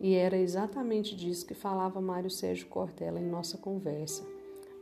E 0.00 0.14
era 0.14 0.36
exatamente 0.36 1.14
disso 1.14 1.46
que 1.46 1.54
falava 1.54 2.00
Mário 2.00 2.28
Sérgio 2.28 2.66
Cortella 2.66 3.20
em 3.20 3.30
nossa 3.30 3.56
conversa, 3.56 4.26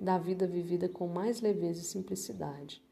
da 0.00 0.16
vida 0.16 0.46
vivida 0.46 0.88
com 0.88 1.06
mais 1.06 1.42
leveza 1.42 1.82
e 1.82 1.84
simplicidade. 1.84 2.82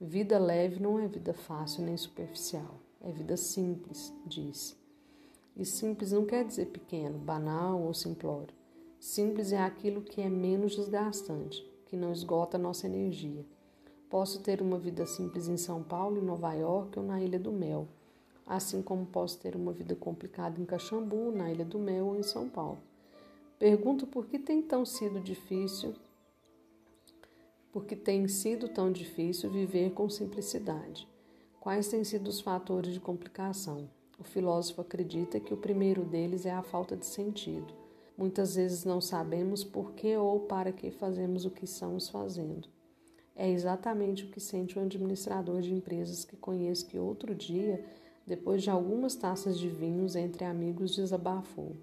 Vida 0.00 0.36
leve 0.36 0.82
não 0.82 0.98
é 0.98 1.06
vida 1.06 1.32
fácil 1.32 1.84
nem 1.84 1.96
superficial, 1.96 2.80
é 3.00 3.12
vida 3.12 3.36
simples, 3.36 4.12
disse. 4.26 4.74
E 5.56 5.64
simples 5.64 6.10
não 6.10 6.26
quer 6.26 6.44
dizer 6.44 6.66
pequeno, 6.66 7.20
banal 7.20 7.80
ou 7.80 7.94
simplório. 7.94 8.52
Simples 8.98 9.52
é 9.52 9.58
aquilo 9.58 10.02
que 10.02 10.20
é 10.20 10.28
menos 10.28 10.74
desgastante, 10.74 11.64
que 11.86 11.96
não 11.96 12.10
esgota 12.10 12.58
nossa 12.58 12.88
energia. 12.88 13.46
Posso 14.10 14.40
ter 14.40 14.62
uma 14.62 14.78
vida 14.78 15.04
simples 15.04 15.48
em 15.48 15.58
São 15.58 15.82
Paulo, 15.82 16.18
em 16.18 16.24
Nova 16.24 16.54
York 16.54 16.98
ou 16.98 17.04
na 17.04 17.20
Ilha 17.20 17.38
do 17.38 17.52
Mel, 17.52 17.86
assim 18.46 18.80
como 18.80 19.04
posso 19.04 19.38
ter 19.38 19.54
uma 19.54 19.70
vida 19.70 19.94
complicada 19.94 20.58
em 20.58 20.64
Caxambu, 20.64 21.30
na 21.30 21.52
Ilha 21.52 21.64
do 21.64 21.78
Mel 21.78 22.06
ou 22.06 22.16
em 22.16 22.22
São 22.22 22.48
Paulo. 22.48 22.78
Pergunto 23.58 24.06
por 24.06 24.26
que 24.26 24.38
tem 24.38 24.62
tão 24.62 24.86
sido 24.86 25.20
difícil, 25.20 25.94
porque 27.70 27.94
tem 27.94 28.26
sido 28.28 28.68
tão 28.68 28.90
difícil 28.90 29.50
viver 29.50 29.92
com 29.92 30.08
simplicidade. 30.08 31.06
Quais 31.60 31.88
têm 31.88 32.02
sido 32.02 32.28
os 32.28 32.40
fatores 32.40 32.94
de 32.94 33.00
complicação? 33.00 33.90
O 34.18 34.24
filósofo 34.24 34.80
acredita 34.80 35.38
que 35.38 35.52
o 35.52 35.56
primeiro 35.56 36.02
deles 36.02 36.46
é 36.46 36.50
a 36.50 36.62
falta 36.62 36.96
de 36.96 37.04
sentido. 37.04 37.74
Muitas 38.16 38.54
vezes 38.54 38.86
não 38.86 39.02
sabemos 39.02 39.62
por 39.62 39.92
que 39.92 40.16
ou 40.16 40.40
para 40.40 40.72
que 40.72 40.90
fazemos 40.90 41.44
o 41.44 41.50
que 41.50 41.66
estamos 41.66 42.08
fazendo. 42.08 42.68
É 43.40 43.48
exatamente 43.48 44.24
o 44.24 44.28
que 44.30 44.40
sente 44.40 44.76
um 44.76 44.82
administrador 44.82 45.62
de 45.62 45.72
empresas 45.72 46.24
que 46.24 46.36
conheço 46.36 46.84
que 46.84 46.98
outro 46.98 47.36
dia, 47.36 47.84
depois 48.26 48.64
de 48.64 48.68
algumas 48.68 49.14
taças 49.14 49.56
de 49.56 49.68
vinhos 49.68 50.16
entre 50.16 50.44
amigos, 50.44 50.96
desabafou. 50.96 51.76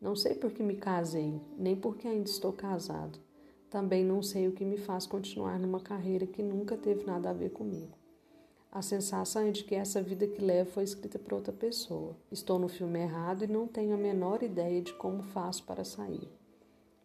Não 0.00 0.16
sei 0.16 0.34
por 0.34 0.50
que 0.50 0.64
me 0.64 0.74
casei, 0.74 1.40
nem 1.56 1.76
porque 1.76 2.08
ainda 2.08 2.28
estou 2.28 2.52
casado. 2.52 3.20
Também 3.70 4.04
não 4.04 4.20
sei 4.20 4.48
o 4.48 4.52
que 4.52 4.64
me 4.64 4.76
faz 4.76 5.06
continuar 5.06 5.60
numa 5.60 5.78
carreira 5.78 6.26
que 6.26 6.42
nunca 6.42 6.76
teve 6.76 7.04
nada 7.06 7.30
a 7.30 7.32
ver 7.32 7.50
comigo. 7.50 7.96
A 8.72 8.82
sensação 8.82 9.42
é 9.42 9.52
de 9.52 9.62
que 9.62 9.76
essa 9.76 10.02
vida 10.02 10.26
que 10.26 10.42
levo 10.42 10.72
foi 10.72 10.82
escrita 10.82 11.20
por 11.20 11.34
outra 11.34 11.52
pessoa. 11.52 12.16
Estou 12.32 12.58
no 12.58 12.66
filme 12.66 12.98
errado 12.98 13.44
e 13.44 13.46
não 13.46 13.68
tenho 13.68 13.94
a 13.94 13.96
menor 13.96 14.42
ideia 14.42 14.82
de 14.82 14.92
como 14.94 15.22
faço 15.22 15.62
para 15.62 15.84
sair. 15.84 16.39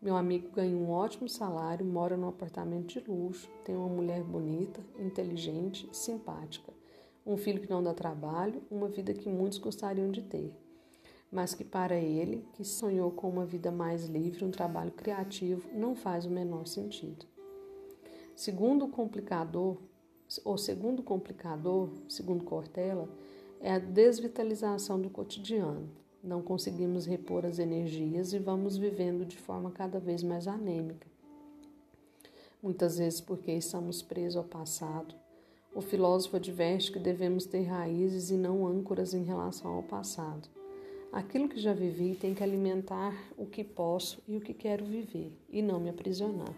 Meu 0.05 0.15
amigo 0.15 0.51
ganha 0.51 0.77
um 0.77 0.91
ótimo 0.91 1.27
salário, 1.27 1.83
mora 1.83 2.15
num 2.15 2.27
apartamento 2.27 2.99
de 2.99 3.09
luxo, 3.09 3.49
tem 3.63 3.75
uma 3.75 3.87
mulher 3.87 4.21
bonita, 4.21 4.79
inteligente, 4.99 5.89
simpática, 5.91 6.71
um 7.25 7.35
filho 7.35 7.59
que 7.59 7.71
não 7.71 7.81
dá 7.81 7.91
trabalho, 7.91 8.61
uma 8.69 8.87
vida 8.87 9.15
que 9.15 9.27
muitos 9.27 9.57
gostariam 9.57 10.11
de 10.11 10.21
ter, 10.21 10.53
mas 11.31 11.55
que 11.55 11.63
para 11.63 11.95
ele, 11.95 12.47
que 12.53 12.63
sonhou 12.63 13.09
com 13.09 13.27
uma 13.27 13.47
vida 13.47 13.71
mais 13.71 14.05
livre, 14.05 14.45
um 14.45 14.51
trabalho 14.51 14.91
criativo, 14.91 15.67
não 15.73 15.95
faz 15.95 16.23
o 16.27 16.29
menor 16.29 16.67
sentido. 16.67 17.25
Segundo 18.35 18.85
o 18.85 18.89
complicador, 18.89 19.79
o 20.43 20.55
segundo 20.55 21.01
complicador, 21.01 21.89
segundo 22.07 22.43
Cortella, 22.43 23.09
é 23.59 23.73
a 23.73 23.79
desvitalização 23.79 25.01
do 25.01 25.09
cotidiano. 25.09 25.89
Não 26.25 26.41
conseguimos 26.41 27.05
repor 27.05 27.45
as 27.45 27.59
energias 27.59 28.33
e 28.33 28.39
vamos 28.39 28.77
vivendo 28.77 29.23
de 29.23 29.37
forma 29.37 29.69
cada 29.69 29.99
vez 29.99 30.23
mais 30.23 30.47
anêmica. 30.47 31.05
Muitas 32.63 32.97
vezes 32.97 33.21
porque 33.21 33.51
estamos 33.51 34.01
presos 34.01 34.37
ao 34.37 34.43
passado. 34.43 35.13
O 35.71 35.81
filósofo 35.81 36.37
adverte 36.37 36.91
que 36.91 36.97
devemos 36.97 37.45
ter 37.45 37.61
raízes 37.61 38.31
e 38.31 38.37
não 38.37 38.65
âncoras 38.65 39.13
em 39.13 39.23
relação 39.23 39.71
ao 39.71 39.83
passado. 39.83 40.49
Aquilo 41.11 41.47
que 41.47 41.59
já 41.59 41.73
vivi 41.73 42.15
tem 42.15 42.33
que 42.33 42.43
alimentar 42.43 43.15
o 43.37 43.45
que 43.45 43.63
posso 43.63 44.19
e 44.27 44.35
o 44.35 44.41
que 44.41 44.53
quero 44.53 44.83
viver, 44.83 45.31
e 45.47 45.61
não 45.61 45.79
me 45.79 45.89
aprisionar. 45.89 46.55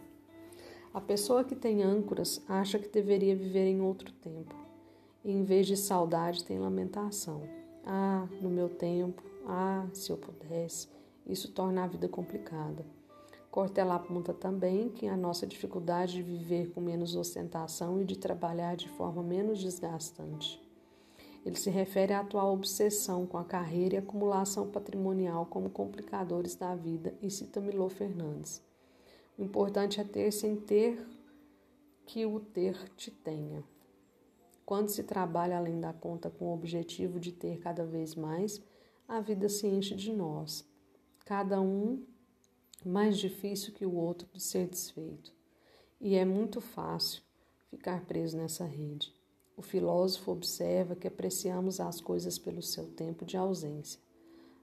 A 0.93 1.01
pessoa 1.01 1.43
que 1.43 1.57
tem 1.57 1.84
âncoras 1.84 2.41
acha 2.47 2.80
que 2.80 2.88
deveria 2.88 3.36
viver 3.36 3.68
em 3.68 3.82
outro 3.82 4.13
tempo. 4.13 4.55
E 5.26 5.32
em 5.32 5.43
vez 5.43 5.68
de 5.68 5.76
saudade, 5.76 6.45
tem 6.45 6.57
lamentação. 6.57 7.41
Ah, 7.86 8.28
no 8.41 8.49
meu 8.49 8.70
tempo, 8.70 9.22
ah, 9.48 9.88
se 9.93 10.12
eu 10.12 10.18
pudesse. 10.18 10.89
Isso 11.26 11.52
torna 11.52 11.84
a 11.84 11.88
vida 11.88 12.08
complicada. 12.08 12.86
Cortella 13.50 13.95
aponta 13.95 14.34
também 14.34 14.89
que 14.89 15.08
a 15.08 15.18
nossa 15.18 15.48
dificuldade 15.48 16.14
de 16.14 16.22
viver 16.22 16.72
com 16.72 16.82
menos 16.82 17.16
ostentação 17.16 18.00
e 18.00 18.06
de 18.06 18.18
trabalhar 18.18 18.76
de 18.76 18.89
forma 18.89 19.24
menos 19.24 19.60
desgastante. 19.60 20.62
Ele 21.45 21.56
se 21.56 21.70
refere 21.70 22.14
à 22.14 22.20
atual 22.20 22.54
obsessão 22.54 23.26
com 23.26 23.38
a 23.38 23.45
carreira 23.45 23.95
e 23.95 23.98
acumulação 23.98 24.70
patrimonial 24.70 25.45
como 25.45 25.70
complicadores 25.70 26.56
da 26.56 26.76
vida 26.76 27.18
e 27.22 27.32
cita 27.32 27.62
Milô 27.62 27.88
Fernandes. 27.88 28.62
O 29.38 29.43
importante 29.43 30.02
é 30.02 30.04
ter 30.04 30.32
sem 30.32 30.58
ter 30.58 31.08
que 32.06 32.26
o 32.26 32.39
ter 32.39 32.78
te 32.95 33.10
tenha. 33.10 33.64
Quando 34.66 34.89
se 34.89 35.04
trabalha 35.04 35.58
além 35.58 35.80
da 35.80 35.93
conta 35.93 36.30
com 36.30 36.45
o 36.48 36.54
objetivo 36.54 37.20
de 37.20 37.32
ter 37.32 37.60
cada 37.60 37.86
vez 37.86 38.14
mais, 38.14 38.62
a 39.08 39.20
vida 39.20 39.47
se 39.47 39.68
enche 39.68 39.95
de 39.95 40.12
nós, 40.12 40.68
cada 41.26 41.62
um 41.62 42.03
mais 42.86 43.18
difícil 43.18 43.74
que 43.74 43.86
o 43.86 43.95
outro 43.95 44.28
de 44.34 44.41
ser 44.41 44.68
desfeito. 44.68 45.34
E 45.99 46.16
é 46.16 46.26
muito 46.26 46.62
fácil 46.62 47.22
ficar 47.70 48.05
preso 48.05 48.38
nessa 48.38 48.66
rede. 48.66 49.14
O 49.55 49.62
filósofo 49.62 50.32
observa 50.32 50.95
que 50.95 51.08
apreciamos 51.08 51.80
as 51.80 51.99
coisas 51.99 52.38
pelo 52.38 52.62
seu 52.62 52.88
tempo 52.88 53.26
de 53.26 53.36
ausência. 53.36 53.99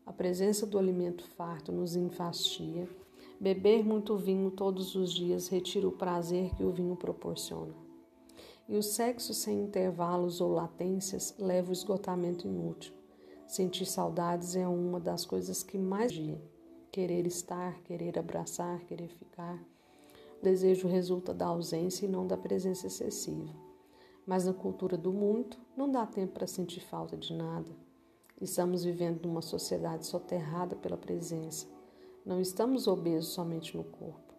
A 0.07 0.13
presença 0.13 0.67
do 0.67 0.79
alimento 0.79 1.25
farto 1.25 1.73
nos 1.73 1.97
enfastia 1.97 2.89
Beber 3.41 3.85
muito 3.85 4.17
vinho 4.17 4.51
todos 4.51 4.95
os 4.95 5.13
dias 5.13 5.49
retira 5.49 5.89
o 5.89 5.93
prazer 5.93 6.55
que 6.55 6.63
o 6.63 6.71
vinho 6.71 6.97
proporciona. 6.97 7.75
E 8.69 8.77
o 8.77 8.83
sexo 8.83 9.35
sem 9.35 9.61
intervalos 9.61 10.41
ou 10.41 10.53
latências 10.53 11.35
leva 11.39 11.71
o 11.71 11.73
esgotamento 11.73 12.47
inútil. 12.47 12.95
Sentir 13.55 13.87
saudades 13.87 14.57
é 14.57 14.67
uma 14.67 14.99
das 14.99 15.25
coisas 15.25 15.63
que 15.63 15.79
mais 15.79 16.11
dia. 16.11 16.43
Querer 16.91 17.25
estar, 17.25 17.81
querer 17.83 18.19
abraçar, 18.19 18.81
querer 18.81 19.07
ficar. 19.07 19.63
O 20.41 20.43
desejo 20.43 20.89
resulta 20.89 21.33
da 21.33 21.47
ausência 21.47 22.05
e 22.05 22.09
não 22.09 22.27
da 22.27 22.37
presença 22.37 22.89
excessiva. 22.89 23.55
Mas 24.27 24.45
na 24.45 24.53
cultura 24.53 24.97
do 24.97 25.13
muito, 25.13 25.57
não 25.77 25.89
dá 25.89 26.05
tempo 26.05 26.33
para 26.33 26.49
sentir 26.49 26.81
falta 26.81 27.17
de 27.17 27.33
nada. 27.33 27.71
Estamos 28.41 28.83
vivendo 28.83 29.25
numa 29.25 29.41
sociedade 29.41 30.05
soterrada 30.05 30.75
pela 30.75 30.97
presença 30.97 31.69
não 32.25 32.41
estamos 32.41 32.87
obesos 32.87 33.35
somente 33.35 33.77
no 33.77 33.85
corpo. 33.85 34.35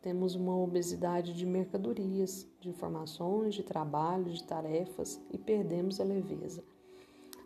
Temos 0.00 0.36
uma 0.36 0.56
obesidade 0.56 1.34
de 1.34 1.44
mercadorias, 1.44 2.46
de 2.60 2.68
informações, 2.68 3.54
de 3.56 3.64
trabalho, 3.64 4.32
de 4.32 4.44
tarefas 4.44 5.20
e 5.28 5.36
perdemos 5.36 6.00
a 6.00 6.04
leveza. 6.04 6.62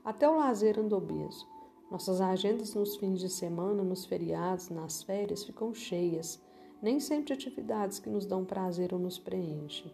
Até 0.04 0.28
o 0.28 0.36
lazer 0.36 0.78
anda 0.78 0.94
obeso. 0.94 1.48
Nossas 1.90 2.20
agendas 2.20 2.74
nos 2.74 2.94
fins 2.96 3.18
de 3.18 3.30
semana, 3.30 3.82
nos 3.82 4.04
feriados, 4.04 4.68
nas 4.68 5.02
férias 5.02 5.44
ficam 5.44 5.72
cheias, 5.72 6.38
nem 6.82 7.00
sempre 7.00 7.32
atividades 7.32 7.98
que 7.98 8.10
nos 8.10 8.26
dão 8.26 8.44
prazer 8.44 8.92
ou 8.92 8.98
nos 8.98 9.18
preenchem. 9.18 9.90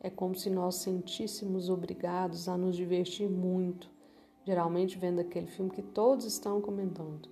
É 0.00 0.08
como 0.08 0.34
se 0.34 0.48
nós 0.48 0.76
sentíssemos 0.76 1.68
obrigados 1.68 2.48
a 2.48 2.56
nos 2.56 2.74
divertir 2.74 3.28
muito, 3.28 3.90
geralmente 4.42 4.96
vendo 4.96 5.20
aquele 5.20 5.48
filme 5.48 5.70
que 5.70 5.82
todos 5.82 6.24
estão 6.24 6.58
comentando, 6.58 7.28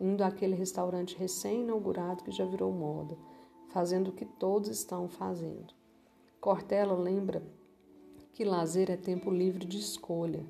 indo 0.00 0.24
àquele 0.24 0.56
restaurante 0.56 1.16
recém-inaugurado 1.16 2.24
que 2.24 2.32
já 2.32 2.44
virou 2.44 2.72
moda, 2.72 3.16
fazendo 3.68 4.08
o 4.08 4.12
que 4.12 4.24
todos 4.24 4.68
estão 4.70 5.08
fazendo. 5.08 5.72
Cortella 6.40 6.94
lembra 6.94 7.44
que 8.32 8.44
lazer 8.44 8.90
é 8.90 8.96
tempo 8.96 9.30
livre 9.30 9.64
de 9.64 9.78
escolha. 9.78 10.44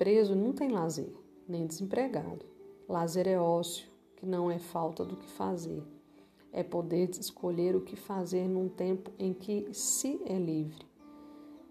Preso 0.00 0.34
não 0.34 0.54
tem 0.54 0.70
lazer, 0.70 1.12
nem 1.46 1.66
desempregado. 1.66 2.46
Lazer 2.88 3.28
é 3.28 3.38
ócio, 3.38 3.86
que 4.16 4.24
não 4.24 4.50
é 4.50 4.58
falta 4.58 5.04
do 5.04 5.14
que 5.14 5.28
fazer. 5.28 5.82
É 6.50 6.62
poder 6.62 7.10
escolher 7.10 7.76
o 7.76 7.82
que 7.82 7.96
fazer 7.96 8.48
num 8.48 8.66
tempo 8.66 9.10
em 9.18 9.34
que 9.34 9.68
se 9.74 10.18
é 10.24 10.38
livre. 10.38 10.86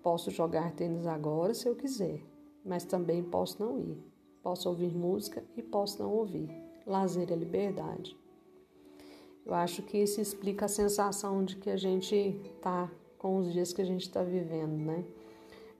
Posso 0.03 0.29
jogar 0.29 0.73
tênis 0.73 1.07
agora 1.07 1.55
se 1.55 1.67
eu 1.67 1.75
quiser, 1.75 2.21
mas 2.63 2.85
também 2.85 3.23
posso 3.23 3.65
não 3.65 3.79
ir. 3.79 3.97
Posso 4.43 4.69
ouvir 4.69 4.95
música 4.95 5.43
e 5.57 5.63
posso 5.63 5.99
não 5.99 6.13
ouvir. 6.13 6.51
Lazer 6.85 7.31
é 7.31 7.35
liberdade. 7.35 8.15
Eu 9.43 9.55
acho 9.55 9.81
que 9.81 9.97
isso 9.97 10.21
explica 10.21 10.65
a 10.65 10.69
sensação 10.69 11.43
de 11.43 11.55
que 11.55 11.71
a 11.71 11.77
gente 11.77 12.15
está 12.15 12.91
com 13.17 13.39
os 13.39 13.51
dias 13.51 13.73
que 13.73 13.81
a 13.81 13.85
gente 13.85 14.03
está 14.03 14.21
vivendo, 14.21 14.77
né? 14.77 15.03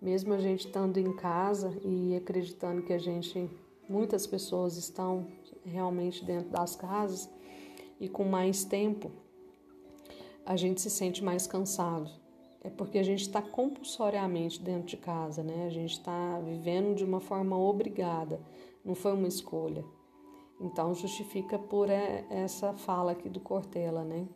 Mesmo 0.02 0.34
a 0.34 0.38
gente 0.38 0.68
estando 0.68 0.98
em 0.98 1.14
casa 1.14 1.78
e 1.84 2.16
acreditando 2.16 2.82
que 2.82 2.94
a 2.94 2.98
gente, 2.98 3.50
muitas 3.88 4.26
pessoas 4.26 4.78
estão 4.78 5.28
realmente 5.66 6.24
dentro 6.24 6.50
das 6.50 6.76
casas 6.76 7.30
e 8.00 8.08
com 8.08 8.24
mais 8.24 8.64
tempo, 8.64 9.12
a 10.46 10.56
gente 10.56 10.80
se 10.82 10.90
sente 10.90 11.24
mais 11.24 11.46
cansado. 11.46 12.10
É 12.62 12.70
porque 12.70 12.98
a 12.98 13.04
gente 13.04 13.22
está 13.22 13.42
compulsoriamente 13.42 14.62
dentro 14.62 14.88
de 14.88 14.98
casa, 14.98 15.44
né? 15.44 15.66
A 15.66 15.70
gente 15.70 15.92
está 15.92 16.40
vivendo 16.40 16.96
de 16.96 17.04
uma 17.04 17.20
forma 17.20 17.58
obrigada, 17.58 18.42
não 18.84 18.96
foi 18.96 19.14
uma 19.14 19.28
escolha. 19.28 19.84
Então 20.60 20.94
justifica 20.94 21.58
por 21.58 21.90
essa 21.90 22.74
fala 22.74 23.14
aqui 23.14 23.30
do 23.30 23.40
Cortella, 23.40 24.04
né? 24.04 24.28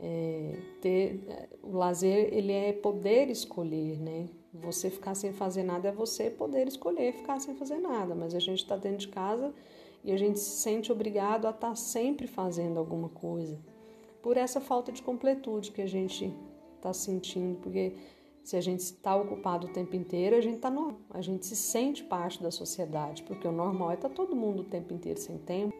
É, 0.00 0.56
ter, 0.80 1.48
o 1.60 1.76
lazer 1.76 2.32
ele 2.32 2.52
é 2.52 2.72
poder 2.72 3.28
escolher, 3.28 3.98
né? 4.00 4.28
Você 4.62 4.90
ficar 4.90 5.14
sem 5.14 5.32
fazer 5.32 5.62
nada 5.62 5.88
é 5.88 5.92
você 5.92 6.30
poder 6.30 6.66
escolher 6.66 7.12
ficar 7.12 7.40
sem 7.40 7.54
fazer 7.54 7.78
nada, 7.78 8.14
mas 8.14 8.34
a 8.34 8.38
gente 8.38 8.58
está 8.58 8.76
dentro 8.76 8.98
de 8.98 9.08
casa 9.08 9.54
e 10.04 10.12
a 10.12 10.16
gente 10.16 10.38
se 10.38 10.62
sente 10.62 10.92
obrigado 10.92 11.46
a 11.46 11.50
estar 11.50 11.68
tá 11.68 11.74
sempre 11.74 12.26
fazendo 12.26 12.78
alguma 12.78 13.08
coisa 13.08 13.58
por 14.22 14.36
essa 14.36 14.60
falta 14.60 14.92
de 14.92 15.02
completude 15.02 15.70
que 15.70 15.80
a 15.80 15.86
gente 15.86 16.32
está 16.76 16.92
sentindo, 16.92 17.58
porque 17.60 17.94
se 18.42 18.56
a 18.56 18.60
gente 18.60 18.80
está 18.80 19.16
ocupado 19.16 19.66
o 19.66 19.70
tempo 19.70 19.94
inteiro, 19.94 20.36
a 20.36 20.40
gente 20.40 20.56
está 20.56 20.70
normal, 20.70 21.00
a 21.10 21.20
gente 21.20 21.46
se 21.46 21.56
sente 21.56 22.02
parte 22.04 22.42
da 22.42 22.50
sociedade, 22.50 23.22
porque 23.22 23.46
o 23.46 23.52
normal 23.52 23.90
é 23.90 23.94
estar 23.94 24.08
tá 24.08 24.14
todo 24.14 24.34
mundo 24.34 24.60
o 24.60 24.64
tempo 24.64 24.92
inteiro 24.92 25.20
sem 25.20 25.38
tempo. 25.38 25.74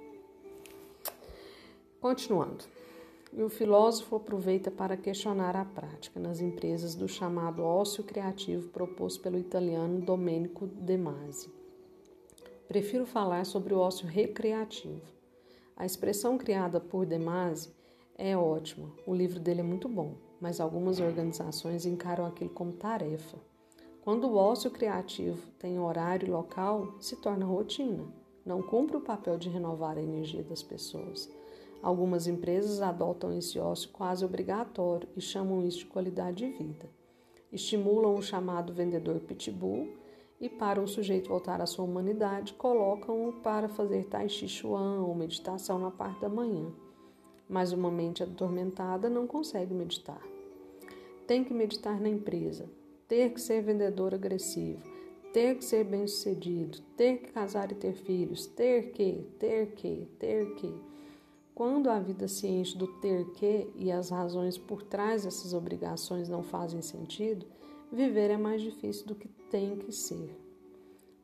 Continuando. 2.01 2.65
E 3.33 3.43
o 3.43 3.49
filósofo 3.49 4.17
aproveita 4.17 4.71
para 4.71 4.97
questionar 4.97 5.55
a 5.55 5.65
prática 5.65 6.19
nas 6.19 6.41
empresas 6.41 6.95
do 6.95 7.07
chamado 7.07 7.63
ócio 7.63 8.03
criativo 8.03 8.69
proposto 8.71 9.21
pelo 9.21 9.39
italiano 9.39 10.01
Domenico 10.01 10.67
De 10.67 10.97
Masi. 10.97 11.51
Prefiro 12.67 13.07
falar 13.07 13.45
sobre 13.45 13.75
o 13.75 13.79
ócio 13.79 14.07
recreativo. 14.07 15.03
A 15.77 15.87
expressão 15.87 16.37
criada 16.37 16.81
por 16.81 17.07
De 17.07 17.19
Masi 17.19 17.71
é 18.17 18.37
ótima, 18.37 18.91
o 19.07 19.15
livro 19.15 19.39
dele 19.39 19.61
é 19.61 19.65
muito 19.65 19.89
bom, 19.89 20.15
mas 20.41 20.59
algumas 20.59 20.99
organizações 20.99 21.87
encaram 21.87 22.27
aquilo 22.27 22.51
como 22.51 22.73
tarefa. 22.73 23.39
Quando 24.01 24.25
o 24.25 24.37
ócio 24.37 24.71
criativo 24.71 25.47
tem 25.59 25.79
horário 25.79 26.27
e 26.27 26.31
local, 26.31 26.95
se 26.99 27.15
torna 27.17 27.45
rotina, 27.45 28.05
não 28.45 28.63
cumpre 28.63 28.97
o 28.97 29.03
papel 29.03 29.37
de 29.37 29.51
renovar 29.51 29.99
a 29.99 30.03
energia 30.03 30.43
das 30.43 30.63
pessoas. 30.63 31.31
Algumas 31.83 32.27
empresas 32.27 32.81
adotam 32.81 33.37
esse 33.37 33.59
ócio 33.59 33.91
quase 33.91 34.25
obrigatório 34.25 35.09
e 35.17 35.21
chamam 35.21 35.65
isso 35.67 35.79
de 35.79 35.87
qualidade 35.87 36.45
de 36.45 36.51
vida. 36.51 36.89
Estimulam 37.53 38.15
o 38.15 38.23
chamado 38.23 38.73
vendedor 38.73 39.21
pitbull 39.21 39.89
e, 40.41 40.49
para 40.49 40.81
o 40.81 40.89
sujeito 40.89 41.29
voltar 41.29 41.61
à 41.61 41.67
sua 41.67 41.85
humanidade, 41.85 42.55
colocam-o 42.55 43.33
para 43.35 43.69
fazer 43.69 44.05
tai 44.05 44.29
chi 44.29 44.49
chuan 44.49 45.01
ou 45.01 45.15
meditação 45.15 45.79
na 45.79 45.91
parte 45.91 46.21
da 46.21 46.29
manhã. 46.29 46.71
Mas 47.49 47.73
uma 47.73 47.91
mente 47.91 48.23
atormentada 48.23 49.09
não 49.09 49.27
consegue 49.27 49.73
meditar. 49.73 50.23
Tem 51.27 51.43
que 51.43 51.55
meditar 51.55 52.01
na 52.01 52.09
empresa, 52.09 52.69
ter 53.07 53.33
que 53.33 53.41
ser 53.41 53.63
vendedor 53.63 54.15
agressivo, 54.15 54.83
ter 55.33 55.57
que 55.57 55.65
ser 55.65 55.85
bem-sucedido, 55.85 56.81
ter 56.97 57.19
que 57.19 57.33
casar 57.33 57.71
e 57.73 57.75
ter 57.75 57.95
filhos, 57.95 58.47
ter 58.47 58.91
que, 58.91 59.27
ter 59.39 59.73
que, 59.73 60.09
ter 60.19 60.55
que. 60.55 60.75
Quando 61.59 61.91
a 61.91 61.99
vida 61.99 62.29
se 62.29 62.47
enche 62.47 62.79
do 62.79 62.87
ter 62.87 63.33
que 63.33 63.69
e 63.75 63.91
as 63.91 64.11
razões 64.11 64.57
por 64.57 64.81
trás 64.81 65.25
dessas 65.25 65.53
obrigações 65.53 66.29
não 66.29 66.41
fazem 66.41 66.81
sentido, 66.81 67.45
viver 67.91 68.31
é 68.31 68.37
mais 68.37 68.63
difícil 68.63 69.09
do 69.09 69.17
que 69.17 69.27
tem 69.51 69.75
que 69.75 69.91
ser. 69.91 70.39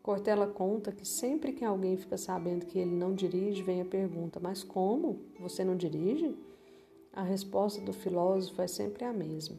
Cortella 0.03 0.49
conta 0.49 0.91
que 0.91 1.07
sempre 1.07 1.53
que 1.53 1.65
alguém 1.65 1.97
fica 1.97 2.19
sabendo 2.19 2.67
que 2.67 2.81
ele 2.81 2.97
não 2.97 3.15
dirige, 3.15 3.63
vem 3.63 3.81
a 3.81 3.85
pergunta: 3.85 4.41
Mas 4.43 4.65
como? 4.65 5.21
Você 5.39 5.63
não 5.63 5.77
dirige? 5.77 6.37
A 7.13 7.23
resposta 7.23 7.81
do 7.81 7.93
filósofo 7.93 8.61
é 8.61 8.67
sempre 8.67 9.05
a 9.05 9.13
mesma: 9.13 9.57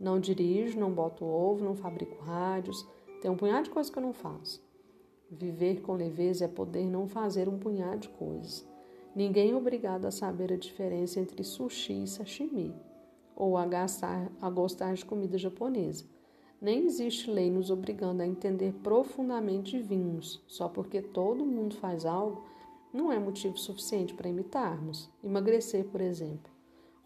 Não 0.00 0.18
dirijo, 0.18 0.80
não 0.80 0.90
boto 0.90 1.26
ovo, 1.26 1.62
não 1.62 1.76
fabrico 1.76 2.24
rádios, 2.24 2.88
tem 3.20 3.30
um 3.30 3.36
punhado 3.36 3.64
de 3.64 3.70
coisas 3.70 3.92
que 3.92 3.98
eu 3.98 4.02
não 4.02 4.14
faço. 4.14 4.64
Viver 5.30 5.82
com 5.82 5.92
leveza 5.92 6.46
é 6.46 6.48
poder 6.48 6.86
não 6.86 7.06
fazer 7.06 7.46
um 7.46 7.58
punhado 7.58 7.98
de 7.98 8.08
coisas. 8.08 8.72
Ninguém 9.14 9.52
é 9.52 9.56
obrigado 9.56 10.06
a 10.06 10.10
saber 10.10 10.52
a 10.52 10.56
diferença 10.56 11.20
entre 11.20 11.44
sushi 11.44 12.02
e 12.02 12.06
sashimi, 12.08 12.74
ou 13.36 13.56
a, 13.56 13.64
gastar, 13.64 14.28
a 14.40 14.50
gostar 14.50 14.94
de 14.94 15.04
comida 15.04 15.38
japonesa. 15.38 16.04
Nem 16.60 16.84
existe 16.84 17.30
lei 17.30 17.48
nos 17.48 17.70
obrigando 17.70 18.22
a 18.22 18.26
entender 18.26 18.72
profundamente 18.82 19.78
vinhos, 19.78 20.42
só 20.48 20.68
porque 20.68 21.00
todo 21.00 21.46
mundo 21.46 21.76
faz 21.76 22.04
algo, 22.04 22.42
não 22.92 23.12
é 23.12 23.18
motivo 23.18 23.56
suficiente 23.56 24.12
para 24.14 24.28
imitarmos. 24.28 25.08
Emagrecer, 25.22 25.84
por 25.84 26.00
exemplo. 26.00 26.50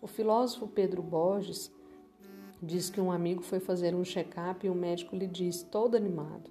O 0.00 0.06
filósofo 0.06 0.66
Pedro 0.66 1.02
Borges 1.02 1.70
diz 2.62 2.88
que 2.88 3.02
um 3.02 3.12
amigo 3.12 3.42
foi 3.42 3.60
fazer 3.60 3.94
um 3.94 4.04
check-up 4.04 4.66
e 4.66 4.70
o 4.70 4.74
médico 4.74 5.14
lhe 5.14 5.26
disse, 5.26 5.66
todo 5.66 5.94
animado: 5.94 6.50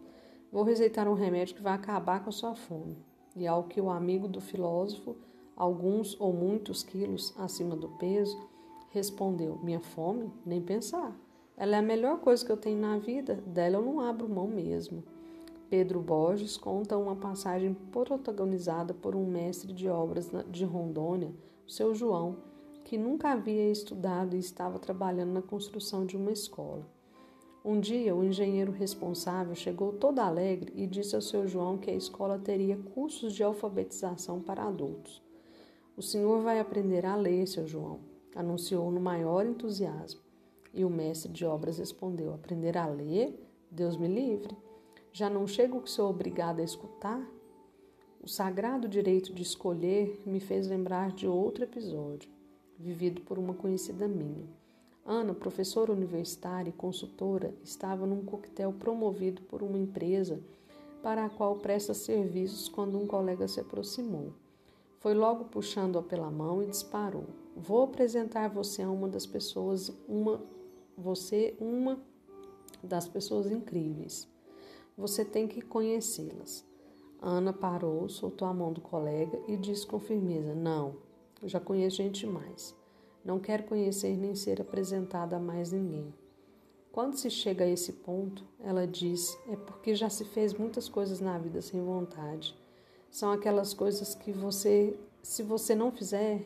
Vou 0.51 0.63
receitar 0.63 1.07
um 1.07 1.13
remédio 1.13 1.55
que 1.55 1.63
vai 1.63 1.73
acabar 1.73 2.23
com 2.23 2.29
a 2.29 2.33
sua 2.33 2.53
fome. 2.53 2.97
E 3.35 3.47
ao 3.47 3.63
que 3.63 3.79
o 3.79 3.89
amigo 3.89 4.27
do 4.27 4.41
filósofo 4.41 5.15
alguns 5.57 6.15
ou 6.21 6.31
muitos 6.31 6.83
quilos 6.83 7.33
acima 7.37 7.75
do 7.75 7.89
peso, 7.89 8.39
respondeu: 8.91 9.59
Minha 9.63 9.81
fome? 9.81 10.31
Nem 10.45 10.61
pensar. 10.61 11.13
Ela 11.57 11.77
é 11.77 11.79
a 11.79 11.81
melhor 11.81 12.19
coisa 12.19 12.45
que 12.45 12.51
eu 12.51 12.57
tenho 12.57 12.79
na 12.79 12.99
vida, 12.99 13.35
dela 13.47 13.77
eu 13.77 13.81
não 13.81 13.99
abro 13.99 14.29
mão 14.29 14.47
mesmo. 14.47 15.03
Pedro 15.69 15.99
Borges 15.99 16.55
conta 16.55 16.97
uma 16.97 17.15
passagem 17.15 17.73
protagonizada 17.91 18.93
por 18.93 19.15
um 19.15 19.25
mestre 19.25 19.73
de 19.73 19.89
obras 19.89 20.29
de 20.49 20.63
Rondônia, 20.63 21.33
seu 21.67 21.93
João, 21.93 22.37
que 22.85 22.97
nunca 22.97 23.31
havia 23.31 23.69
estudado 23.69 24.35
e 24.35 24.39
estava 24.39 24.79
trabalhando 24.79 25.33
na 25.33 25.41
construção 25.41 26.05
de 26.05 26.15
uma 26.15 26.31
escola. 26.31 26.87
Um 27.65 27.81
dia, 27.81 28.15
o 28.15 28.23
engenheiro 28.23 28.71
responsável 28.71 29.53
chegou 29.53 29.91
todo 29.91 30.19
alegre 30.19 30.71
e 30.73 30.87
disse 30.87 31.15
ao 31.15 31.21
seu 31.21 31.45
João 31.45 31.77
que 31.77 31.91
a 31.91 31.95
escola 31.95 32.39
teria 32.39 32.77
cursos 32.77 33.33
de 33.33 33.43
alfabetização 33.43 34.39
para 34.39 34.63
adultos. 34.63 35.21
O 35.97 36.01
senhor 36.03 36.43
vai 36.43 36.59
aprender 36.59 37.07
a 37.07 37.15
ler, 37.15 37.47
seu 37.47 37.65
João, 37.65 38.01
anunciou 38.35 38.91
no 38.91 39.01
maior 39.01 39.47
entusiasmo. 39.47 40.21
E 40.71 40.85
o 40.85 40.91
mestre 40.91 41.31
de 41.31 41.43
obras 41.43 41.79
respondeu: 41.79 42.35
Aprender 42.35 42.77
a 42.77 42.85
ler? 42.85 43.43
Deus 43.71 43.97
me 43.97 44.07
livre. 44.07 44.55
Já 45.11 45.27
não 45.27 45.47
chego 45.47 45.81
que 45.81 45.89
sou 45.89 46.07
obrigado 46.07 46.59
a 46.59 46.63
escutar? 46.63 47.19
O 48.23 48.27
sagrado 48.27 48.87
direito 48.87 49.33
de 49.33 49.41
escolher 49.41 50.21
me 50.23 50.39
fez 50.39 50.67
lembrar 50.67 51.13
de 51.13 51.25
outro 51.25 51.63
episódio, 51.63 52.29
vivido 52.77 53.21
por 53.21 53.39
uma 53.39 53.55
conhecida 53.55 54.07
minha. 54.07 54.45
Ana, 55.03 55.33
professora 55.33 55.91
universitária 55.91 56.69
e 56.69 56.73
consultora, 56.73 57.55
estava 57.63 58.05
num 58.05 58.23
coquetel 58.23 58.71
promovido 58.71 59.41
por 59.41 59.63
uma 59.63 59.79
empresa 59.79 60.39
para 61.01 61.25
a 61.25 61.29
qual 61.29 61.55
presta 61.55 61.95
serviços 61.95 62.69
quando 62.69 62.99
um 62.99 63.07
colega 63.07 63.47
se 63.47 63.59
aproximou. 63.59 64.31
Foi 64.99 65.13
logo 65.13 65.45
puxando-a 65.45 66.01
pela 66.01 66.31
mão 66.31 66.61
e 66.63 66.67
disparou. 66.67 67.25
Vou 67.55 67.83
apresentar 67.83 68.49
você 68.49 68.81
a 68.81 68.89
uma 68.89 69.07
das 69.07 69.25
pessoas, 69.25 69.91
uma 70.07 70.41
você 70.97 71.55
uma 71.59 71.99
das 72.83 73.07
pessoas 73.07 73.51
incríveis. 73.51 74.27
Você 74.97 75.23
tem 75.23 75.47
que 75.47 75.61
conhecê-las. 75.61 76.65
Ana 77.21 77.53
parou, 77.53 78.09
soltou 78.09 78.47
a 78.47 78.53
mão 78.53 78.73
do 78.73 78.81
colega 78.81 79.39
e 79.47 79.55
disse 79.55 79.85
com 79.85 79.99
firmeza: 79.99 80.55
Não, 80.55 80.95
já 81.43 81.59
conheço 81.59 81.97
gente 81.97 82.25
demais. 82.25 82.75
Não 83.23 83.39
quero 83.39 83.63
conhecer 83.63 84.15
nem 84.17 84.33
ser 84.33 84.61
apresentada 84.61 85.35
a 85.35 85.39
mais 85.39 85.71
ninguém. 85.71 86.13
Quando 86.91 87.15
se 87.15 87.29
chega 87.29 87.63
a 87.63 87.69
esse 87.69 87.93
ponto, 87.93 88.43
ela 88.59 88.87
diz, 88.87 89.37
é 89.47 89.55
porque 89.55 89.93
já 89.93 90.09
se 90.09 90.25
fez 90.25 90.53
muitas 90.53 90.89
coisas 90.89 91.19
na 91.19 91.37
vida 91.37 91.61
sem 91.61 91.79
vontade. 91.83 92.57
São 93.09 93.31
aquelas 93.31 93.73
coisas 93.73 94.13
que 94.13 94.31
você, 94.31 94.97
se 95.23 95.41
você 95.43 95.73
não 95.73 95.91
fizer, 95.91 96.45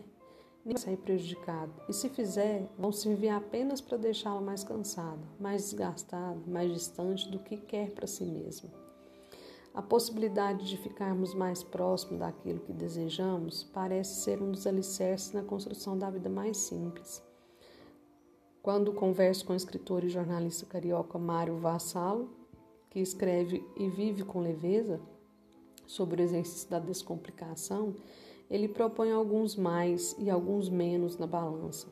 nem 0.64 0.76
vai 0.76 0.78
sair 0.78 0.97
prejudicado. 0.97 1.74
E 1.89 1.93
se 1.93 2.09
fizer, 2.09 2.70
vão 2.78 2.91
servir 2.91 3.30
apenas 3.30 3.82
para 3.82 3.97
deixá-la 3.97 4.41
mais 4.41 4.64
cansada, 4.64 5.22
mais 5.39 5.64
desgastada, 5.64 6.39
mais 6.47 6.72
distante 6.72 7.30
do 7.30 7.39
que 7.39 7.57
quer 7.57 7.91
para 7.91 8.07
si 8.07 8.24
mesma. 8.24 8.70
A 9.74 9.82
possibilidade 9.82 10.68
de 10.68 10.78
ficarmos 10.78 11.34
mais 11.34 11.64
próximos 11.64 12.20
daquilo 12.20 12.59
que 12.59 12.74
desejamos 12.74 13.64
parece 13.64 14.22
ser 14.22 14.41
um 14.41 14.51
dos 14.51 14.68
alicerces 14.68 15.32
na 15.32 15.43
construção 15.43 15.97
da 15.97 16.09
vida 16.09 16.30
mais 16.30 16.57
simples. 16.57 17.24
Quando 18.62 18.93
converso 18.93 19.45
com 19.45 19.53
o 19.53 19.55
escritor 19.55 20.03
e 20.03 20.09
jornalista 20.09 20.66
carioca 20.66 21.18
Mário 21.18 21.57
Vassalo, 21.57 22.30
que 22.89 22.99
escreve 22.99 23.66
e 23.78 23.89
vive 23.89 24.24
com 24.24 24.41
leveza 24.41 24.99
sobre 25.91 26.21
o 26.21 26.23
exercício 26.23 26.69
da 26.69 26.79
descomplicação, 26.79 27.93
ele 28.49 28.67
propõe 28.67 29.11
alguns 29.11 29.57
mais 29.57 30.15
e 30.17 30.29
alguns 30.29 30.69
menos 30.69 31.17
na 31.17 31.27
balança. 31.27 31.87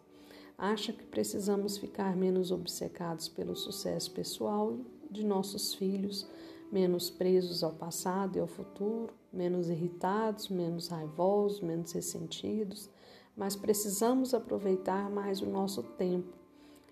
Acha 0.57 0.93
que 0.93 1.05
precisamos 1.05 1.77
ficar 1.77 2.15
menos 2.15 2.51
obcecados 2.51 3.27
pelo 3.27 3.55
sucesso 3.55 4.11
pessoal 4.11 4.77
de 5.11 5.25
nossos 5.25 5.73
filhos, 5.73 6.25
menos 6.71 7.09
presos 7.09 7.61
ao 7.61 7.73
passado 7.73 8.37
e 8.37 8.39
ao 8.39 8.47
futuro, 8.47 9.13
menos 9.33 9.69
irritados, 9.69 10.47
menos 10.47 10.87
raivosos, 10.87 11.59
menos 11.59 11.91
ressentidos, 11.91 12.89
mas 13.35 13.55
precisamos 13.55 14.33
aproveitar 14.33 15.09
mais 15.09 15.41
o 15.41 15.45
nosso 15.45 15.83
tempo 15.83 16.37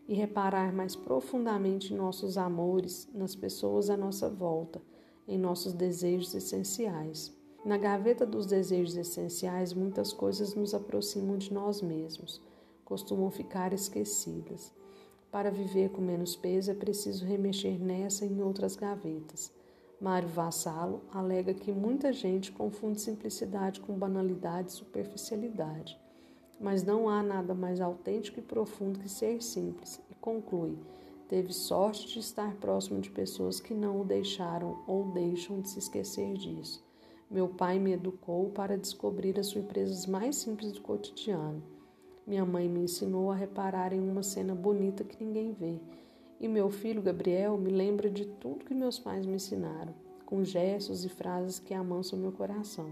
e 0.08 0.14
reparar 0.14 0.74
mais 0.74 0.95
profundamente 0.95 1.93
nossos 1.93 2.38
amores, 2.38 3.08
nas 3.14 3.36
pessoas 3.36 3.89
à 3.89 3.95
nossa 3.95 4.30
volta, 4.30 4.82
em 5.28 5.38
nossos 5.38 5.74
desejos 5.74 6.34
essenciais. 6.34 7.36
Na 7.66 7.78
gaveta 7.78 8.26
dos 8.26 8.46
desejos 8.46 8.96
essenciais, 8.96 9.74
muitas 9.74 10.14
coisas 10.14 10.56
nos 10.56 10.74
aproximam 10.74 11.38
de 11.38 11.54
nós 11.54 11.82
mesmos, 11.82 12.42
costumam 12.86 13.30
ficar 13.30 13.74
esquecidas. 13.74 14.72
Para 15.30 15.52
viver 15.52 15.90
com 15.90 16.02
menos 16.02 16.36
peso 16.36 16.72
é 16.72 16.74
preciso 16.74 17.26
remexer 17.26 17.78
nessa 17.78 18.26
e 18.26 18.32
em 18.32 18.42
outras 18.42 18.76
gavetas. 18.76 19.52
Mário 20.00 20.30
Vassalo 20.30 21.02
alega 21.12 21.54
que 21.54 21.72
muita 21.72 22.14
gente 22.14 22.52
confunde 22.52 23.02
simplicidade 23.02 23.82
com 23.82 23.98
banalidade 23.98 24.72
e 24.72 24.76
superficialidade. 24.76 26.00
Mas 26.60 26.84
não 26.84 27.10
há 27.10 27.22
nada 27.22 27.54
mais 27.54 27.82
autêntico 27.82 28.40
e 28.40 28.44
profundo 28.44 29.00
que 29.00 29.10
ser 29.10 29.42
simples, 29.44 30.00
e 30.10 30.16
conclui: 30.16 30.78
teve 31.28 31.54
sorte 31.54 32.08
de 32.08 32.20
estar 32.20 32.56
próximo 32.56 33.00
de 33.00 33.10
pessoas 33.10 33.60
que 33.60 33.74
não 33.74 34.02
o 34.02 34.06
deixaram 34.06 34.84
ou 34.88 35.12
deixam 35.12 35.62
de 35.62 35.70
se 35.70 35.80
esquecer 35.80 36.34
disso. 36.34 36.86
Meu 37.30 37.48
pai 37.48 37.80
me 37.80 37.92
educou 37.92 38.50
para 38.52 38.78
descobrir 38.78 39.40
as 39.40 39.48
surpresas 39.48 40.06
mais 40.06 40.36
simples 40.38 40.72
do 40.72 40.82
cotidiano. 40.82 41.62
Minha 42.26 42.46
mãe 42.46 42.68
me 42.68 42.82
ensinou 42.82 43.32
a 43.32 43.36
reparar 43.36 43.94
em 43.94 44.00
uma 44.00 44.24
cena 44.24 44.56
bonita 44.56 45.04
que 45.04 45.24
ninguém 45.24 45.52
vê 45.54 45.80
e 46.40 46.48
meu 46.48 46.70
filho 46.70 47.02
Gabriel 47.02 47.58
me 47.58 47.72
lembra 47.72 48.10
de 48.10 48.26
tudo 48.26 48.66
que 48.66 48.74
meus 48.74 49.00
pais 49.00 49.26
me 49.26 49.36
ensinaram, 49.36 49.94
com 50.26 50.44
gestos 50.44 51.04
e 51.04 51.10
frases 51.10 51.60
que 51.60 51.74
amansam 51.74 52.20
meu 52.20 52.32
coração, 52.32 52.90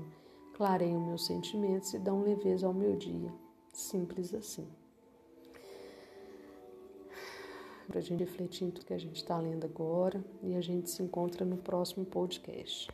clareiam 0.54 1.06
meus 1.06 1.26
sentimentos 1.26 1.94
e 1.94 2.00
dão 2.00 2.24
leveza 2.24 2.66
ao 2.66 2.74
meu 2.74 2.96
dia. 2.96 3.32
Simples 3.72 4.34
assim. 4.34 4.68
Para 7.88 8.00
a 8.00 8.02
gente 8.02 8.20
refletir 8.20 8.66
em 8.66 8.72
tudo 8.72 8.86
que 8.86 8.94
a 8.94 8.98
gente 8.98 9.18
está 9.18 9.38
lendo 9.38 9.66
agora 9.66 10.24
e 10.42 10.56
a 10.56 10.62
gente 10.62 10.90
se 10.90 11.04
encontra 11.04 11.46
no 11.46 11.58
próximo 11.58 12.04
podcast. 12.06 12.84